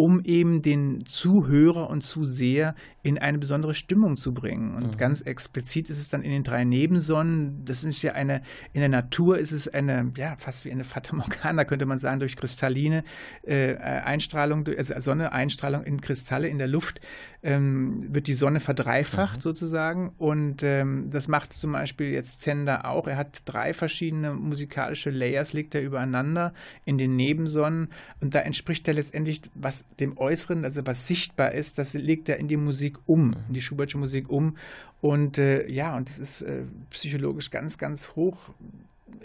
um 0.00 0.24
eben 0.24 0.62
den 0.62 1.04
Zuhörer 1.04 1.90
und 1.90 2.00
Zuseher 2.00 2.74
in 3.02 3.18
eine 3.18 3.38
besondere 3.38 3.74
Stimmung 3.74 4.16
zu 4.16 4.32
bringen. 4.32 4.74
Und 4.74 4.86
mhm. 4.86 4.96
ganz 4.96 5.20
explizit 5.20 5.90
ist 5.90 5.98
es 5.98 6.08
dann 6.08 6.22
in 6.22 6.30
den 6.30 6.42
drei 6.42 6.64
Nebensonnen. 6.64 7.64
Das 7.66 7.84
ist 7.84 8.00
ja 8.00 8.12
eine, 8.12 8.40
in 8.72 8.80
der 8.80 8.88
Natur 8.88 9.38
ist 9.38 9.52
es 9.52 9.68
eine, 9.68 10.10
ja, 10.16 10.36
fast 10.38 10.64
wie 10.64 10.70
eine 10.70 10.84
Fata 10.84 11.14
Morgana, 11.16 11.64
könnte 11.64 11.84
man 11.84 11.98
sagen, 11.98 12.18
durch 12.18 12.36
kristalline 12.36 13.04
äh, 13.42 13.76
Einstrahlung, 13.76 14.66
also 14.66 14.98
Sonne, 15.00 15.32
Einstrahlung 15.32 15.84
in 15.84 16.00
Kristalle 16.00 16.48
in 16.48 16.56
der 16.56 16.68
Luft, 16.68 17.00
ähm, 17.42 18.14
wird 18.14 18.26
die 18.26 18.34
Sonne 18.34 18.60
verdreifacht 18.60 19.36
mhm. 19.36 19.40
sozusagen. 19.40 20.12
Und 20.18 20.62
ähm, 20.62 21.10
das 21.10 21.28
macht 21.28 21.52
zum 21.52 21.72
Beispiel 21.72 22.08
jetzt 22.08 22.40
Zender 22.40 22.86
auch. 22.86 23.06
Er 23.06 23.16
hat 23.16 23.42
drei 23.46 23.72
verschiedene 23.72 24.34
musikalische 24.34 25.10
Layers, 25.10 25.52
legt 25.52 25.74
er 25.74 25.82
übereinander 25.82 26.52
in 26.84 26.98
den 26.98 27.16
Nebensonnen. 27.16 27.88
Und 28.20 28.34
da 28.34 28.40
entspricht 28.40 28.86
er 28.88 28.94
letztendlich, 28.94 29.42
was 29.54 29.86
dem 29.98 30.16
Äußeren, 30.16 30.64
also 30.64 30.86
was 30.86 31.06
sichtbar 31.06 31.52
ist, 31.52 31.78
das 31.78 31.94
legt 31.94 32.28
er 32.28 32.38
in 32.38 32.48
die 32.48 32.56
Musik 32.56 32.98
um, 33.06 33.34
in 33.48 33.54
die 33.54 33.60
Schubertsche 33.60 33.98
Musik 33.98 34.30
um. 34.30 34.56
Und 35.00 35.38
äh, 35.38 35.70
ja, 35.70 35.96
und 35.96 36.08
das 36.08 36.18
ist 36.18 36.42
äh, 36.42 36.62
psychologisch 36.90 37.50
ganz, 37.50 37.78
ganz 37.78 38.14
hoch 38.16 38.36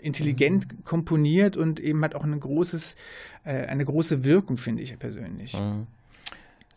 intelligent 0.01 0.71
mhm. 0.71 0.83
komponiert 0.83 1.57
und 1.57 1.79
eben 1.79 2.03
hat 2.03 2.15
auch 2.15 2.23
ein 2.23 2.39
großes, 2.39 2.95
äh, 3.43 3.65
eine 3.65 3.85
große 3.85 4.23
Wirkung, 4.23 4.57
finde 4.57 4.83
ich 4.83 4.97
persönlich. 4.97 5.57
Mhm. 5.59 5.87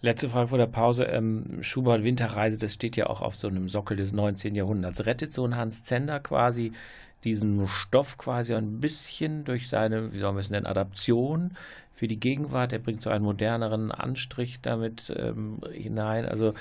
Letzte 0.00 0.28
Frage 0.28 0.48
vor 0.48 0.58
der 0.58 0.66
Pause. 0.66 1.04
Ähm, 1.04 1.58
Schubert 1.60 2.04
Winterreise, 2.04 2.58
das 2.58 2.74
steht 2.74 2.96
ja 2.96 3.08
auch 3.08 3.20
auf 3.20 3.34
so 3.34 3.48
einem 3.48 3.68
Sockel 3.68 3.96
des 3.96 4.12
19. 4.12 4.54
Jahrhunderts. 4.54 5.06
Rettet 5.06 5.32
so 5.32 5.44
ein 5.44 5.56
Hans 5.56 5.82
Zender 5.82 6.20
quasi 6.20 6.72
diesen 7.24 7.66
Stoff 7.66 8.16
quasi 8.16 8.54
ein 8.54 8.80
bisschen 8.80 9.44
durch 9.44 9.68
seine, 9.68 10.12
wie 10.12 10.18
soll 10.18 10.32
man 10.32 10.40
es 10.40 10.50
nennen, 10.50 10.66
Adaption 10.66 11.56
für 11.98 12.06
die 12.06 12.20
Gegenwart. 12.20 12.72
Er 12.72 12.78
bringt 12.78 13.02
so 13.02 13.10
einen 13.10 13.24
moderneren 13.24 13.90
Anstrich 13.90 14.60
damit 14.60 15.12
ähm, 15.16 15.58
hinein. 15.72 16.26
Also 16.26 16.54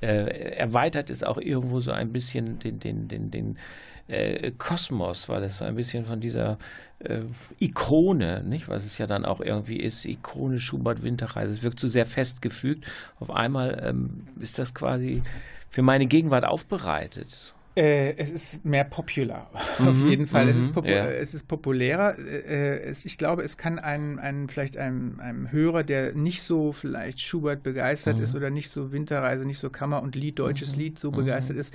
äh, 0.00 0.54
erweitert 0.56 1.10
es 1.10 1.24
auch 1.24 1.38
irgendwo 1.38 1.80
so 1.80 1.90
ein 1.90 2.12
bisschen 2.12 2.60
den, 2.60 2.78
den, 2.78 3.08
den, 3.08 3.30
den 3.30 3.58
äh, 4.06 4.52
Kosmos, 4.52 5.28
weil 5.28 5.42
es 5.42 5.58
so 5.58 5.64
ein 5.64 5.74
bisschen 5.74 6.04
von 6.04 6.20
dieser 6.20 6.58
äh, 7.00 7.22
Ikone, 7.58 8.44
nicht, 8.44 8.68
was 8.68 8.84
es 8.84 8.96
ja 8.98 9.06
dann 9.06 9.24
auch 9.24 9.40
irgendwie 9.40 9.80
ist, 9.80 10.04
Ikone 10.04 10.60
Schubert 10.60 11.02
Winterreise. 11.02 11.50
Es 11.50 11.64
wirkt 11.64 11.80
so 11.80 11.88
sehr 11.88 12.06
festgefügt. 12.06 12.86
Auf 13.18 13.32
einmal 13.32 13.82
ähm, 13.84 14.28
ist 14.38 14.60
das 14.60 14.74
quasi 14.74 15.24
für 15.70 15.82
meine 15.82 16.06
Gegenwart 16.06 16.44
aufbereitet. 16.44 17.52
Äh, 17.76 18.16
es 18.18 18.30
ist 18.30 18.64
mehr 18.64 18.84
popular, 18.84 19.50
mhm, 19.80 19.88
auf 19.88 20.00
jeden 20.02 20.26
Fall. 20.26 20.48
Es 20.48 20.56
ist, 20.56 20.68
mhm, 20.68 20.74
popu 20.74 20.88
es, 20.88 21.34
ist, 21.34 21.48
populärer. 21.48 22.16
Äh, 22.16 22.84
es, 22.84 23.04
ich 23.04 23.18
glaube, 23.18 23.42
es 23.42 23.56
kann 23.56 23.80
einem, 23.80 24.20
einem 24.20 24.48
vielleicht 24.48 24.76
einem, 24.76 25.18
einem, 25.18 25.50
Hörer, 25.50 25.82
der 25.82 26.14
nicht 26.14 26.42
so 26.42 26.70
vielleicht 26.70 27.20
Schubert 27.20 27.64
begeistert 27.64 28.18
mhm. 28.18 28.22
ist 28.22 28.36
oder 28.36 28.50
nicht 28.50 28.70
so 28.70 28.92
Winterreise, 28.92 29.44
nicht 29.44 29.58
so 29.58 29.70
Kammer- 29.70 30.02
und 30.02 30.14
Lied, 30.14 30.38
deutsches 30.38 30.76
mhm. 30.76 30.82
Lied 30.82 30.98
so 31.00 31.10
mhm. 31.10 31.16
begeistert 31.16 31.56
ist, 31.56 31.74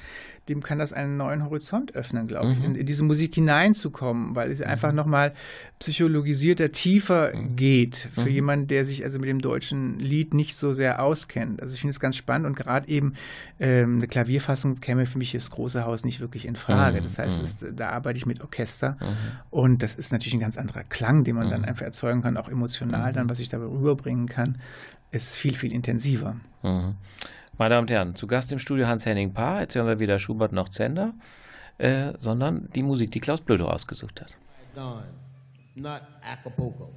dem 0.49 0.63
kann 0.63 0.79
das 0.79 0.93
einen 0.93 1.15
neuen 1.15 1.45
Horizont 1.45 1.95
öffnen, 1.95 2.27
glaube 2.27 2.53
ich, 2.53 2.63
in, 2.63 2.75
in, 2.75 2.85
diese 2.85 3.03
Musik 3.03 3.35
hineinzukommen, 3.35 4.35
weil 4.35 4.51
es 4.51 4.61
einfach 4.61 4.91
nochmal 4.91 5.33
psychologisierter, 5.77 6.71
tiefer 6.71 7.31
geht 7.55 8.09
für 8.13 8.29
jemanden, 8.29 8.67
der 8.67 8.83
sich 8.83 9.03
also 9.03 9.19
mit 9.19 9.29
dem 9.29 9.39
deutschen 9.39 9.99
Lied 9.99 10.33
nicht 10.33 10.57
so 10.57 10.73
sehr 10.73 11.01
auskennt. 11.01 11.61
Also 11.61 11.75
ich 11.75 11.81
finde 11.81 11.91
es 11.91 11.99
ganz 11.99 12.15
spannend 12.15 12.47
und 12.47 12.55
gerade 12.55 12.87
eben 12.87 13.13
ähm, 13.59 13.97
eine 13.97 14.07
Klavierfassung 14.07 14.79
käme 14.79 15.05
für 15.05 15.19
mich 15.19 15.31
das 15.31 15.51
große 15.51 15.85
Haus 15.85 16.03
nicht 16.03 16.19
wirklich 16.19 16.45
in 16.45 16.55
Frage. 16.55 16.99
Mhm, 16.99 17.03
das 17.03 17.19
heißt, 17.19 17.37
mhm. 17.37 17.43
es, 17.43 17.57
da 17.75 17.89
arbeite 17.91 18.17
ich 18.17 18.25
mit 18.25 18.41
Orchester 18.41 18.97
mhm. 18.99 19.05
und 19.51 19.83
das 19.83 19.95
ist 19.95 20.11
natürlich 20.11 20.33
ein 20.33 20.41
ganz 20.41 20.57
anderer 20.57 20.83
Klang, 20.83 21.23
den 21.23 21.35
man 21.35 21.49
dann 21.49 21.63
einfach 21.63 21.85
erzeugen 21.85 22.23
kann, 22.23 22.37
auch 22.37 22.49
emotional 22.49 23.13
dann, 23.13 23.29
was 23.29 23.39
ich 23.39 23.49
dabei 23.49 23.65
rüberbringen 23.65 24.27
kann, 24.27 24.57
ist 25.11 25.35
viel, 25.35 25.53
viel 25.53 25.73
intensiver. 25.73 26.35
Meine 27.59 27.75
Damen 27.75 27.83
und 27.83 27.91
Herren, 27.91 28.15
zu 28.15 28.25
Gast 28.25 28.53
im 28.53 28.59
Studio 28.59 28.87
Hans-Henning 28.87 29.33
Paar. 29.33 29.59
Jetzt 29.59 29.75
hören 29.75 29.85
wir 29.85 29.99
weder 29.99 30.17
Schubert 30.17 30.53
noch 30.53 30.69
Zender, 30.69 31.13
äh, 31.77 32.13
sondern 32.17 32.69
die 32.73 32.83
Musik, 32.83 33.11
die 33.11 33.19
Klaus 33.19 33.41
Blödo 33.41 33.67
ausgesucht 33.67 34.21
hat. 34.21 34.37
Not 35.75 36.01
Acapulco. 36.21 36.89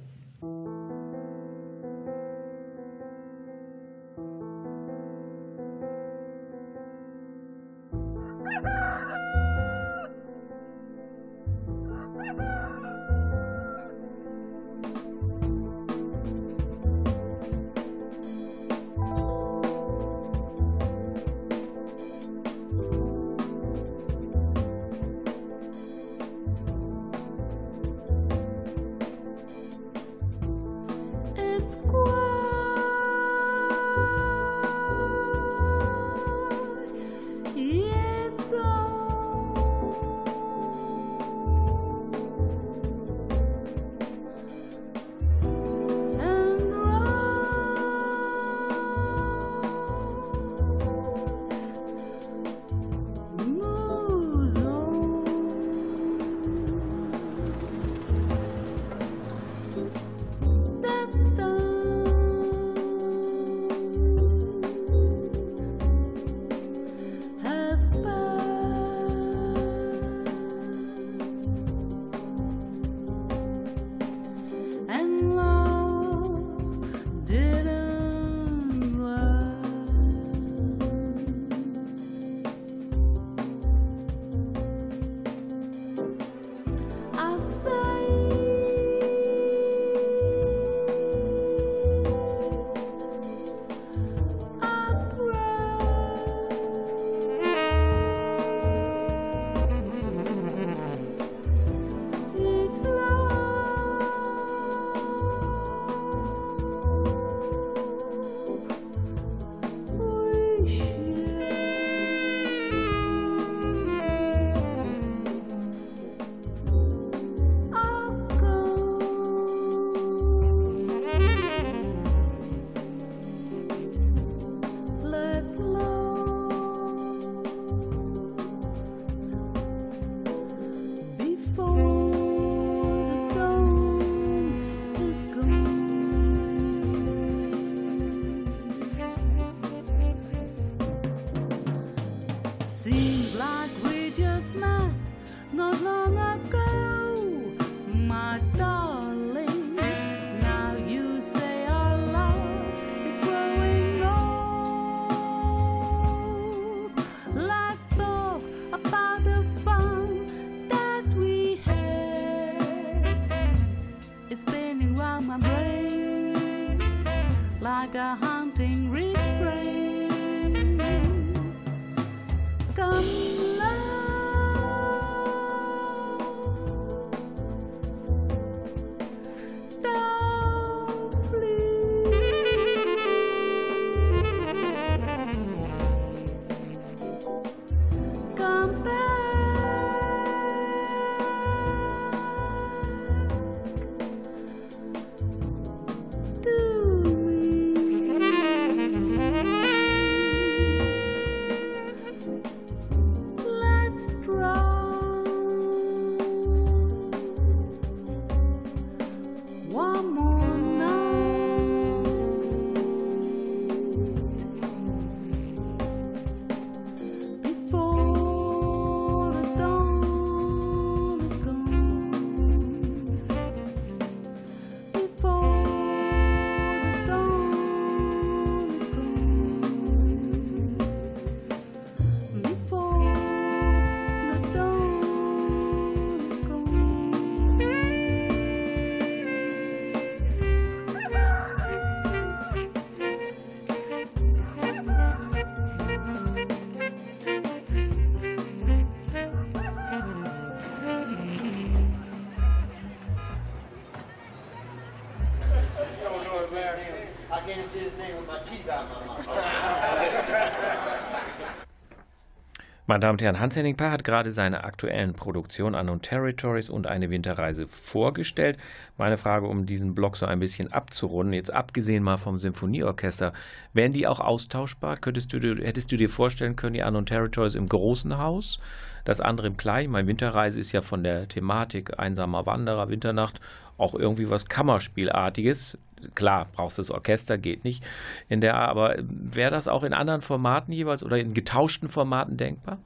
Meine 262.93 263.01
Damen 263.01 263.15
und 263.15 263.23
Herren, 263.23 263.39
Hans-Henning 263.39 263.75
Paar 263.75 263.89
hat 263.89 264.03
gerade 264.03 264.29
seine 264.29 264.63
aktuellen 264.63 265.13
Produktionen 265.13 265.73
Unknown 265.73 266.03
Territories 266.03 266.69
und 266.69 266.85
eine 266.85 267.09
Winterreise 267.09 267.67
vorgestellt. 267.67 268.59
Meine 268.99 269.17
Frage, 269.17 269.47
um 269.47 269.65
diesen 269.65 269.95
Block 269.95 270.15
so 270.15 270.27
ein 270.27 270.39
bisschen 270.39 270.71
abzurunden, 270.71 271.33
jetzt 271.33 271.51
abgesehen 271.51 272.03
mal 272.03 272.17
vom 272.17 272.37
Symphonieorchester, 272.37 273.33
wären 273.73 273.93
die 273.93 274.05
auch 274.05 274.19
austauschbar? 274.19 274.97
Könntest 274.97 275.33
du, 275.33 275.39
hättest 275.39 275.91
du 275.91 275.97
dir 275.97 276.07
vorstellen 276.07 276.55
können, 276.55 276.75
die 276.75 276.83
Unknown 276.83 277.07
Territories 277.07 277.55
im 277.55 277.67
großen 277.67 278.19
Haus, 278.19 278.59
das 279.05 279.21
andere 279.21 279.47
im 279.47 279.57
kleinen? 279.57 279.91
Meine 279.91 280.07
Winterreise 280.07 280.59
ist 280.59 280.71
ja 280.71 280.83
von 280.83 281.03
der 281.03 281.27
Thematik 281.27 281.97
einsamer 281.97 282.45
Wanderer, 282.45 282.89
Winternacht 282.89 283.41
auch 283.79 283.95
irgendwie 283.95 284.29
was 284.29 284.45
Kammerspielartiges. 284.45 285.79
Klar, 286.15 286.47
brauchst 286.53 286.79
das 286.79 286.91
Orchester, 286.91 287.37
geht 287.37 287.63
nicht 287.63 287.83
in 288.29 288.41
der, 288.41 288.55
aber 288.55 288.95
wäre 288.99 289.51
das 289.51 289.67
auch 289.67 289.83
in 289.83 289.93
anderen 289.93 290.21
Formaten 290.21 290.71
jeweils 290.73 291.03
oder 291.03 291.17
in 291.17 291.33
getauschten 291.33 291.89
Formaten 291.89 292.37
denkbar? 292.37 292.77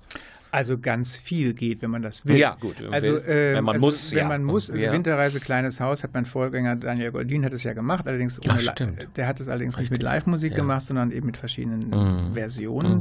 Also 0.57 0.79
ganz 0.79 1.17
viel 1.17 1.53
geht, 1.53 1.83
wenn 1.83 1.91
man 1.91 2.01
das 2.01 2.25
will. 2.25 2.35
Ja, 2.37 2.57
gut. 2.59 2.75
Also, 2.89 3.17
äh, 3.17 3.53
wenn 3.53 3.63
man 3.63 3.75
also, 3.75 3.85
muss. 3.85 4.11
Wenn 4.11 4.17
ja. 4.17 4.27
man 4.27 4.43
muss. 4.43 4.71
Also 4.71 4.83
ja. 4.83 4.91
Winterreise, 4.91 5.39
kleines 5.39 5.79
Haus, 5.79 6.03
hat 6.03 6.15
mein 6.15 6.25
Vorgänger 6.25 6.75
Daniel 6.75 7.11
Goldin 7.11 7.45
hat 7.45 7.53
es 7.53 7.63
ja 7.63 7.73
gemacht, 7.73 8.07
allerdings 8.07 8.39
ohne 8.49 8.59
Ach, 8.67 8.75
der 9.15 9.27
hat 9.27 9.39
es 9.39 9.49
allerdings 9.49 9.77
nicht 9.77 9.91
mit 9.91 9.99
Richtig. 9.99 10.03
Live-Musik 10.13 10.51
Ja. 10.53 10.57
gemacht, 10.57 10.81
sondern 10.81 11.11
eben 11.11 11.27
mit 11.27 11.37
verschiedenen 11.37 11.89
Mhm. 11.89 12.31
Versionen 12.33 12.97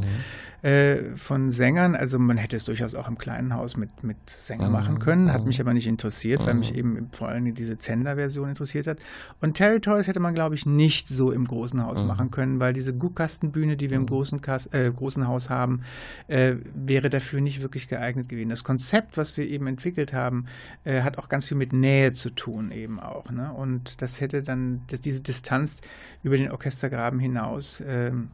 Mhm. 0.62 0.68
äh, 0.68 1.16
von 1.16 1.50
Sängern. 1.50 1.94
Also 1.94 2.18
man 2.18 2.36
hätte 2.36 2.56
es 2.56 2.64
durchaus 2.64 2.94
auch 2.94 3.08
im 3.08 3.16
kleinen 3.18 3.54
Haus 3.54 3.76
mit, 3.76 4.02
mit 4.04 4.16
Sänger 4.26 4.66
Mhm. 4.66 4.72
machen 4.72 4.98
können, 4.98 5.32
hat 5.32 5.42
Mhm. 5.42 5.46
mich 5.48 5.60
aber 5.60 5.72
nicht 5.72 5.86
interessiert, 5.86 6.44
weil 6.44 6.54
Mhm. 6.54 6.58
mich 6.60 6.74
eben 6.74 7.08
vor 7.12 7.28
allem 7.28 7.54
diese 7.54 7.78
Zender-Version 7.78 8.48
interessiert 8.50 8.86
hat. 8.86 8.98
Und 9.40 9.54
Territories 9.54 10.08
hätte 10.08 10.20
man, 10.20 10.34
glaube 10.34 10.54
ich, 10.56 10.66
nicht 10.66 11.08
so 11.08 11.32
im 11.32 11.46
großen 11.46 11.82
Haus 11.84 12.00
Mhm. 12.02 12.06
machen 12.08 12.30
können, 12.30 12.60
weil 12.60 12.72
diese 12.72 12.92
Guckkastenbühne, 12.92 13.76
die 13.76 13.88
wir 13.90 13.96
im 13.96 14.06
großen, 14.06 14.40
Kas 14.42 14.66
äh, 14.72 14.90
großen 14.94 15.26
Haus 15.28 15.48
haben, 15.50 15.82
äh, 16.28 16.56
wäre 16.74 17.08
dafür 17.10 17.40
nicht 17.46 17.62
wirklich 17.62 17.88
geeignet 17.88 18.28
gewesen. 18.28 18.50
Das 18.50 18.62
Konzept, 18.64 19.16
was 19.16 19.36
wir 19.36 19.48
eben 19.48 19.66
entwickelt 19.66 20.12
haben, 20.12 20.46
äh, 20.84 21.00
hat 21.02 21.16
auch 21.18 21.28
ganz 21.30 21.46
viel 21.46 21.56
mit 21.56 21.72
Nähe 21.72 22.12
zu 22.12 22.28
tun 22.30 22.70
eben 22.70 23.00
auch. 23.00 23.30
Ne? 23.30 23.50
Und 23.52 24.02
das 24.02 24.20
hätte 24.20 24.42
dann, 24.42 24.82
dass 24.88 25.00
diese 25.00 25.22
Distanz 25.22 25.80
über 26.22 26.36
den 26.36 26.50
Orchestergraben 26.50 27.18
hinaus 27.20 27.80
Mhm. 27.80 28.28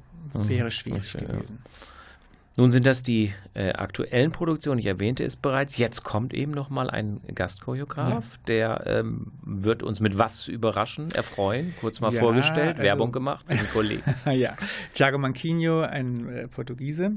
wäre 0.49 0.71
schwierig 0.71 1.13
ja. 1.15 1.21
gewesen. 1.21 1.59
Nun 2.57 2.71
sind 2.71 2.85
das 2.85 3.03
die 3.03 3.33
äh, 3.55 3.73
aktuellen 3.73 4.31
Produktionen. 4.31 4.79
Ich 4.79 4.85
erwähnte 4.87 5.25
es 5.25 5.37
bereits. 5.37 5.79
Jetzt 5.79 6.05
kommt 6.05 6.35
eben 6.35 6.53
noch 6.53 6.69
mal 6.69 6.91
ein 6.91 7.21
Gastchoreograf, 7.35 8.39
der 8.47 8.85
ähm, 8.87 9.33
wird 9.43 9.83
uns 9.83 10.01
mit 10.01 10.19
was 10.19 10.49
überraschen, 10.49 11.11
erfreuen. 11.13 11.73
Kurz 11.81 12.01
mal 12.01 12.13
Ja, 12.13 12.21
vorgestellt, 12.21 12.73
also- 12.73 12.83
Werbung 12.83 13.11
gemacht, 13.11 13.49
den 13.49 13.67
Kollegen. 13.73 14.03
ja, 14.33 14.55
Thiago 14.93 15.17
Manquinho, 15.19 15.81
ein 15.81 16.29
äh, 16.29 16.47
Portugiese. 16.49 17.17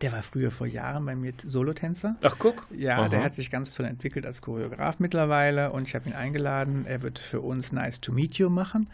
Der 0.00 0.12
war 0.12 0.22
früher 0.22 0.50
vor 0.50 0.66
Jahren 0.66 1.04
bei 1.06 1.14
mir 1.14 1.32
Solotänzer. 1.44 2.16
Ach, 2.22 2.36
guck. 2.38 2.66
Ja, 2.76 2.98
Aha. 2.98 3.08
der 3.08 3.24
hat 3.24 3.34
sich 3.34 3.50
ganz 3.50 3.74
toll 3.74 3.86
entwickelt 3.86 4.26
als 4.26 4.42
Choreograf 4.42 4.98
mittlerweile 4.98 5.72
und 5.72 5.88
ich 5.88 5.94
habe 5.94 6.08
ihn 6.08 6.14
eingeladen. 6.14 6.84
Er 6.86 7.02
wird 7.02 7.18
für 7.18 7.40
uns 7.40 7.72
Nice 7.72 8.00
to 8.00 8.12
Meet 8.12 8.34
You 8.34 8.48
machen. 8.50 8.88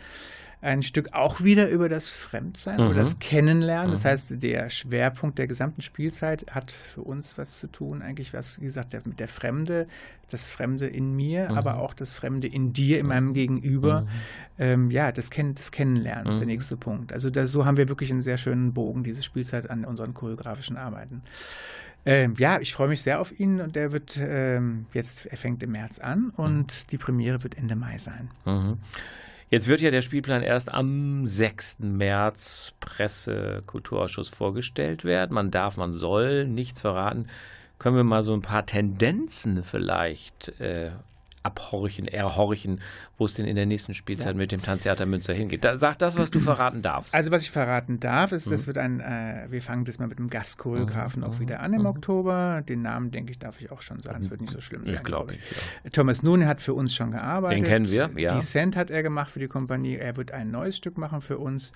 Ein 0.62 0.82
Stück 0.82 1.14
auch 1.14 1.42
wieder 1.42 1.70
über 1.70 1.88
das 1.88 2.10
Fremdsein, 2.12 2.78
Mhm. 2.80 2.86
über 2.86 2.94
das 2.94 3.18
Kennenlernen. 3.18 3.92
Das 3.92 4.04
Mhm. 4.04 4.08
heißt, 4.08 4.42
der 4.42 4.68
Schwerpunkt 4.68 5.38
der 5.38 5.46
gesamten 5.46 5.80
Spielzeit 5.80 6.44
hat 6.50 6.70
für 6.70 7.00
uns 7.00 7.38
was 7.38 7.58
zu 7.58 7.66
tun, 7.66 8.02
eigentlich 8.02 8.34
was, 8.34 8.60
wie 8.60 8.64
gesagt, 8.66 8.92
der, 8.92 9.00
mit 9.06 9.20
der 9.20 9.28
Fremde, 9.28 9.86
das 10.30 10.50
Fremde 10.50 10.86
in 10.86 11.16
mir, 11.16 11.48
Mhm. 11.50 11.56
aber 11.56 11.78
auch 11.78 11.94
das 11.94 12.12
Fremde 12.12 12.46
in 12.46 12.74
dir, 12.74 12.98
in 13.00 13.06
meinem 13.06 13.32
Gegenüber. 13.32 14.02
Mhm. 14.02 14.08
Ähm, 14.58 14.90
ja, 14.90 15.12
das, 15.12 15.30
Ken 15.30 15.54
das 15.54 15.72
Kennenlernen 15.72 16.28
ist 16.28 16.36
der 16.40 16.46
Mhm. 16.46 16.52
nächste 16.52 16.76
Punkt. 16.76 17.12
Also 17.14 17.30
da, 17.30 17.46
so 17.46 17.64
haben 17.64 17.78
wir 17.78 17.88
wirklich 17.88 18.10
einen 18.10 18.20
sehr 18.22 18.36
schönen 18.36 18.74
Bogen, 18.74 19.02
diese 19.02 19.22
Spielzeit 19.22 19.70
an 19.70 19.86
unseren 19.86 20.12
choreografischen 20.12 20.76
Arbeiten. 20.76 21.22
Ähm, 22.04 22.34
ja, 22.38 22.60
ich 22.60 22.72
freue 22.74 22.88
mich 22.88 23.02
sehr 23.02 23.20
auf 23.20 23.38
ihn 23.40 23.60
und 23.60 23.76
der 23.76 23.92
wird 23.92 24.18
ähm, 24.22 24.86
jetzt, 24.92 25.24
er 25.26 25.36
fängt 25.36 25.62
im 25.62 25.72
März 25.72 25.98
an 25.98 26.30
und 26.36 26.92
die 26.92 26.98
Premiere 26.98 27.42
wird 27.42 27.56
Ende 27.58 27.76
Mai 27.76 27.96
sein. 27.98 28.30
Jetzt 29.50 29.66
wird 29.66 29.80
ja 29.80 29.90
der 29.90 30.02
Spielplan 30.02 30.42
erst 30.42 30.72
am 30.72 31.26
6. 31.26 31.80
März 31.80 32.72
Presse 32.78 33.64
Kulturausschuss 33.66 34.28
vorgestellt 34.28 35.04
werden. 35.04 35.34
Man 35.34 35.50
darf, 35.50 35.76
man 35.76 35.92
soll 35.92 36.46
nichts 36.46 36.82
verraten. 36.82 37.26
Können 37.80 37.96
wir 37.96 38.04
mal 38.04 38.22
so 38.22 38.32
ein 38.32 38.42
paar 38.42 38.64
Tendenzen 38.64 39.64
vielleicht 39.64 40.60
äh, 40.60 40.92
abhorchen, 41.42 42.06
erhorchen, 42.06 42.80
wo 43.16 43.24
es 43.24 43.34
denn 43.34 43.46
in 43.46 43.56
der 43.56 43.66
nächsten 43.66 43.94
Spielzeit 43.94 44.28
Ja. 44.28 44.34
mit 44.34 44.52
dem 44.52 44.60
Tanztheater 44.60 45.06
Münster 45.06 45.32
hingeht? 45.32 45.64
Da, 45.64 45.76
sag 45.76 45.98
das, 45.98 46.16
was 46.18 46.30
du 46.30 46.40
verraten 46.40 46.82
darfst. 46.82 47.14
Also 47.14 47.30
was 47.30 47.42
ich 47.44 47.50
verraten 47.50 47.98
darf, 48.00 48.32
ist, 48.32 48.46
Mhm. 48.46 48.50
das 48.50 48.66
wird 48.66 48.78
ein, 48.78 49.00
äh, 49.00 49.46
wir 49.48 49.62
fangen 49.62 49.84
das 49.84 49.98
mal 49.98 50.06
mit 50.08 50.18
dem 50.18 50.28
Gastchoreografen 50.28 51.22
Mhm, 51.22 51.28
auch 51.28 51.40
wieder 51.40 51.60
an 51.60 51.72
im 51.72 51.80
mhm. 51.80 51.86
Oktober. 51.86 52.62
Den 52.68 52.82
Namen, 52.82 53.10
denke 53.10 53.30
ich, 53.30 53.38
darf 53.38 53.60
ich 53.60 53.70
auch 53.70 53.80
schon 53.80 54.00
sagen. 54.00 54.22
Es 54.22 54.30
wird 54.30 54.40
nicht 54.42 54.52
so 54.52 54.60
schlimm 54.60 54.82
ich 54.84 54.94
sein, 54.94 55.04
glaube 55.04 55.34
glaube 55.34 55.34
ich. 55.34 55.50
Ja. 55.84 55.90
Thomas 55.90 56.22
Nune 56.22 56.46
hat 56.46 56.60
für 56.60 56.74
uns 56.74 56.94
schon 56.94 57.10
gearbeitet. 57.10 57.58
Den 57.58 57.64
kennen 57.64 57.90
wir, 57.90 58.10
ja. 58.16 58.34
Descent 58.34 58.76
hat 58.76 58.90
er 58.90 59.02
gemacht 59.02 59.30
für 59.30 59.38
die 59.40 59.48
Kompanie. 59.48 59.96
Er 59.96 60.16
wird 60.16 60.32
ein 60.32 60.50
neues 60.50 60.76
Stück 60.76 60.98
machen 60.98 61.20
für 61.20 61.38
uns. 61.38 61.72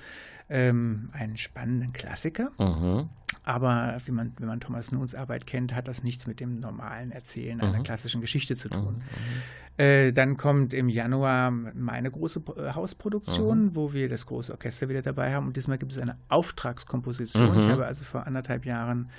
Ähm, 0.51 1.09
einen 1.13 1.37
spannenden 1.39 1.93
Klassiker. 1.95 2.51
Mhm. 2.59 3.09
Aber 3.45 3.99
wie 4.07 4.11
man, 4.13 4.33
wenn 4.39 4.49
man 4.49 4.61
Thomas 4.61 4.91
Nuns 4.91 5.15
Arbeit 5.15 5.47
kennt, 5.47 5.75
hat 5.75 5.87
das 5.87 6.03
nichts 6.03 6.27
mit 6.27 6.41
dem 6.41 6.61
normalen 6.61 7.11
Erzählen 7.13 7.61
einer 7.61 7.79
Mhm. 7.79 7.83
klassischen 7.83 8.21
Geschichte 8.21 8.57
zu 8.57 8.69
tun. 8.71 8.97
Mhm. 8.97 9.83
Äh, 9.83 10.13
dann 10.13 10.37
kommt 10.37 10.73
im 10.73 10.89
Januar 10.89 11.51
meine 11.51 12.11
große 12.11 12.43
äh, 12.57 12.73
Hausproduktion, 12.73 13.67
Mhm. 13.67 13.75
wo 13.77 13.93
wir 13.93 14.09
das 14.09 14.25
große 14.27 14.53
Orchester 14.53 14.89
wieder 14.89 15.03
dabei 15.03 15.35
haben. 15.35 15.47
Und 15.47 15.57
diesmal 15.57 15.79
gibt 15.79 15.93
es 15.93 15.99
eine 15.99 16.17
Auftragskomposition. 16.29 17.53
Mhm. 17.55 17.61
Ich 17.61 17.67
habe 17.69 17.85
also 17.87 18.05
vor 18.05 18.27
anderthalb 18.27 18.65
Jahren 18.65 19.11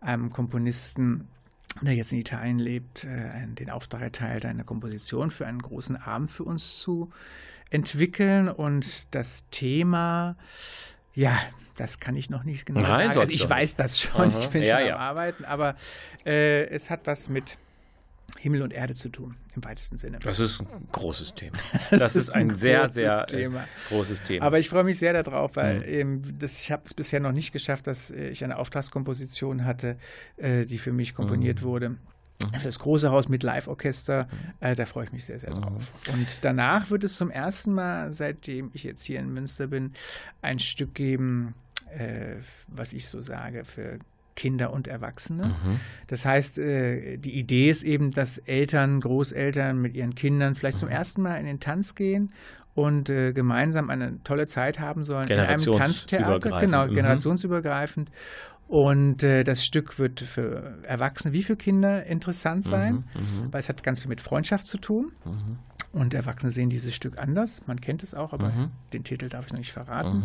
einem 0.00 0.30
Komponisten 0.30 1.28
der 1.82 1.94
jetzt 1.94 2.12
in 2.12 2.18
Italien 2.18 2.58
lebt, 2.58 3.04
äh, 3.04 3.46
den 3.46 3.70
Auftrag 3.70 4.02
erteilt, 4.02 4.44
eine 4.44 4.64
Komposition 4.64 5.30
für 5.30 5.46
einen 5.46 5.62
großen 5.62 5.96
Abend 5.96 6.28
für 6.28 6.42
uns 6.42 6.80
zu 6.80 7.12
entwickeln. 7.70 8.48
Und 8.48 9.14
das 9.14 9.44
Thema, 9.52 10.34
ja, 11.14 11.38
das 11.76 11.98
kann 12.00 12.14
ich 12.16 12.30
noch 12.30 12.44
nicht 12.44 12.66
genau 12.66 12.80
Nein, 12.80 13.10
sagen. 13.12 13.20
Also 13.20 13.32
ich 13.34 13.48
weiß 13.48 13.74
das 13.74 14.00
schon, 14.00 14.28
Aha. 14.28 14.38
ich 14.38 14.48
bin 14.48 14.62
Ja, 14.62 14.78
schon 14.78 14.88
ja. 14.88 14.94
am 14.96 15.00
Arbeiten, 15.00 15.44
aber 15.44 15.74
äh, 16.26 16.66
es 16.68 16.90
hat 16.90 17.06
was 17.06 17.28
mit 17.28 17.58
Himmel 18.38 18.62
und 18.62 18.72
Erde 18.72 18.94
zu 18.94 19.08
tun, 19.08 19.36
im 19.56 19.64
weitesten 19.64 19.98
Sinne. 19.98 20.20
Das 20.20 20.38
ist 20.38 20.60
ein 20.60 20.66
großes 20.92 21.34
Thema. 21.34 21.56
Das 21.90 22.14
ist 22.14 22.30
ein 22.30 22.54
sehr, 22.54 22.80
großes 22.82 22.94
sehr 22.94 23.22
äh, 23.22 23.26
Thema. 23.26 23.64
großes 23.88 24.22
Thema. 24.22 24.46
Aber 24.46 24.58
ich 24.60 24.68
freue 24.68 24.84
mich 24.84 24.98
sehr 24.98 25.20
darauf, 25.22 25.56
weil 25.56 25.78
Mhm. 25.78 25.84
ähm, 25.86 26.38
das, 26.38 26.52
ich 26.60 26.70
habe 26.70 26.82
es 26.86 26.94
bisher 26.94 27.18
noch 27.18 27.32
nicht 27.32 27.50
geschafft, 27.52 27.86
dass 27.88 28.10
äh, 28.12 28.28
ich 28.28 28.44
eine 28.44 28.58
Auftragskomposition 28.58 29.64
hatte, 29.64 29.96
äh, 30.36 30.64
die 30.64 30.78
für 30.78 30.92
mich 30.92 31.14
komponiert 31.14 31.62
Mhm. 31.62 31.66
wurde. 31.66 31.96
Für 32.58 32.64
das 32.64 32.78
große 32.78 33.10
Haus 33.10 33.28
mit 33.28 33.42
Live-Orchester, 33.42 34.28
äh, 34.60 34.74
da 34.74 34.86
freue 34.86 35.04
ich 35.04 35.12
mich 35.12 35.24
sehr, 35.24 35.38
sehr 35.38 35.50
Mhm. 35.50 35.60
drauf. 35.62 35.92
Und 36.12 36.44
danach 36.44 36.90
wird 36.90 37.04
es 37.04 37.16
zum 37.16 37.30
ersten 37.30 37.72
Mal, 37.74 38.12
seitdem 38.12 38.70
ich 38.72 38.82
jetzt 38.84 39.02
hier 39.04 39.20
in 39.20 39.32
Münster 39.32 39.66
bin, 39.66 39.92
ein 40.42 40.58
Stück 40.58 40.94
geben, 40.94 41.54
äh, 41.96 42.36
was 42.68 42.92
ich 42.92 43.08
so 43.08 43.20
sage, 43.20 43.64
für 43.64 43.98
Kinder 44.36 44.72
und 44.72 44.88
Erwachsene. 44.88 45.48
Mhm. 45.48 45.80
Das 46.06 46.24
heißt, 46.24 46.58
äh, 46.58 47.18
die 47.18 47.32
Idee 47.38 47.68
ist 47.68 47.82
eben, 47.82 48.10
dass 48.10 48.38
Eltern, 48.38 49.00
Großeltern 49.00 49.78
mit 49.80 49.94
ihren 49.94 50.14
Kindern 50.14 50.54
vielleicht 50.54 50.78
Mhm. 50.78 50.80
zum 50.80 50.88
ersten 50.88 51.20
Mal 51.22 51.36
in 51.36 51.44
den 51.46 51.60
Tanz 51.60 51.94
gehen 51.94 52.32
und 52.74 53.10
äh, 53.10 53.32
gemeinsam 53.34 53.90
eine 53.90 54.22
tolle 54.24 54.46
Zeit 54.46 54.78
haben 54.80 55.04
sollen 55.04 55.28
in 55.28 55.38
einem 55.40 55.60
Tanztheater, 55.62 56.60
genau, 56.60 56.86
Mhm. 56.86 56.94
generationsübergreifend. 56.94 58.10
Und 58.70 59.24
äh, 59.24 59.42
das 59.42 59.64
Stück 59.64 59.98
wird 59.98 60.20
für 60.20 60.78
Erwachsene 60.84 61.34
wie 61.34 61.42
für 61.42 61.56
Kinder 61.56 62.06
interessant 62.06 62.62
sein, 62.62 63.04
Mhm. 63.14 63.20
Mhm. 63.46 63.52
weil 63.52 63.58
es 63.58 63.68
hat 63.68 63.82
ganz 63.82 63.98
viel 64.00 64.08
mit 64.08 64.20
Freundschaft 64.20 64.68
zu 64.68 64.78
tun. 64.78 65.10
Mhm. 65.24 65.58
Und 65.92 66.14
Erwachsene 66.14 66.52
sehen 66.52 66.68
dieses 66.68 66.94
Stück 66.94 67.18
anders. 67.18 67.66
Man 67.66 67.80
kennt 67.80 68.04
es 68.04 68.14
auch, 68.14 68.32
aber 68.32 68.50
Mhm. 68.50 68.70
den 68.92 69.02
Titel 69.02 69.28
darf 69.28 69.46
ich 69.46 69.52
noch 69.52 69.58
nicht 69.58 69.72
verraten. 69.72 70.18
Mhm. 70.20 70.24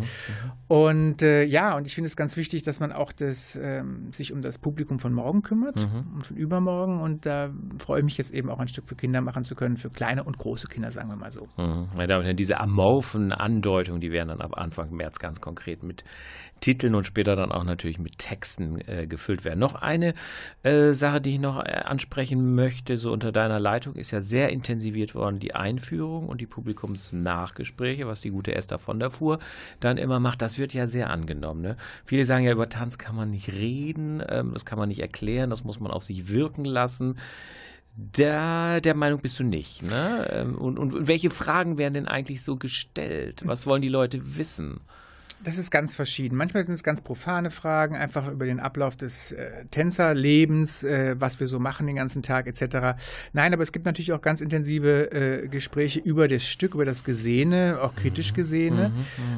Und 0.68 1.24
äh, 1.24 1.43
ja, 1.43 1.76
und 1.76 1.88
ich 1.88 1.96
finde 1.96 2.06
es 2.06 2.16
ganz 2.16 2.38
wichtig, 2.38 2.62
dass 2.62 2.80
man 2.80 2.91
auch 2.91 3.12
das, 3.12 3.56
ähm, 3.60 4.12
sich 4.14 4.32
um 4.32 4.43
das 4.43 4.60
Publikum 4.60 5.00
von 5.00 5.12
morgen 5.12 5.41
kümmert 5.41 5.78
Mhm. 5.78 6.14
und 6.18 6.26
von 6.28 6.38
übermorgen. 6.38 7.02
Und 7.02 7.26
da 7.26 7.50
freue 7.80 8.02
ich 8.02 8.06
mich 8.06 8.18
jetzt 8.20 8.32
eben 8.32 8.52
auch 8.52 8.60
ein 8.60 8.68
Stück 8.68 8.88
für 8.88 8.93
Kinder 8.96 9.22
machen 9.22 9.41
zu 9.43 9.56
können, 9.56 9.78
für 9.78 9.89
kleine 9.89 10.24
und 10.24 10.38
große 10.38 10.68
Kinder, 10.68 10.91
sagen 10.91 11.10
wir 11.10 11.16
mal 11.16 11.32
so. 11.32 11.48
Mhm. 11.58 11.88
Meine 11.96 12.08
Damen 12.10 12.20
und 12.20 12.26
Herren, 12.26 12.38
diese 12.38 12.60
amorphen 12.60 13.32
Andeutungen, 13.32 14.02
die 14.02 14.12
werden 14.12 14.28
dann 14.30 14.41
ab 14.41 14.52
Anfang 14.56 14.91
März 14.91 15.18
ganz 15.18 15.41
konkret 15.41 15.82
mit 15.82 16.04
Titeln 16.66 16.95
und 16.95 17.05
später 17.05 17.36
dann 17.36 17.51
auch 17.51 17.63
natürlich 17.63 17.99
mit 17.99 18.18
Texten 18.18 18.80
äh, 18.88 19.05
gefüllt 19.05 19.45
werden. 19.45 19.59
Noch 19.59 19.76
eine 19.76 20.16
äh, 20.63 20.93
Sache, 20.93 21.22
die 21.22 21.36
ich 21.36 21.39
noch 21.39 21.63
äh, 21.63 21.70
ansprechen 21.70 22.55
möchte, 22.55 22.97
so 22.97 23.11
unter 23.11 23.32
deiner 23.32 23.59
Leitung, 23.59 23.93
ist 23.93 24.09
ja 24.09 24.20
sehr 24.20 24.49
intensiviert 24.49 25.13
worden, 25.13 25.38
die 25.38 25.53
Einführung 25.53 26.28
und 26.28 26.41
die 26.41 26.47
Publikumsnachgespräche, 26.47 28.07
was 28.07 28.22
die 28.22 28.32
gute 28.32 28.55
Esther 28.55 28.80
von 28.80 28.99
der 28.99 29.11
Fuhr 29.11 29.38
dann 29.80 29.99
immer 29.99 30.20
macht. 30.20 30.41
Das 30.41 30.57
wird 30.57 30.74
ja 30.74 30.88
sehr 30.88 31.11
angenommen. 31.11 31.61
Ne? 31.61 31.78
Viele 32.03 32.26
sagen 32.26 32.43
ja, 32.43 32.51
über 32.51 32.68
Tanz 32.68 32.97
kann 32.97 33.16
man 33.16 33.30
nicht 33.30 33.49
reden, 33.53 34.24
ähm, 34.28 34.53
das 34.53 34.66
kann 34.66 34.80
man 34.80 34.89
nicht 34.89 35.01
erklären, 35.01 35.51
das 35.51 35.63
muss 35.63 35.80
man 35.80 35.91
auf 35.91 36.03
sich 36.03 36.30
wirken 36.30 36.66
lassen. 36.66 37.20
Da, 37.95 38.80
der 38.80 38.95
Meinung 38.95 39.22
bist 39.22 39.38
du 39.38 39.43
nicht. 39.43 39.84
Ne? 39.84 40.28
Ähm, 40.32 40.55
Und, 40.55 40.80
und 40.80 41.07
welche 41.07 41.30
Fragen 41.30 41.78
werden 41.78 41.93
denn 41.93 42.07
eigentlich 42.07 42.41
so 42.41 42.55
gestellt? 42.57 43.43
Was 43.45 43.68
wollen 43.68 43.84
die 43.84 43.88
Leute 43.88 44.36
wissen? 44.36 44.82
Das 45.44 45.58
ist 45.58 45.70
ganz 45.70 45.96
verschieden. 45.96 46.38
Manchmal 46.38 46.64
sind 46.64 46.74
es 46.74 46.84
ganz 46.84 47.02
profane 47.02 47.52
Fragen, 47.52 47.96
einfach 47.96 48.32
über 48.32 48.46
den 48.46 48.60
Ablauf 48.60 48.96
des 48.96 49.32
äh, 49.32 49.66
Tänzerlebens, 49.70 50.84
äh, 50.84 51.16
was 51.20 51.40
wir 51.40 51.48
so 51.48 51.60
machen 51.60 51.88
den 51.88 51.98
ganzen 51.98 52.24
Tag 52.24 52.48
etc. 52.48 52.98
Nein, 53.34 53.54
aber 53.54 53.62
es 53.62 53.72
gibt 53.72 53.86
natürlich 53.86 54.14
auch 54.14 54.22
ganz 54.22 54.42
intensive 54.42 55.12
äh, 55.12 55.48
Gespräche 55.48 56.00
über 56.00 56.28
das 56.28 56.44
Stück, 56.44 56.74
über 56.74 56.86
das 56.86 57.04
Gesehene, 57.04 57.80
auch 57.82 57.96
kritisch 57.96 58.34
Gesehene. 58.34 58.92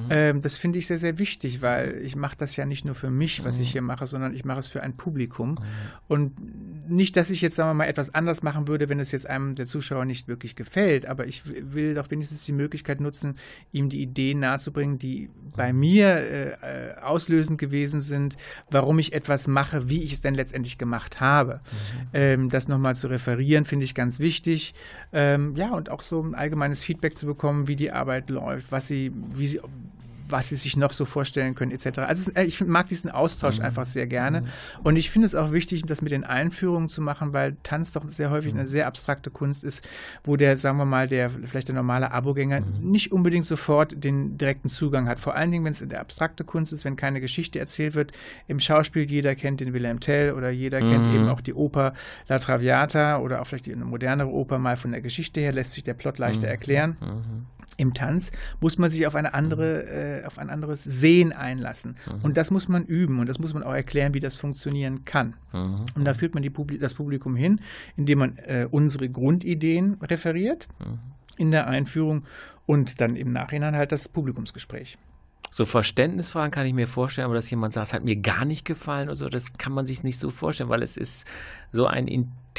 Ähm, 0.09 0.41
das 0.41 0.57
finde 0.57 0.79
ich 0.79 0.87
sehr, 0.87 0.97
sehr 0.97 1.19
wichtig, 1.19 1.61
weil 1.61 1.99
ich 2.03 2.15
mache 2.15 2.37
das 2.37 2.55
ja 2.55 2.65
nicht 2.65 2.85
nur 2.85 2.95
für 2.95 3.09
mich, 3.09 3.43
was 3.43 3.59
ich 3.59 3.71
hier 3.71 3.81
mache, 3.81 4.05
sondern 4.05 4.33
ich 4.33 4.45
mache 4.45 4.59
es 4.59 4.67
für 4.67 4.83
ein 4.83 4.95
Publikum. 4.95 5.59
Und 6.07 6.33
nicht, 6.89 7.17
dass 7.17 7.29
ich 7.29 7.41
jetzt, 7.41 7.55
sagen 7.55 7.71
wir 7.71 7.73
mal, 7.73 7.85
etwas 7.85 8.13
anders 8.13 8.43
machen 8.43 8.67
würde, 8.67 8.87
wenn 8.87 8.99
es 8.99 9.11
jetzt 9.11 9.27
einem 9.27 9.55
der 9.55 9.65
Zuschauer 9.65 10.05
nicht 10.05 10.27
wirklich 10.27 10.55
gefällt, 10.55 11.05
aber 11.05 11.27
ich 11.27 11.43
will 11.45 11.95
doch 11.95 12.09
wenigstens 12.11 12.45
die 12.45 12.53
Möglichkeit 12.53 13.01
nutzen, 13.01 13.35
ihm 13.71 13.89
die 13.89 14.01
Ideen 14.01 14.39
nahezubringen, 14.39 14.97
die 14.97 15.29
bei 15.55 15.73
mir 15.73 15.96
äh, 16.05 16.49
äh, 16.51 16.97
auslösend 17.01 17.59
gewesen 17.59 18.01
sind, 18.01 18.37
warum 18.69 18.99
ich 18.99 19.13
etwas 19.13 19.47
mache, 19.47 19.89
wie 19.89 20.03
ich 20.03 20.13
es 20.13 20.21
denn 20.21 20.35
letztendlich 20.35 20.77
gemacht 20.77 21.19
habe. 21.19 21.61
Ähm, 22.13 22.49
das 22.49 22.67
nochmal 22.67 22.95
zu 22.95 23.07
referieren, 23.07 23.65
finde 23.65 23.85
ich 23.85 23.95
ganz 23.95 24.19
wichtig. 24.19 24.73
Ähm, 25.13 25.55
ja, 25.55 25.71
und 25.71 25.89
auch 25.89 26.01
so 26.01 26.21
ein 26.21 26.35
allgemeines 26.35 26.83
Feedback 26.83 27.17
zu 27.17 27.25
bekommen, 27.25 27.67
wie 27.67 27.75
die 27.75 27.91
Arbeit 27.91 28.29
läuft, 28.29 28.71
was 28.71 28.87
sie, 28.87 29.11
wie 29.33 29.47
sie, 29.47 29.61
was 30.29 30.49
sie 30.49 30.55
sich 30.55 30.77
noch 30.77 30.91
so 30.91 31.05
vorstellen 31.05 31.55
können, 31.55 31.71
etc. 31.71 31.99
Also 31.99 32.31
äh, 32.33 32.43
ich 32.43 32.59
mag 32.65 32.87
diesen 32.87 33.11
Austausch 33.11 33.59
einfach 33.59 33.85
sehr 33.85 34.07
gerne. 34.07 34.43
Und 34.83 34.95
ich 34.95 35.09
finde 35.09 35.25
es 35.25 35.35
auch 35.35 35.51
wichtig, 35.51 35.83
das 35.83 36.01
mit 36.01 36.11
den 36.11 36.23
Einführungen 36.23 36.89
zu 36.89 37.01
machen, 37.01 37.33
weil 37.33 37.57
Tanz 37.63 37.91
doch 37.93 38.03
sehr 38.09 38.29
häufig 38.29 38.53
eine 38.53 38.67
sehr 38.67 38.87
abstrakte 38.87 39.29
Kunst 39.31 39.63
ist, 39.63 39.87
wo 40.23 40.35
der, 40.35 40.57
sagen 40.57 40.77
wir 40.77 40.85
mal, 40.85 41.07
der 41.07 41.29
vielleicht 41.29 41.67
der 41.67 41.75
normale 41.75 42.11
Abogänger 42.11 42.61
nicht 42.81 43.11
unbedingt 43.11 43.45
sofort 43.45 44.03
den 44.03 44.37
direkten 44.37 44.69
Zugang 44.69 45.07
hat. 45.07 45.19
Vor 45.19 45.35
allen 45.35 45.51
Dingen, 45.51 45.65
wenn 45.65 45.71
es 45.71 45.81
eine 45.81 45.99
abstrakte 45.99 46.43
Kunst 46.43 46.73
ist, 46.73 46.85
wenn 46.85 46.95
keine 46.95 47.21
Geschichte 47.21 47.59
erzählt 47.59 47.95
wird. 47.95 48.11
Im 48.47 48.59
Schauspiel, 48.59 49.03
jeder 49.09 49.35
kennt 49.35 49.61
den 49.61 49.73
Wilhelm 49.73 49.99
Tell 49.99 50.33
oder 50.33 50.49
jeder 50.49 50.79
kennt 50.79 51.07
Mhm. 51.07 51.15
eben 51.15 51.29
auch 51.29 51.41
die 51.41 51.53
Oper 51.53 51.93
La 52.27 52.39
Traviata 52.39 53.19
oder 53.19 53.41
auch 53.41 53.47
vielleicht 53.47 53.69
eine 53.69 53.85
modernere 53.85 54.29
Oper 54.29 54.59
mal 54.59 54.75
von 54.75 54.91
der 54.91 55.01
Geschichte 55.01 55.39
her, 55.39 55.51
lässt 55.51 55.71
sich 55.71 55.83
der 55.83 55.93
Plot 55.93 56.17
leichter 56.17 56.47
erklären. 56.47 56.97
Im 57.77 57.93
Tanz 57.93 58.31
muss 58.59 58.77
man 58.77 58.89
sich 58.89 59.05
auf 59.07 59.15
eine 59.15 59.33
andere, 59.33 60.21
äh, 60.21 60.25
auf 60.25 60.37
ein 60.39 60.49
anderes 60.49 60.83
Sehen 60.83 61.31
einlassen. 61.31 61.95
Und 62.23 62.35
das 62.37 62.51
muss 62.51 62.67
man 62.67 62.85
üben 62.85 63.19
und 63.19 63.29
das 63.29 63.39
muss 63.39 63.53
man 63.53 63.63
auch 63.63 63.73
erklären, 63.73 64.13
wie 64.13 64.19
das 64.19 64.37
funktionieren 64.37 65.05
kann. 65.05 65.35
Mhm. 65.53 65.85
Und 65.95 66.05
da 66.05 66.13
führt 66.13 66.33
man 66.33 66.43
Publi 66.51 66.79
das 66.79 66.95
Publikum 66.95 67.35
hin, 67.35 67.61
indem 67.95 68.19
man 68.19 68.37
äh, 68.37 68.67
unsere 68.69 69.09
Grundideen 69.09 69.97
referiert 70.01 70.67
in 71.37 71.51
der 71.51 71.67
Einführung 71.67 72.23
und 72.65 72.99
dann 72.99 73.15
im 73.15 73.31
Nachhinein 73.31 73.75
halt 73.75 73.91
das 73.91 74.09
Publikumsgespräch. 74.09 74.97
So 75.49 75.65
Verständnisfragen 75.65 76.51
kann 76.51 76.65
ich 76.65 76.73
mir 76.73 76.87
vorstellen, 76.87 77.25
aber 77.25 77.35
dass 77.35 77.49
jemand 77.49 77.73
sagt, 77.73 77.87
es 77.87 77.93
hat 77.93 78.03
mir 78.03 78.17
gar 78.17 78.43
nicht 78.43 78.65
gefallen 78.65 79.07
oder 79.07 79.15
so, 79.15 79.29
das 79.29 79.53
kann 79.57 79.71
man 79.71 79.85
sich 79.85 80.03
nicht 80.03 80.19
so 80.19 80.29
vorstellen, 80.29 80.69
weil 80.69 80.83
es 80.83 80.97
ist 80.97 81.25
so 81.71 81.87
ein 81.87 82.07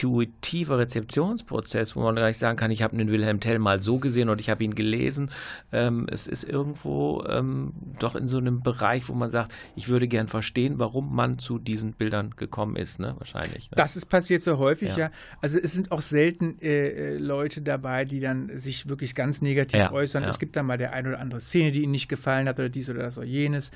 intuitiver 0.03 0.79
Rezeptionsprozess, 0.79 1.97
wo 1.97 2.03
man 2.03 2.15
gar 2.17 2.27
nicht 2.29 2.39
sagen 2.39 2.57
kann, 2.57 2.71
ich 2.71 2.83
habe 2.83 2.95
einen 2.95 3.11
Wilhelm 3.11 3.41
Tell 3.41 3.59
mal 3.59 3.81
so 3.81 3.99
gesehen 3.99 4.29
und 4.29 4.41
ich 4.41 4.49
habe 4.51 4.63
ihn 4.65 4.75
gelesen. 4.75 5.31
Ähm, 5.73 6.07
es 6.11 6.27
ist 6.27 6.45
irgendwo 6.45 7.25
ähm, 7.29 7.73
doch 7.99 8.15
in 8.15 8.29
so 8.29 8.39
einem 8.39 8.63
Bereich, 8.63 9.09
wo 9.09 9.15
man 9.15 9.31
sagt, 9.31 9.53
ich 9.77 9.89
würde 9.89 10.07
gern 10.09 10.29
verstehen, 10.29 10.79
warum 10.79 11.15
man 11.15 11.39
zu 11.39 11.59
diesen 11.59 11.93
Bildern 11.93 12.31
gekommen 12.37 12.77
ist, 12.77 13.01
ne? 13.01 13.15
Wahrscheinlich. 13.19 13.71
Ne? 13.71 13.77
Das 13.77 13.97
ist 13.97 14.07
passiert 14.07 14.43
so 14.43 14.59
häufig, 14.59 14.91
Ja. 14.91 14.99
ja. 14.99 15.11
Also 15.41 15.59
es 15.59 15.73
sind 15.75 15.91
auch 15.93 16.03
selten 16.03 16.61
äh, 16.61 16.89
äh, 16.89 17.19
Leute 17.19 17.63
dabei, 17.63 18.05
die 18.05 18.21
dann 18.21 18.57
sich 18.57 18.89
wirklich 18.89 19.15
ganz 19.15 19.43
negativ 19.43 19.81
Ja, 19.81 19.93
äußern. 19.93 20.23
ja. 20.23 20.29
Es 20.29 20.39
gibt 20.39 20.57
dann 20.57 20.67
mal 20.67 20.79
der 20.79 20.93
eine 20.93 21.09
oder 21.11 21.21
andere 21.21 21.41
Szene, 21.41 21.73
die 21.73 21.83
ihnen 21.83 21.93
nicht 21.93 22.09
gefallen 22.09 22.49
hat 22.49 22.59
oder 22.59 22.69
dies 22.69 22.89
oder 22.89 23.03
das 23.03 23.19
oder 23.19 23.27
jenes. 23.27 23.71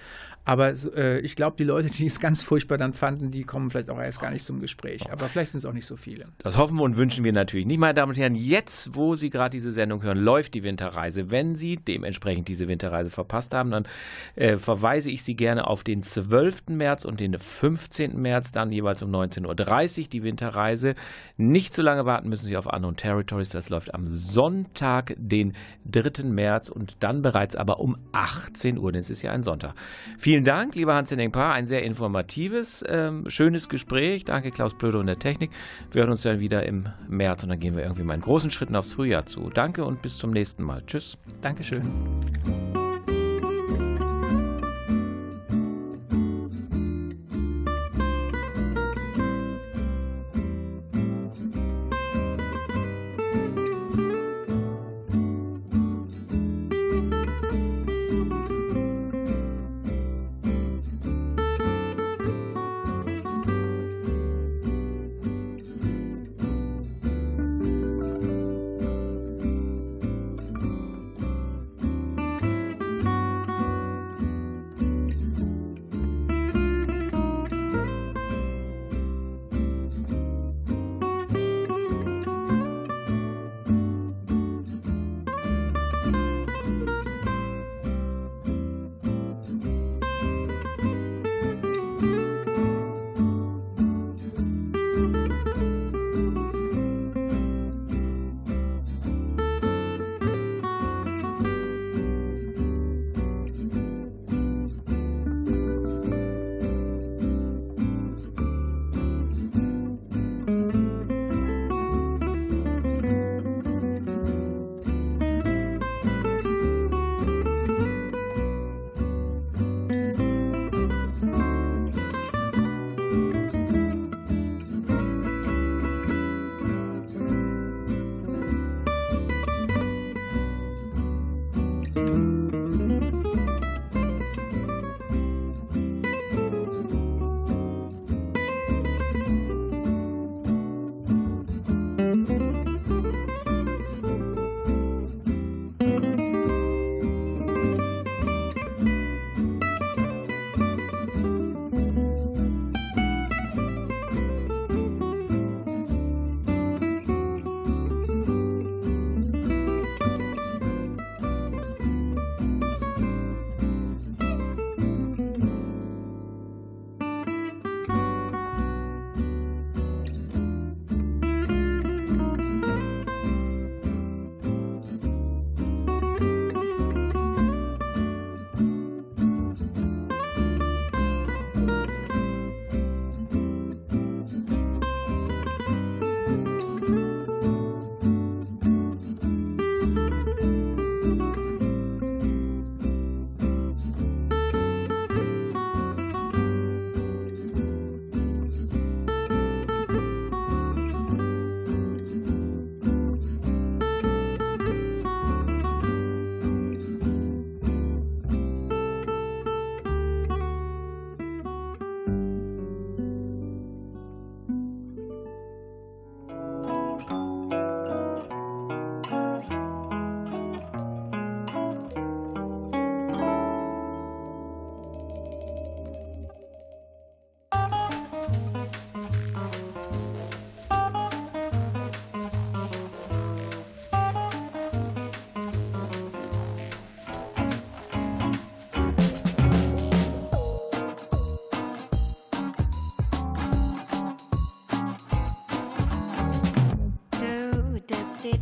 Aber 0.45 0.73
äh, 0.97 1.20
ich 1.20 1.37
glaube, 1.37 1.57
die 1.57 1.64
Leute, 1.64 1.89
die 1.89 2.07
es 2.07 2.18
ganz 2.20 2.43
furchtbar 2.43 2.79
dann 2.79 2.95
fanden, 2.95 3.31
die 3.31 3.45
kommen 3.45 3.70
vielleicht 3.70 3.91
auch 3.91 4.01
erst 4.01 4.20
gar 4.20 4.31
nicht 4.31 4.45
zum 4.45 4.61
Gespräch. 4.61 5.11
Aber 5.11 5.29
vielleicht 5.29 5.53
sind 5.53 5.59
es 5.59 5.64
auch 5.64 5.73
nicht 5.73 5.87
so 5.87 5.97
viele. 5.97 6.12
Das 6.39 6.59
hoffen 6.59 6.81
und 6.81 6.97
wünschen 6.97 7.25
wir 7.25 7.33
natürlich 7.33 7.67
nicht. 7.67 7.79
Meine 7.79 7.95
Damen 7.95 8.11
und 8.11 8.19
Herren, 8.19 8.35
jetzt, 8.35 8.97
wo 8.97 9.15
Sie 9.15 9.31
gerade 9.31 9.51
diese 9.51 9.71
Sendung 9.71 10.03
hören, 10.03 10.19
läuft 10.19 10.55
die 10.55 10.63
Winterreise. 10.63 11.31
Wenn 11.31 11.55
Sie 11.55 11.77
dementsprechend 11.77 12.49
diese 12.49 12.69
Winterreise 12.69 13.11
verpasst 13.11 13.55
haben, 13.55 13.71
dann 13.71 13.87
äh, 14.35 14.59
verweise 14.59 15.11
ich 15.11 15.23
Sie 15.23 15.37
gerne 15.37 15.67
auf 15.67 15.85
den 15.85 16.03
12. 16.03 16.69
März 16.71 17.05
und 17.05 17.21
den 17.21 17.39
15. 17.39 18.21
März, 18.21 18.53
dann 18.53 18.73
jeweils 18.73 19.03
um 19.03 19.11
19.30 19.11 20.03
Uhr 20.03 20.09
die 20.09 20.23
Winterreise. 20.23 20.95
Nicht 21.37 21.75
zu 21.75 21.83
lange 21.83 22.05
warten 22.05 22.29
müssen 22.29 22.47
Sie 22.47 22.57
auf 22.57 22.67
Unknown 22.67 22.97
Territories. 22.97 23.51
Das 23.51 23.71
läuft 23.71 23.95
am 23.95 24.07
Sonntag, 24.07 25.15
den 25.17 25.55
3. 25.91 26.25
März 26.25 26.69
und 26.69 26.97
dann 27.01 27.23
bereits 27.23 27.57
aber 27.57 27.81
um 27.81 27.97
18 28.13 28.79
Uhr, 28.79 28.93
denn 28.93 29.01
es 29.01 29.11
ist 29.11 29.23
ja 29.23 29.33
ein 29.33 29.43
Sonntag. 29.43 29.75
Vielen 30.19 30.45
Dank, 30.45 30.75
lieber 30.75 30.95
Hans-Henning 30.95 31.33
Paar, 31.33 31.55
ein 31.55 31.67
sehr 31.67 31.83
informatives, 31.83 32.85
ähm, 32.89 33.25
schönes 33.29 33.69
Gespräch. 33.69 34.25
Danke, 34.25 34.51
Klaus 34.51 34.75
Blöde 34.75 34.99
und 34.99 35.07
der 35.07 35.19
Technik. 35.19 35.51
Wir 35.91 36.02
hören 36.03 36.11
uns 36.11 36.23
dann 36.23 36.41
wieder 36.41 36.67
im 36.67 36.89
März 37.09 37.45
und 37.45 37.49
dann 37.49 37.61
gehen 37.61 37.77
wir 37.77 37.85
irgendwie 37.85 38.03
mal 38.03 38.15
in 38.15 38.21
großen 38.21 38.51
Schritten 38.51 38.75
aufs 38.75 38.93
Frühjahr 38.93 39.25
zu. 39.25 39.51
Danke 39.51 39.85
und 39.85 40.03
bis 40.03 40.19
zum 40.19 40.33
nächsten 40.33 40.65
Mal. 40.65 40.83
Tschüss. 40.85 41.17
Dankeschön. 41.41 41.83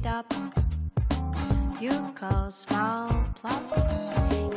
stop. 0.00 0.32
You 1.80 1.90
go 2.18 2.48
small 2.48 3.08
plop. 3.34 3.62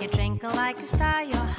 You 0.02 0.08
drink 0.08 0.44
like 0.44 0.80
a 0.80 0.88
star, 0.88 1.24
your 1.24 1.53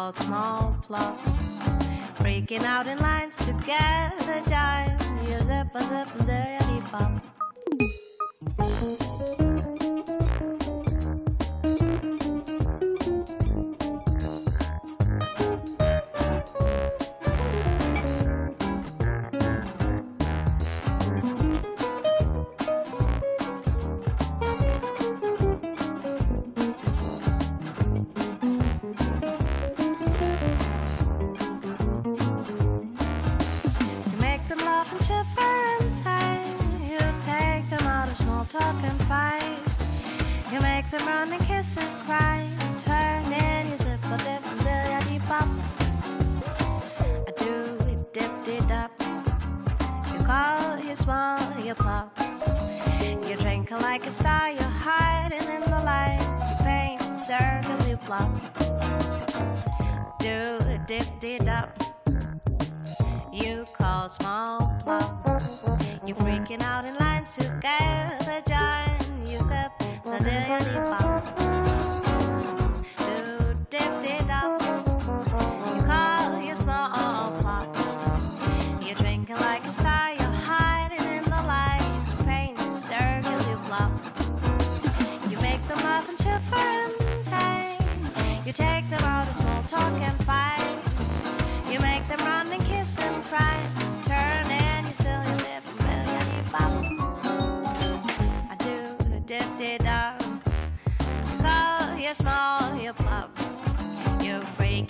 called 0.00 0.16
small 0.16 0.76
plot. 0.86 1.18
Breaking 2.20 2.64
out 2.64 2.88
in 2.88 2.98
lines 2.98 3.36
together, 3.36 4.42
dime. 4.46 4.98
You 5.26 5.36
zip 5.42 5.68
a 5.74 5.82
zip 5.82 6.08
and 6.16 6.26
dirty 6.26 6.80
pop. 6.90 7.39
like 53.90 54.06
a 54.06 54.12
star, 54.12 54.48
you're 54.52 54.62
hiding 54.62 55.48
in 55.52 55.62
the 55.62 55.80
light. 55.84 56.20
You 56.46 56.64
paint 56.64 57.00
a 57.00 57.18
circle, 57.18 57.88
you 57.88 57.96
plop. 57.96 58.30
Do 60.20 60.38
a 60.74 60.78
dip 60.86 61.08
did 61.18 61.48
up. 61.48 61.76
You 63.32 63.64
call 63.76 64.08
small 64.08 64.60
plop. 64.84 65.26
You're 66.06 66.16
freaking 66.18 66.62
out 66.62 66.86
in 66.86 66.94
lines 66.98 67.32
together. 67.32 68.09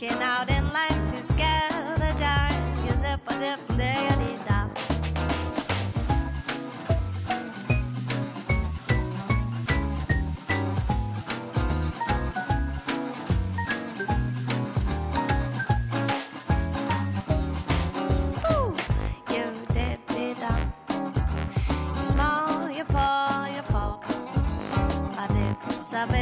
making 0.01 0.23
out 0.23 0.49
in 0.49 0.73
lines 0.73 1.13
together, 1.13 2.13
darling. 2.19 2.77
You 2.85 2.93
zip 2.93 3.21
a 3.27 3.39
dip, 3.39 3.69
diggity 3.69 4.37
down. 4.49 4.71
saber. 25.81 26.20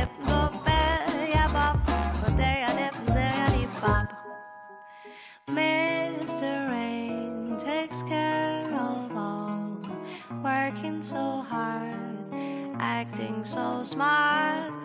so 13.48 13.82
smart. 13.82 14.77